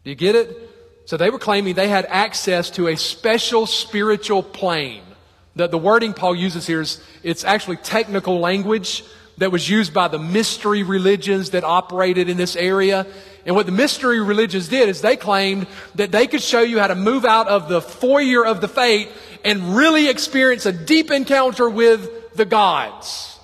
Do 0.03 0.09
you 0.09 0.15
get 0.15 0.35
it? 0.35 0.71
So 1.05 1.17
they 1.17 1.29
were 1.29 1.39
claiming 1.39 1.75
they 1.75 1.89
had 1.89 2.05
access 2.05 2.69
to 2.71 2.87
a 2.87 2.95
special 2.95 3.65
spiritual 3.65 4.41
plane. 4.41 5.03
The, 5.55 5.67
the 5.67 5.77
wording 5.77 6.13
Paul 6.13 6.35
uses 6.35 6.65
here 6.65 6.81
is 6.81 7.01
it's 7.23 7.43
actually 7.43 7.77
technical 7.77 8.39
language 8.39 9.03
that 9.37 9.51
was 9.51 9.69
used 9.69 9.93
by 9.93 10.07
the 10.07 10.19
mystery 10.19 10.83
religions 10.83 11.51
that 11.51 11.63
operated 11.63 12.29
in 12.29 12.37
this 12.37 12.55
area. 12.55 13.05
And 13.45 13.55
what 13.55 13.65
the 13.65 13.71
mystery 13.71 14.21
religions 14.21 14.69
did 14.69 14.89
is 14.89 15.01
they 15.01 15.17
claimed 15.17 15.67
that 15.95 16.11
they 16.11 16.25
could 16.25 16.41
show 16.41 16.61
you 16.61 16.79
how 16.79 16.87
to 16.87 16.95
move 16.95 17.25
out 17.25 17.47
of 17.47 17.67
the 17.67 17.81
foyer 17.81 18.45
of 18.45 18.61
the 18.61 18.67
faith 18.67 19.11
and 19.43 19.75
really 19.75 20.09
experience 20.09 20.65
a 20.65 20.71
deep 20.71 21.11
encounter 21.11 21.69
with 21.69 22.09
the 22.35 22.45
gods. 22.45 23.39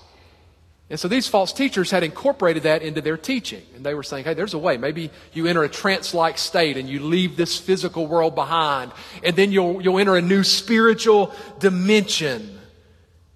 And 0.92 1.00
so 1.00 1.08
these 1.08 1.26
false 1.26 1.54
teachers 1.54 1.90
had 1.90 2.04
incorporated 2.04 2.64
that 2.64 2.82
into 2.82 3.00
their 3.00 3.16
teaching. 3.16 3.64
And 3.76 3.86
they 3.86 3.94
were 3.94 4.04
saying, 4.04 4.26
hey, 4.26 4.34
there's 4.34 4.54
a 4.54 4.58
way. 4.58 4.76
Maybe 4.76 5.10
you 5.32 5.48
enter 5.48 5.64
a 5.64 5.70
trance 5.70 6.14
like 6.14 6.38
state 6.38 6.76
and 6.76 6.90
you 6.90 7.00
leave 7.00 7.38
this 7.38 7.58
physical 7.58 8.08
world 8.08 8.36
behind. 8.36 8.92
And 9.24 9.34
then 9.38 9.54
you'll, 9.54 9.82
you'll 9.82 10.00
enter 10.00 10.18
a 10.18 10.22
new 10.22 10.44
spiritual 10.44 11.34
dimension. 11.60 12.60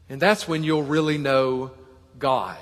And 0.10 0.22
that's 0.22 0.50
when 0.50 0.66
you'll 0.66 0.84
really 0.84 1.18
know 1.18 1.72
God. 2.20 2.58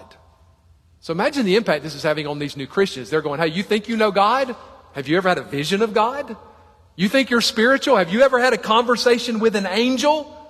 So 1.00 1.12
imagine 1.12 1.46
the 1.46 1.56
impact 1.56 1.84
this 1.84 1.96
is 1.96 2.04
having 2.04 2.28
on 2.28 2.38
these 2.38 2.56
new 2.56 2.68
Christians. 2.68 3.10
They're 3.10 3.24
going, 3.24 3.40
hey, 3.40 3.48
you 3.48 3.64
think 3.64 3.90
you 3.90 3.98
know 3.98 4.12
God? 4.12 4.56
Have 4.94 5.08
you 5.08 5.18
ever 5.18 5.28
had 5.28 5.40
a 5.40 5.44
vision 5.44 5.82
of 5.82 5.96
God? 5.96 6.38
You 6.96 7.10
think 7.10 7.32
you're 7.32 7.42
spiritual? 7.42 7.98
Have 7.98 8.14
you 8.14 8.22
ever 8.22 8.40
had 8.40 8.54
a 8.54 8.60
conversation 8.60 9.40
with 9.40 9.56
an 9.56 9.66
angel? 9.66 10.43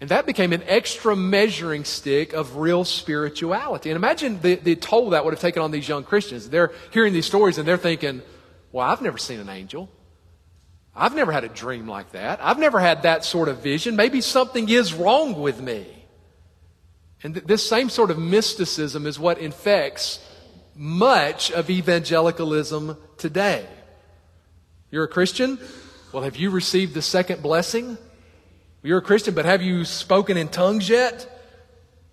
And 0.00 0.10
that 0.10 0.26
became 0.26 0.52
an 0.52 0.62
extra 0.66 1.16
measuring 1.16 1.84
stick 1.84 2.32
of 2.32 2.56
real 2.56 2.84
spirituality. 2.84 3.90
And 3.90 3.96
imagine 3.96 4.40
the, 4.40 4.54
the 4.54 4.76
toll 4.76 5.10
that 5.10 5.24
would 5.24 5.34
have 5.34 5.40
taken 5.40 5.60
on 5.60 5.72
these 5.72 5.88
young 5.88 6.04
Christians. 6.04 6.48
They're 6.48 6.72
hearing 6.92 7.12
these 7.12 7.26
stories 7.26 7.58
and 7.58 7.66
they're 7.66 7.76
thinking, 7.76 8.22
well, 8.70 8.86
I've 8.86 9.02
never 9.02 9.18
seen 9.18 9.40
an 9.40 9.48
angel. 9.48 9.90
I've 10.94 11.14
never 11.14 11.32
had 11.32 11.44
a 11.44 11.48
dream 11.48 11.88
like 11.88 12.12
that. 12.12 12.38
I've 12.42 12.58
never 12.58 12.78
had 12.78 13.02
that 13.02 13.24
sort 13.24 13.48
of 13.48 13.58
vision. 13.58 13.96
Maybe 13.96 14.20
something 14.20 14.68
is 14.68 14.94
wrong 14.94 15.40
with 15.40 15.60
me. 15.60 15.86
And 17.22 17.34
th- 17.34 17.46
this 17.46 17.68
same 17.68 17.88
sort 17.88 18.10
of 18.10 18.18
mysticism 18.18 19.06
is 19.06 19.18
what 19.18 19.38
infects 19.38 20.20
much 20.76 21.50
of 21.50 21.70
evangelicalism 21.70 22.96
today. 23.16 23.66
You're 24.90 25.04
a 25.04 25.08
Christian? 25.08 25.58
Well, 26.12 26.22
have 26.22 26.36
you 26.36 26.50
received 26.50 26.94
the 26.94 27.02
second 27.02 27.42
blessing? 27.42 27.98
You're 28.82 28.98
a 28.98 29.02
Christian, 29.02 29.34
but 29.34 29.44
have 29.44 29.62
you 29.62 29.84
spoken 29.84 30.36
in 30.36 30.48
tongues 30.48 30.88
yet? 30.88 31.26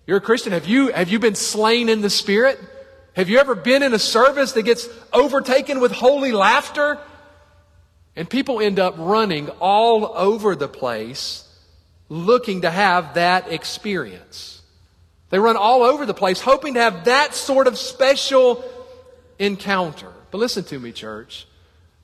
You're 0.06 0.18
a 0.18 0.20
Christian. 0.22 0.52
Have 0.52 0.66
you, 0.66 0.92
have 0.92 1.08
you 1.08 1.18
been 1.18 1.34
slain 1.34 1.88
in 1.88 2.00
the 2.00 2.10
Spirit? 2.10 2.58
Have 3.14 3.28
you 3.28 3.38
ever 3.38 3.54
been 3.54 3.82
in 3.82 3.94
a 3.94 3.98
service 3.98 4.52
that 4.52 4.62
gets 4.62 4.88
overtaken 5.12 5.80
with 5.80 5.92
holy 5.92 6.32
laughter? 6.32 6.98
And 8.14 8.28
people 8.28 8.60
end 8.60 8.78
up 8.78 8.94
running 8.98 9.48
all 9.60 10.12
over 10.16 10.56
the 10.56 10.68
place 10.68 11.44
looking 12.08 12.62
to 12.62 12.70
have 12.70 13.14
that 13.14 13.50
experience. 13.50 14.62
They 15.30 15.38
run 15.38 15.56
all 15.56 15.82
over 15.82 16.06
the 16.06 16.14
place 16.14 16.40
hoping 16.40 16.74
to 16.74 16.80
have 16.80 17.06
that 17.06 17.34
sort 17.34 17.66
of 17.66 17.78
special 17.78 18.64
encounter. 19.38 20.12
But 20.30 20.38
listen 20.38 20.64
to 20.64 20.78
me, 20.78 20.92
church. 20.92 21.46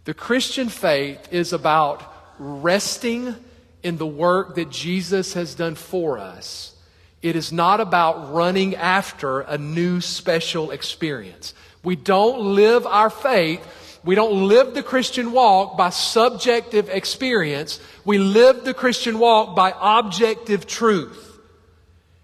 The 0.05 0.15
Christian 0.15 0.69
faith 0.69 1.29
is 1.33 1.53
about 1.53 2.03
resting 2.39 3.37
in 3.83 3.97
the 3.97 4.07
work 4.07 4.55
that 4.55 4.71
Jesus 4.71 5.35
has 5.35 5.55
done 5.55 5.75
for 5.75 6.19
us. 6.19 6.75
It 7.23 7.37
is 7.37 7.53
not 7.53 7.81
about 7.81 8.33
running 8.33 8.75
after 8.75 9.41
a 9.41 9.57
new 9.57 10.01
special 10.01 10.71
experience. 10.71 11.55
We 11.85 11.97
don't 11.97 12.55
live 12.55 12.87
our 12.87 13.11
faith, 13.11 13.61
we 14.05 14.15
don't 14.17 14.49
live 14.49 14.75
the 14.75 14.83
Christian 14.83 15.31
walk 15.31 15.77
by 15.77 15.91
subjective 15.91 16.89
experience. 16.89 17.79
We 18.05 18.19
live 18.19 18.65
the 18.65 18.75
Christian 18.75 19.21
walk 19.21 19.55
by 19.55 19.73
objective 19.81 20.67
truth. 20.67 21.32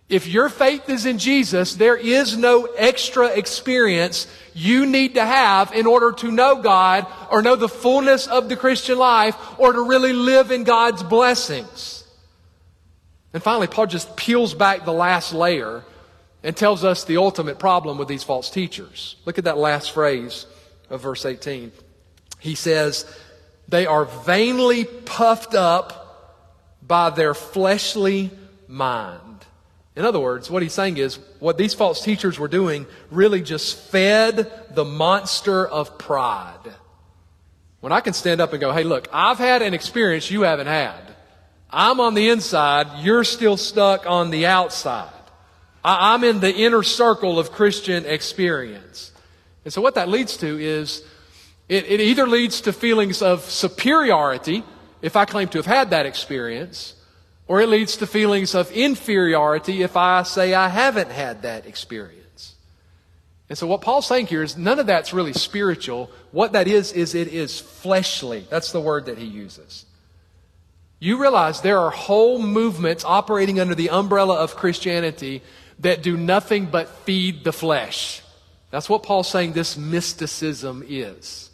If 0.08 0.26
your 0.26 0.48
faith 0.48 0.88
is 0.88 1.04
in 1.04 1.18
Jesus, 1.18 1.74
there 1.74 1.96
is 1.96 2.36
no 2.36 2.64
extra 2.64 3.26
experience 3.26 4.26
you 4.54 4.86
need 4.86 5.14
to 5.14 5.24
have 5.24 5.72
in 5.72 5.86
order 5.86 6.12
to 6.12 6.30
know 6.30 6.62
God 6.62 7.06
or 7.30 7.42
know 7.42 7.56
the 7.56 7.68
fullness 7.68 8.26
of 8.26 8.48
the 8.48 8.56
Christian 8.56 8.96
life 8.96 9.36
or 9.58 9.72
to 9.72 9.82
really 9.82 10.14
live 10.14 10.50
in 10.50 10.64
God's 10.64 11.02
blessings. 11.02 12.04
And 13.34 13.42
finally, 13.42 13.66
Paul 13.66 13.86
just 13.86 14.16
peels 14.16 14.54
back 14.54 14.86
the 14.86 14.92
last 14.92 15.34
layer 15.34 15.84
and 16.42 16.56
tells 16.56 16.84
us 16.84 17.04
the 17.04 17.18
ultimate 17.18 17.58
problem 17.58 17.98
with 17.98 18.08
these 18.08 18.24
false 18.24 18.48
teachers. 18.48 19.16
Look 19.26 19.36
at 19.36 19.44
that 19.44 19.58
last 19.58 19.90
phrase 19.90 20.46
of 20.88 21.02
verse 21.02 21.26
18. 21.26 21.70
He 22.38 22.54
says, 22.54 23.04
They 23.68 23.84
are 23.84 24.06
vainly 24.06 24.86
puffed 24.86 25.54
up 25.54 26.06
by 26.82 27.10
their 27.10 27.34
fleshly 27.34 28.30
mind. 28.66 29.27
In 29.98 30.04
other 30.04 30.20
words, 30.20 30.48
what 30.48 30.62
he's 30.62 30.72
saying 30.72 30.96
is 30.96 31.18
what 31.40 31.58
these 31.58 31.74
false 31.74 32.04
teachers 32.04 32.38
were 32.38 32.46
doing 32.46 32.86
really 33.10 33.42
just 33.42 33.76
fed 33.76 34.48
the 34.70 34.84
monster 34.84 35.66
of 35.66 35.98
pride. 35.98 36.72
When 37.80 37.90
I 37.90 38.00
can 38.00 38.12
stand 38.12 38.40
up 38.40 38.52
and 38.52 38.60
go, 38.60 38.72
hey, 38.72 38.84
look, 38.84 39.08
I've 39.12 39.38
had 39.38 39.60
an 39.60 39.74
experience 39.74 40.30
you 40.30 40.42
haven't 40.42 40.68
had. 40.68 41.00
I'm 41.68 41.98
on 41.98 42.14
the 42.14 42.28
inside, 42.28 43.04
you're 43.04 43.24
still 43.24 43.56
stuck 43.56 44.06
on 44.06 44.30
the 44.30 44.46
outside. 44.46 45.10
I'm 45.82 46.22
in 46.22 46.38
the 46.38 46.54
inner 46.54 46.84
circle 46.84 47.40
of 47.40 47.50
Christian 47.50 48.06
experience. 48.06 49.10
And 49.64 49.72
so 49.72 49.82
what 49.82 49.96
that 49.96 50.08
leads 50.08 50.36
to 50.36 50.60
is 50.60 51.02
it, 51.68 51.86
it 51.86 51.98
either 51.98 52.28
leads 52.28 52.60
to 52.62 52.72
feelings 52.72 53.20
of 53.20 53.42
superiority 53.42 54.62
if 55.02 55.16
I 55.16 55.24
claim 55.24 55.48
to 55.48 55.58
have 55.58 55.66
had 55.66 55.90
that 55.90 56.06
experience, 56.06 56.94
or 57.48 57.60
it 57.60 57.68
leads 57.68 57.96
to 57.96 58.06
feelings 58.06 58.54
of 58.54 58.70
inferiority 58.70 59.82
if 59.82 59.96
I 59.96 60.22
say 60.22 60.54
I 60.54 60.68
haven't 60.68 61.10
had 61.10 61.42
that 61.42 61.66
experience. 61.66 62.54
And 63.48 63.56
so 63.56 63.66
what 63.66 63.80
Paul's 63.80 64.06
saying 64.06 64.26
here 64.26 64.42
is 64.42 64.58
none 64.58 64.78
of 64.78 64.86
that's 64.86 65.14
really 65.14 65.32
spiritual. 65.32 66.10
What 66.30 66.52
that 66.52 66.68
is, 66.68 66.92
is 66.92 67.14
it 67.14 67.28
is 67.28 67.58
fleshly. 67.58 68.46
That's 68.50 68.72
the 68.72 68.80
word 68.80 69.06
that 69.06 69.16
he 69.16 69.24
uses. 69.24 69.86
You 71.00 71.20
realize 71.20 71.62
there 71.62 71.78
are 71.78 71.90
whole 71.90 72.38
movements 72.38 73.04
operating 73.04 73.58
under 73.58 73.74
the 73.74 73.90
umbrella 73.90 74.36
of 74.36 74.56
Christianity 74.56 75.42
that 75.78 76.02
do 76.02 76.16
nothing 76.16 76.66
but 76.66 76.88
feed 76.88 77.44
the 77.44 77.52
flesh. 77.52 78.22
That's 78.70 78.88
what 78.88 79.02
Paul's 79.02 79.30
saying 79.30 79.52
this 79.52 79.78
mysticism 79.78 80.84
is. 80.86 81.50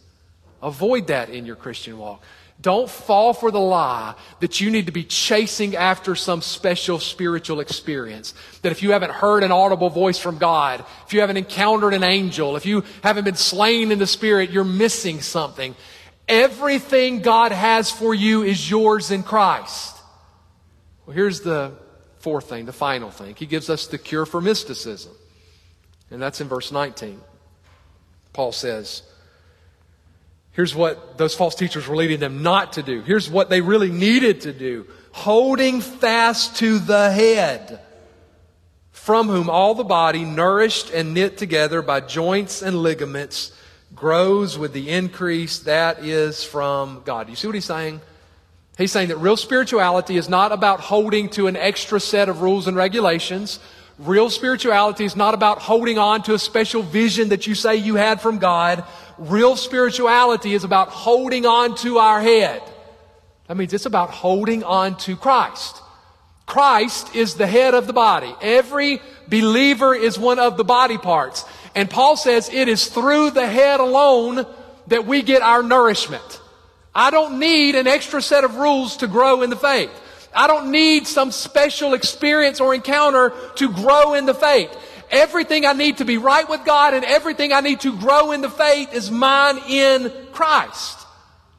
Avoid 0.63 1.09
that 1.09 1.29
in 1.29 1.47
your 1.47 1.57
Christian 1.57 1.99
walk. 1.99 2.23
Don't 2.65 2.89
fall 2.89 3.35
for 3.35 3.51
the 3.51 3.61
lie 3.61 4.15
that 4.41 4.59
you 4.59 4.71
need 4.71 4.87
to 4.87 4.93
be 4.93 5.05
chasing 5.05 5.77
after 5.77 6.15
some 6.15 6.41
special 6.41 6.99
spiritual 6.99 7.61
experience. 7.61 8.33
That 8.63 8.73
if 8.73 8.83
you 8.83 8.93
haven't 8.93 9.11
heard 9.11 9.45
an 9.45 9.53
audible 9.53 9.91
voice 9.91 10.19
from 10.19 10.39
God, 10.39 10.83
if 11.07 11.13
you 11.13 11.21
haven't 11.21 11.37
encountered 11.37 11.93
an 11.93 12.03
angel, 12.03 12.57
if 12.57 12.65
you 12.65 12.83
haven't 13.03 13.25
been 13.25 13.35
slain 13.35 13.93
in 13.93 13.99
the 13.99 14.07
Spirit, 14.07 14.49
you're 14.49 14.65
missing 14.65 15.21
something. 15.21 15.77
Everything 16.27 17.21
God 17.21 17.53
has 17.53 17.91
for 17.91 18.15
you 18.15 18.43
is 18.43 18.71
yours 18.71 19.11
in 19.11 19.25
Christ. 19.25 19.99
Well, 21.05 21.15
here's 21.15 21.43
the 21.43 21.73
fourth 22.21 22.49
thing, 22.49 22.65
the 22.65 22.73
final 22.73 23.11
thing. 23.11 23.35
He 23.35 23.45
gives 23.45 23.69
us 23.69 23.89
the 23.89 23.99
cure 23.99 24.25
for 24.25 24.41
mysticism. 24.41 25.13
And 26.11 26.23
that's 26.23 26.41
in 26.41 26.49
verse 26.49 26.73
19. 26.73 27.21
Paul 28.33 28.53
says, 28.53 29.03
Here's 30.55 30.75
what 30.75 31.19
those 31.19 31.35
false 31.35 31.55
teachers 31.57 31.87
were 31.87 31.97
leading 31.97 32.21
them 32.21 32.43
not 32.43 32.75
to 32.75 32.83
do. 32.83 33.03
Here's 33.03 33.29
what 33.29 33.51
they 33.51 33.61
really 33.61 33.91
needed 33.91 34.43
to 34.43 34.53
do. 34.53 34.87
Holding 35.13 35.81
fast 35.81 36.57
to 36.57 36.79
the 36.79 37.11
head, 37.11 37.81
from 38.93 39.27
whom 39.29 39.51
all 39.51 39.75
the 39.75 39.85
body, 39.85 40.25
nourished 40.25 40.91
and 40.91 41.13
knit 41.13 41.37
together 41.37 41.83
by 41.83 42.01
joints 42.01 42.63
and 42.63 42.83
ligaments, 42.83 43.53
grows 43.95 44.57
with 44.57 44.73
the 44.73 44.91
increase 44.91 45.61
that 45.61 46.05
is 46.05 46.43
from 46.43 47.03
God. 47.05 47.29
You 47.29 47.37
see 47.37 47.49
what 47.49 47.55
he's 47.55 47.65
saying? 47.65 48.01
He's 48.79 48.91
saying 48.91 49.09
that 49.09 49.19
real 49.19 49.37
spirituality 49.37 50.17
is 50.17 50.29
not 50.29 50.51
about 50.51 50.81
holding 50.81 51.29
to 51.31 51.47
an 51.49 51.57
extra 51.57 52.01
set 52.01 52.29
of 52.29 52.43
rules 52.43 52.67
and 52.67 52.77
regulations. 52.77 53.61
Real 53.99 54.31
spirituality 54.31 55.05
is 55.05 55.15
not 55.15 55.35
about 55.35 55.61
holding 55.61 55.99
on 55.99 56.23
to 56.25 56.35
a 56.35 56.39
special 56.39 56.83
vision 56.83 57.29
that 57.29 57.47
you 57.47 57.55
say 57.55 57.77
you 57.77 57.95
had 57.95 58.21
from 58.21 58.39
God. 58.39 58.85
Real 59.19 59.57
spirituality 59.57 60.55
is 60.55 60.65
about 60.65 60.89
holding 60.89 61.47
on 61.47 61.77
to 61.79 61.99
our 61.99 62.21
head. 62.21 62.63
That 63.47 63.57
means 63.57 63.73
it's 63.73 63.87
about 63.87 64.11
holding 64.11 64.65
on 64.65 64.97
to 64.99 65.17
Christ. 65.17 65.83
Christ 66.47 67.15
is 67.15 67.35
the 67.35 67.47
head 67.47 67.75
of 67.75 67.87
the 67.87 67.93
body. 67.93 68.35
Every 68.41 69.01
believer 69.29 69.95
is 69.95 70.19
one 70.19 70.39
of 70.39 70.57
the 70.57 70.65
body 70.65 70.99
parts. 70.99 71.45
And 71.75 71.91
Paul 71.91 72.17
says 72.17 72.51
it 72.53 72.69
is 72.69 72.87
through 72.87 73.31
the 73.31 73.47
head 73.47 73.81
alone 73.81 74.47
that 74.89 75.07
we 75.07 75.23
get 75.23 75.43
our 75.43 75.63
nourishment. 75.63 76.41
I 76.95 77.11
don't 77.11 77.39
need 77.39 77.75
an 77.75 77.87
extra 77.87 78.23
set 78.23 78.45
of 78.45 78.57
rules 78.57 78.99
to 78.99 79.07
grow 79.07 79.43
in 79.43 79.51
the 79.51 79.57
faith. 79.57 79.91
I 80.35 80.47
don't 80.47 80.71
need 80.71 81.07
some 81.07 81.31
special 81.31 81.95
experience 81.95 82.61
or 82.61 82.75
encounter 82.75 83.33
to 83.57 83.73
grow 83.73 84.15
in 84.15 84.27
the 84.27 84.35
faith. 84.35 84.71
Everything 85.11 85.67
I 85.67 85.73
need 85.73 85.99
to 85.99 86.05
be 86.05 86.19
right 86.19 86.49
with 86.49 86.65
God 86.65 86.95
and 86.95 87.05
everything 87.05 87.53
I 87.53 87.61
need 87.61 87.81
to 87.81 87.97
grow 87.97 88.33
in 88.33 88.41
the 88.41 88.51
faith 88.51 88.93
is 88.93 89.11
mine 89.11 89.59
in 89.69 90.13
Christ. 90.33 90.99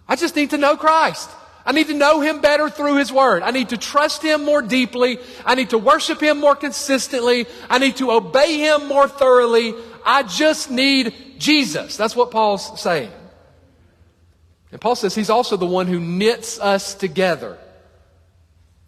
I 0.08 0.16
just 0.16 0.36
need 0.36 0.52
to 0.52 0.58
know 0.58 0.78
Christ. 0.78 1.30
I 1.66 1.72
need 1.72 1.88
to 1.88 1.94
know 1.96 2.22
Him 2.22 2.42
better 2.42 2.70
through 2.70 2.98
His 2.98 3.12
Word. 3.12 3.42
I 3.42 3.52
need 3.52 3.70
to 3.70 3.78
trust 3.78 4.22
Him 4.22 4.46
more 4.46 4.62
deeply. 4.62 5.18
I 5.46 5.56
need 5.56 5.72
to 5.72 5.80
worship 5.80 6.22
Him 6.22 6.40
more 6.40 6.56
consistently. 6.56 7.48
I 7.70 7.80
need 7.80 7.98
to 7.98 8.12
obey 8.12 8.60
Him 8.60 8.88
more 8.88 9.08
thoroughly. 9.08 9.74
I 10.06 10.24
just 10.24 10.70
need 10.70 11.14
Jesus. 11.40 11.98
That's 11.98 12.16
what 12.16 12.30
Paul's 12.30 12.80
saying. 12.80 13.12
And 14.72 14.80
Paul 14.80 14.96
says 14.96 15.16
He's 15.16 15.32
also 15.32 15.58
the 15.58 15.66
one 15.66 15.88
who 15.88 16.00
knits 16.00 16.60
us 16.60 16.94
together. 16.94 17.58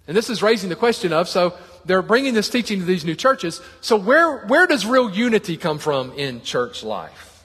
And 0.07 0.15
this 0.15 0.29
is 0.29 0.41
raising 0.43 0.69
the 0.69 0.75
question 0.75 1.11
of 1.11 1.27
so 1.27 1.57
they're 1.87 2.01
bringing 2.01 2.33
this 2.33 2.49
teaching 2.49 2.79
to 2.79 2.85
these 2.85 3.05
new 3.05 3.15
churches. 3.15 3.61
So 3.81 3.95
where, 3.95 4.45
where 4.45 4.67
does 4.67 4.85
real 4.85 5.09
unity 5.09 5.57
come 5.57 5.79
from 5.79 6.11
in 6.13 6.41
church 6.41 6.83
life? 6.83 7.43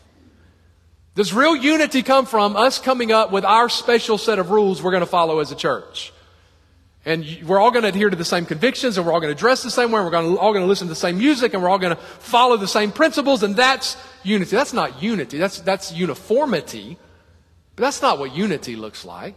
Does 1.14 1.32
real 1.32 1.54
unity 1.54 2.02
come 2.02 2.26
from 2.26 2.56
us 2.56 2.78
coming 2.78 3.12
up 3.12 3.32
with 3.32 3.44
our 3.44 3.68
special 3.68 4.18
set 4.18 4.38
of 4.38 4.50
rules 4.50 4.82
we're 4.82 4.90
going 4.90 5.02
to 5.02 5.06
follow 5.06 5.40
as 5.40 5.52
a 5.52 5.56
church? 5.56 6.12
And 7.04 7.26
we're 7.44 7.58
all 7.58 7.70
going 7.70 7.82
to 7.82 7.88
adhere 7.88 8.10
to 8.10 8.16
the 8.16 8.24
same 8.24 8.46
convictions, 8.46 8.96
and 8.96 9.04
we're 9.04 9.12
all 9.12 9.20
going 9.20 9.34
to 9.34 9.38
dress 9.38 9.62
the 9.62 9.70
same 9.70 9.90
way, 9.90 9.98
and 9.98 10.04
we're 10.06 10.12
going 10.12 10.34
to, 10.34 10.40
all 10.40 10.52
going 10.52 10.62
to 10.64 10.68
listen 10.68 10.86
to 10.86 10.92
the 10.92 10.96
same 11.00 11.18
music, 11.18 11.52
and 11.52 11.62
we're 11.62 11.68
all 11.68 11.78
going 11.78 11.94
to 11.94 12.00
follow 12.00 12.56
the 12.56 12.68
same 12.68 12.92
principles, 12.92 13.42
and 13.42 13.56
that's 13.56 13.96
unity. 14.22 14.54
That's 14.54 14.72
not 14.72 15.02
unity. 15.02 15.36
That's, 15.36 15.60
that's 15.60 15.92
uniformity. 15.92 16.96
But 17.74 17.82
that's 17.82 18.02
not 18.02 18.18
what 18.18 18.34
unity 18.34 18.76
looks 18.76 19.04
like. 19.04 19.36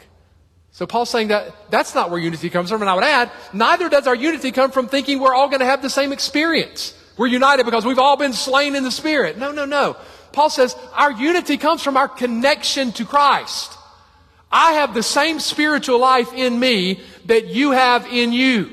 So 0.76 0.86
Paul's 0.86 1.10
saying 1.10 1.30
that 1.30 1.56
that's 1.72 1.96
not 1.96 2.12
where 2.12 2.20
unity 2.20 2.50
comes 2.50 2.70
from. 2.70 2.82
And 2.82 2.90
I 2.90 2.96
would 2.96 3.04
add, 3.06 3.32
neither 3.54 3.88
does 3.88 4.08
our 4.08 4.16
unity 4.16 4.52
come 4.52 4.72
from 4.72 4.90
thinking 4.90 5.22
we're 5.22 5.34
all 5.34 5.48
going 5.48 5.62
to 5.62 5.66
have 5.66 5.82
the 5.82 5.90
same 5.90 6.12
experience. 6.12 6.94
We're 7.16 7.28
united 7.28 7.64
because 7.64 7.86
we've 7.86 7.98
all 7.98 8.18
been 8.18 8.34
slain 8.34 8.76
in 8.76 8.84
the 8.84 8.92
Spirit. 8.92 9.38
No, 9.38 9.54
no, 9.54 9.64
no. 9.64 9.96
Paul 10.34 10.50
says 10.50 10.76
our 10.92 11.14
unity 11.14 11.56
comes 11.56 11.82
from 11.82 11.96
our 11.96 12.10
connection 12.10 12.92
to 12.92 13.06
Christ. 13.06 13.72
I 14.52 14.74
have 14.74 14.94
the 14.94 15.02
same 15.02 15.40
spiritual 15.40 15.98
life 15.98 16.34
in 16.34 16.60
me 16.60 17.00
that 17.28 17.46
you 17.48 17.72
have 17.72 18.06
in 18.08 18.34
you. 18.34 18.72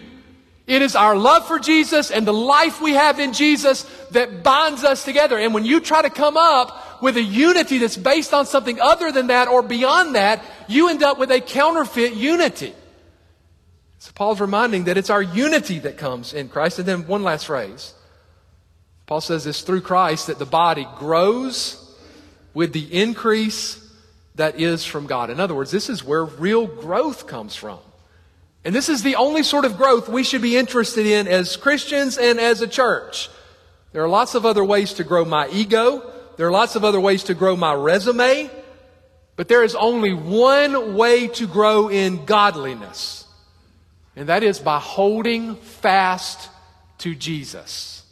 It 0.72 0.80
is 0.80 0.96
our 0.96 1.14
love 1.14 1.46
for 1.46 1.58
Jesus 1.58 2.10
and 2.10 2.26
the 2.26 2.32
life 2.32 2.80
we 2.80 2.94
have 2.94 3.20
in 3.20 3.34
Jesus 3.34 3.82
that 4.12 4.42
binds 4.42 4.84
us 4.84 5.04
together. 5.04 5.36
And 5.38 5.52
when 5.52 5.66
you 5.66 5.80
try 5.80 6.00
to 6.00 6.08
come 6.08 6.38
up 6.38 7.02
with 7.02 7.18
a 7.18 7.22
unity 7.22 7.76
that's 7.76 7.98
based 7.98 8.32
on 8.32 8.46
something 8.46 8.80
other 8.80 9.12
than 9.12 9.26
that 9.26 9.48
or 9.48 9.62
beyond 9.62 10.14
that, 10.14 10.42
you 10.68 10.88
end 10.88 11.02
up 11.02 11.18
with 11.18 11.30
a 11.30 11.42
counterfeit 11.42 12.14
unity. 12.14 12.72
So 13.98 14.12
Paul's 14.14 14.40
reminding 14.40 14.84
that 14.84 14.96
it's 14.96 15.10
our 15.10 15.20
unity 15.20 15.78
that 15.80 15.98
comes 15.98 16.32
in 16.32 16.48
Christ. 16.48 16.78
And 16.78 16.88
then 16.88 17.06
one 17.06 17.22
last 17.22 17.44
phrase. 17.48 17.92
Paul 19.04 19.20
says 19.20 19.46
it's 19.46 19.60
through 19.60 19.82
Christ 19.82 20.28
that 20.28 20.38
the 20.38 20.46
body 20.46 20.88
grows 20.96 21.94
with 22.54 22.72
the 22.72 22.98
increase 22.98 23.78
that 24.36 24.58
is 24.58 24.86
from 24.86 25.06
God. 25.06 25.28
In 25.28 25.38
other 25.38 25.54
words, 25.54 25.70
this 25.70 25.90
is 25.90 26.02
where 26.02 26.24
real 26.24 26.66
growth 26.66 27.26
comes 27.26 27.54
from. 27.54 27.78
And 28.64 28.74
this 28.74 28.88
is 28.88 29.02
the 29.02 29.16
only 29.16 29.42
sort 29.42 29.64
of 29.64 29.76
growth 29.76 30.08
we 30.08 30.22
should 30.22 30.42
be 30.42 30.56
interested 30.56 31.06
in 31.06 31.26
as 31.26 31.56
Christians 31.56 32.16
and 32.16 32.38
as 32.38 32.60
a 32.60 32.68
church. 32.68 33.28
There 33.92 34.02
are 34.02 34.08
lots 34.08 34.34
of 34.34 34.46
other 34.46 34.64
ways 34.64 34.94
to 34.94 35.04
grow 35.04 35.24
my 35.24 35.48
ego. 35.48 36.10
There 36.36 36.46
are 36.46 36.52
lots 36.52 36.76
of 36.76 36.84
other 36.84 37.00
ways 37.00 37.24
to 37.24 37.34
grow 37.34 37.56
my 37.56 37.74
resume. 37.74 38.50
But 39.36 39.48
there 39.48 39.64
is 39.64 39.74
only 39.74 40.14
one 40.14 40.94
way 40.94 41.28
to 41.28 41.46
grow 41.46 41.88
in 41.88 42.24
godliness. 42.24 43.26
And 44.14 44.28
that 44.28 44.42
is 44.42 44.58
by 44.58 44.78
holding 44.78 45.56
fast 45.56 46.50
to 46.98 47.14
Jesus. 47.14 48.04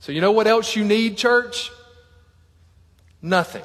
So 0.00 0.12
you 0.12 0.20
know 0.20 0.32
what 0.32 0.46
else 0.46 0.74
you 0.74 0.84
need, 0.84 1.16
church? 1.16 1.70
Nothing. 3.20 3.64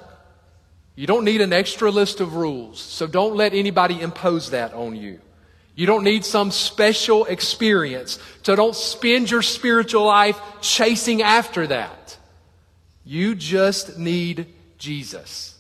You 0.96 1.08
don't 1.08 1.26
need 1.26 1.42
an 1.42 1.54
extra 1.54 1.90
list 1.90 2.20
of 2.20 2.36
rules, 2.36 2.80
so 2.80 3.08
don't 3.08 3.36
let 3.36 3.54
anybody 3.54 4.00
impose 4.00 4.52
that 4.52 4.74
on 4.74 4.96
you. 4.96 5.20
You 5.76 5.88
don't 5.88 6.04
need 6.04 6.24
some 6.24 6.52
special 6.52 7.26
experience, 7.26 8.20
so 8.44 8.56
don't 8.56 8.76
spend 8.76 9.32
your 9.32 9.42
spiritual 9.42 10.06
life 10.06 10.40
chasing 10.62 11.22
after 11.24 11.68
that. 11.68 12.18
You 13.04 13.34
just 13.36 13.98
need 13.98 14.48
Jesus, 14.78 15.58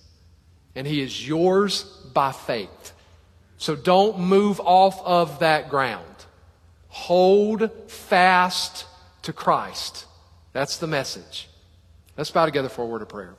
and 0.76 0.86
He 0.86 1.02
is 1.02 1.28
yours 1.28 1.84
by 2.14 2.32
faith. 2.32 2.92
So 3.58 3.76
don't 3.76 4.20
move 4.20 4.60
off 4.60 5.02
of 5.04 5.40
that 5.40 5.70
ground. 5.70 6.06
Hold 6.90 7.72
fast 7.90 8.86
to 9.24 9.34
Christ. 9.34 10.06
That's 10.52 10.78
the 10.78 10.88
message. 10.88 11.50
Let's 12.16 12.30
bow 12.30 12.46
together 12.46 12.70
for 12.70 12.84
a 12.84 12.86
word 12.86 13.02
of 13.02 13.10
prayer. 13.10 13.34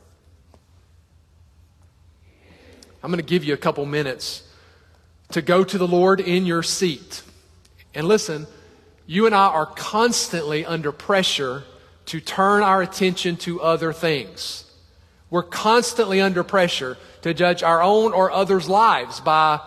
I'm 3.02 3.10
going 3.10 3.20
to 3.20 3.22
give 3.22 3.44
you 3.44 3.54
a 3.54 3.58
couple 3.58 3.84
minutes 3.86 4.42
to 5.30 5.42
go 5.42 5.64
to 5.64 5.78
the 5.78 5.88
Lord 5.88 6.20
in 6.20 6.46
your 6.46 6.62
seat. 6.62 7.22
And 7.94 8.06
listen, 8.06 8.46
you 9.06 9.26
and 9.26 9.34
I 9.34 9.46
are 9.46 9.66
constantly 9.66 10.64
under 10.64 10.92
pressure 10.92 11.64
to 12.06 12.20
turn 12.20 12.62
our 12.62 12.82
attention 12.82 13.36
to 13.38 13.60
other 13.60 13.92
things. 13.92 14.64
We're 15.30 15.42
constantly 15.42 16.20
under 16.20 16.44
pressure 16.44 16.96
to 17.22 17.34
judge 17.34 17.62
our 17.62 17.82
own 17.82 18.12
or 18.12 18.30
others' 18.30 18.68
lives 18.68 19.20
by 19.20 19.60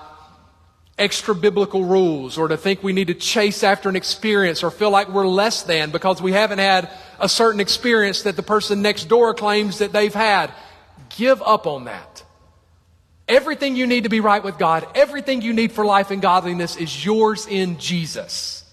extra 0.98 1.36
biblical 1.36 1.84
rules 1.84 2.38
or 2.38 2.48
to 2.48 2.58
think 2.58 2.82
we 2.82 2.94
need 2.94 3.08
to 3.08 3.14
chase 3.14 3.64
after 3.64 3.88
an 3.88 3.96
experience 3.96 4.64
or 4.64 4.72
feel 4.72 4.90
like 4.90 5.10
we're 5.10 5.28
less 5.28 5.64
than 5.64 5.92
because 5.92 6.22
we 6.22 6.32
haven't 6.32 6.60
had 6.60 6.90
a 7.20 7.30
certain 7.30 7.60
experience 7.60 8.24
that 8.24 8.36
the 8.36 8.44
person 8.44 8.82
next 8.82 9.06
door 9.06 9.34
claims 9.34 9.80
that 9.80 9.92
they've 9.92 10.14
had. 10.14 10.52
Give 11.10 11.42
up 11.44 11.68
on 11.68 11.86
that. 11.86 12.24
Everything 13.28 13.76
you 13.76 13.88
need 13.88 14.04
to 14.04 14.10
be 14.10 14.22
right 14.22 14.44
with 14.44 14.58
God, 14.58 14.88
everything 14.96 15.42
you 15.42 15.54
need 15.54 15.72
for 15.72 15.86
life 15.86 16.12
and 16.12 16.22
godliness 16.22 16.78
is 16.78 17.06
yours 17.06 17.46
in 17.46 17.78
Jesus. 17.78 18.64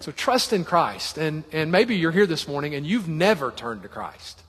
So 0.00 0.12
trust 0.12 0.52
in 0.52 0.64
Christ. 0.64 1.18
And, 1.18 1.44
and 1.52 1.72
maybe 1.72 1.96
you're 1.96 2.12
here 2.12 2.26
this 2.26 2.46
morning 2.46 2.74
and 2.74 2.86
you've 2.86 3.08
never 3.08 3.50
turned 3.50 3.82
to 3.82 3.88
Christ. 3.88 4.42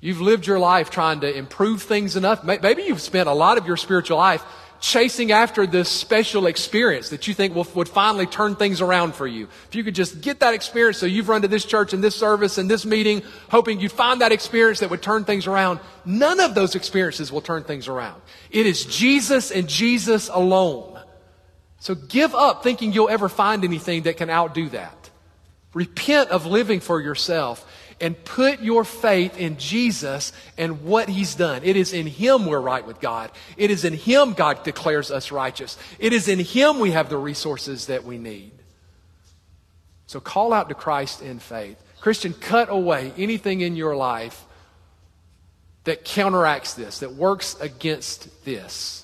You've 0.00 0.20
lived 0.20 0.46
your 0.46 0.58
life 0.58 0.90
trying 0.90 1.20
to 1.20 1.36
improve 1.36 1.82
things 1.82 2.16
enough. 2.16 2.44
Maybe 2.44 2.82
you've 2.82 3.00
spent 3.00 3.28
a 3.28 3.32
lot 3.32 3.58
of 3.58 3.66
your 3.66 3.76
spiritual 3.76 4.18
life 4.18 4.44
chasing 4.80 5.32
after 5.32 5.66
this 5.66 5.88
special 5.88 6.46
experience 6.46 7.10
that 7.10 7.26
you 7.26 7.34
think 7.34 7.54
will, 7.54 7.66
would 7.74 7.88
finally 7.88 8.26
turn 8.26 8.54
things 8.56 8.80
around 8.80 9.14
for 9.14 9.26
you. 9.26 9.48
If 9.68 9.74
you 9.74 9.84
could 9.84 9.94
just 9.94 10.20
get 10.20 10.40
that 10.40 10.54
experience, 10.54 10.98
so 10.98 11.06
you've 11.06 11.28
run 11.28 11.42
to 11.42 11.48
this 11.48 11.64
church 11.64 11.92
and 11.92 12.02
this 12.02 12.14
service 12.14 12.58
and 12.58 12.70
this 12.70 12.86
meeting, 12.86 13.22
hoping 13.50 13.80
you'd 13.80 13.92
find 13.92 14.20
that 14.20 14.32
experience 14.32 14.80
that 14.80 14.90
would 14.90 15.02
turn 15.02 15.24
things 15.24 15.46
around. 15.46 15.80
None 16.04 16.40
of 16.40 16.54
those 16.54 16.74
experiences 16.74 17.32
will 17.32 17.40
turn 17.40 17.64
things 17.64 17.88
around. 17.88 18.20
It 18.50 18.66
is 18.66 18.84
Jesus 18.84 19.50
and 19.50 19.68
Jesus 19.68 20.28
alone. 20.28 21.00
So 21.80 21.94
give 21.94 22.34
up 22.34 22.62
thinking 22.62 22.92
you'll 22.92 23.08
ever 23.08 23.28
find 23.28 23.64
anything 23.64 24.02
that 24.02 24.16
can 24.16 24.30
outdo 24.30 24.68
that. 24.70 25.10
Repent 25.74 26.30
of 26.30 26.46
living 26.46 26.80
for 26.80 27.00
yourself 27.00 27.64
and 28.00 28.22
put 28.24 28.60
your 28.60 28.84
faith 28.84 29.36
in 29.38 29.56
Jesus 29.58 30.32
and 30.56 30.82
what 30.82 31.08
He's 31.08 31.34
done. 31.34 31.62
It 31.64 31.76
is 31.76 31.92
in 31.92 32.06
Him 32.06 32.46
we're 32.46 32.60
right 32.60 32.86
with 32.86 33.00
God. 33.00 33.30
It 33.56 33.70
is 33.70 33.84
in 33.84 33.94
Him 33.94 34.34
God 34.34 34.62
declares 34.62 35.10
us 35.10 35.32
righteous. 35.32 35.76
It 35.98 36.12
is 36.12 36.28
in 36.28 36.38
Him 36.38 36.78
we 36.78 36.92
have 36.92 37.08
the 37.08 37.18
resources 37.18 37.86
that 37.86 38.04
we 38.04 38.18
need. 38.18 38.52
So 40.06 40.20
call 40.20 40.52
out 40.52 40.68
to 40.68 40.74
Christ 40.74 41.22
in 41.22 41.38
faith. 41.38 41.82
Christian, 42.00 42.32
cut 42.32 42.68
away 42.70 43.12
anything 43.18 43.60
in 43.60 43.76
your 43.76 43.96
life 43.96 44.44
that 45.84 46.04
counteracts 46.04 46.74
this, 46.74 47.00
that 47.00 47.14
works 47.14 47.58
against 47.60 48.44
this. 48.44 48.97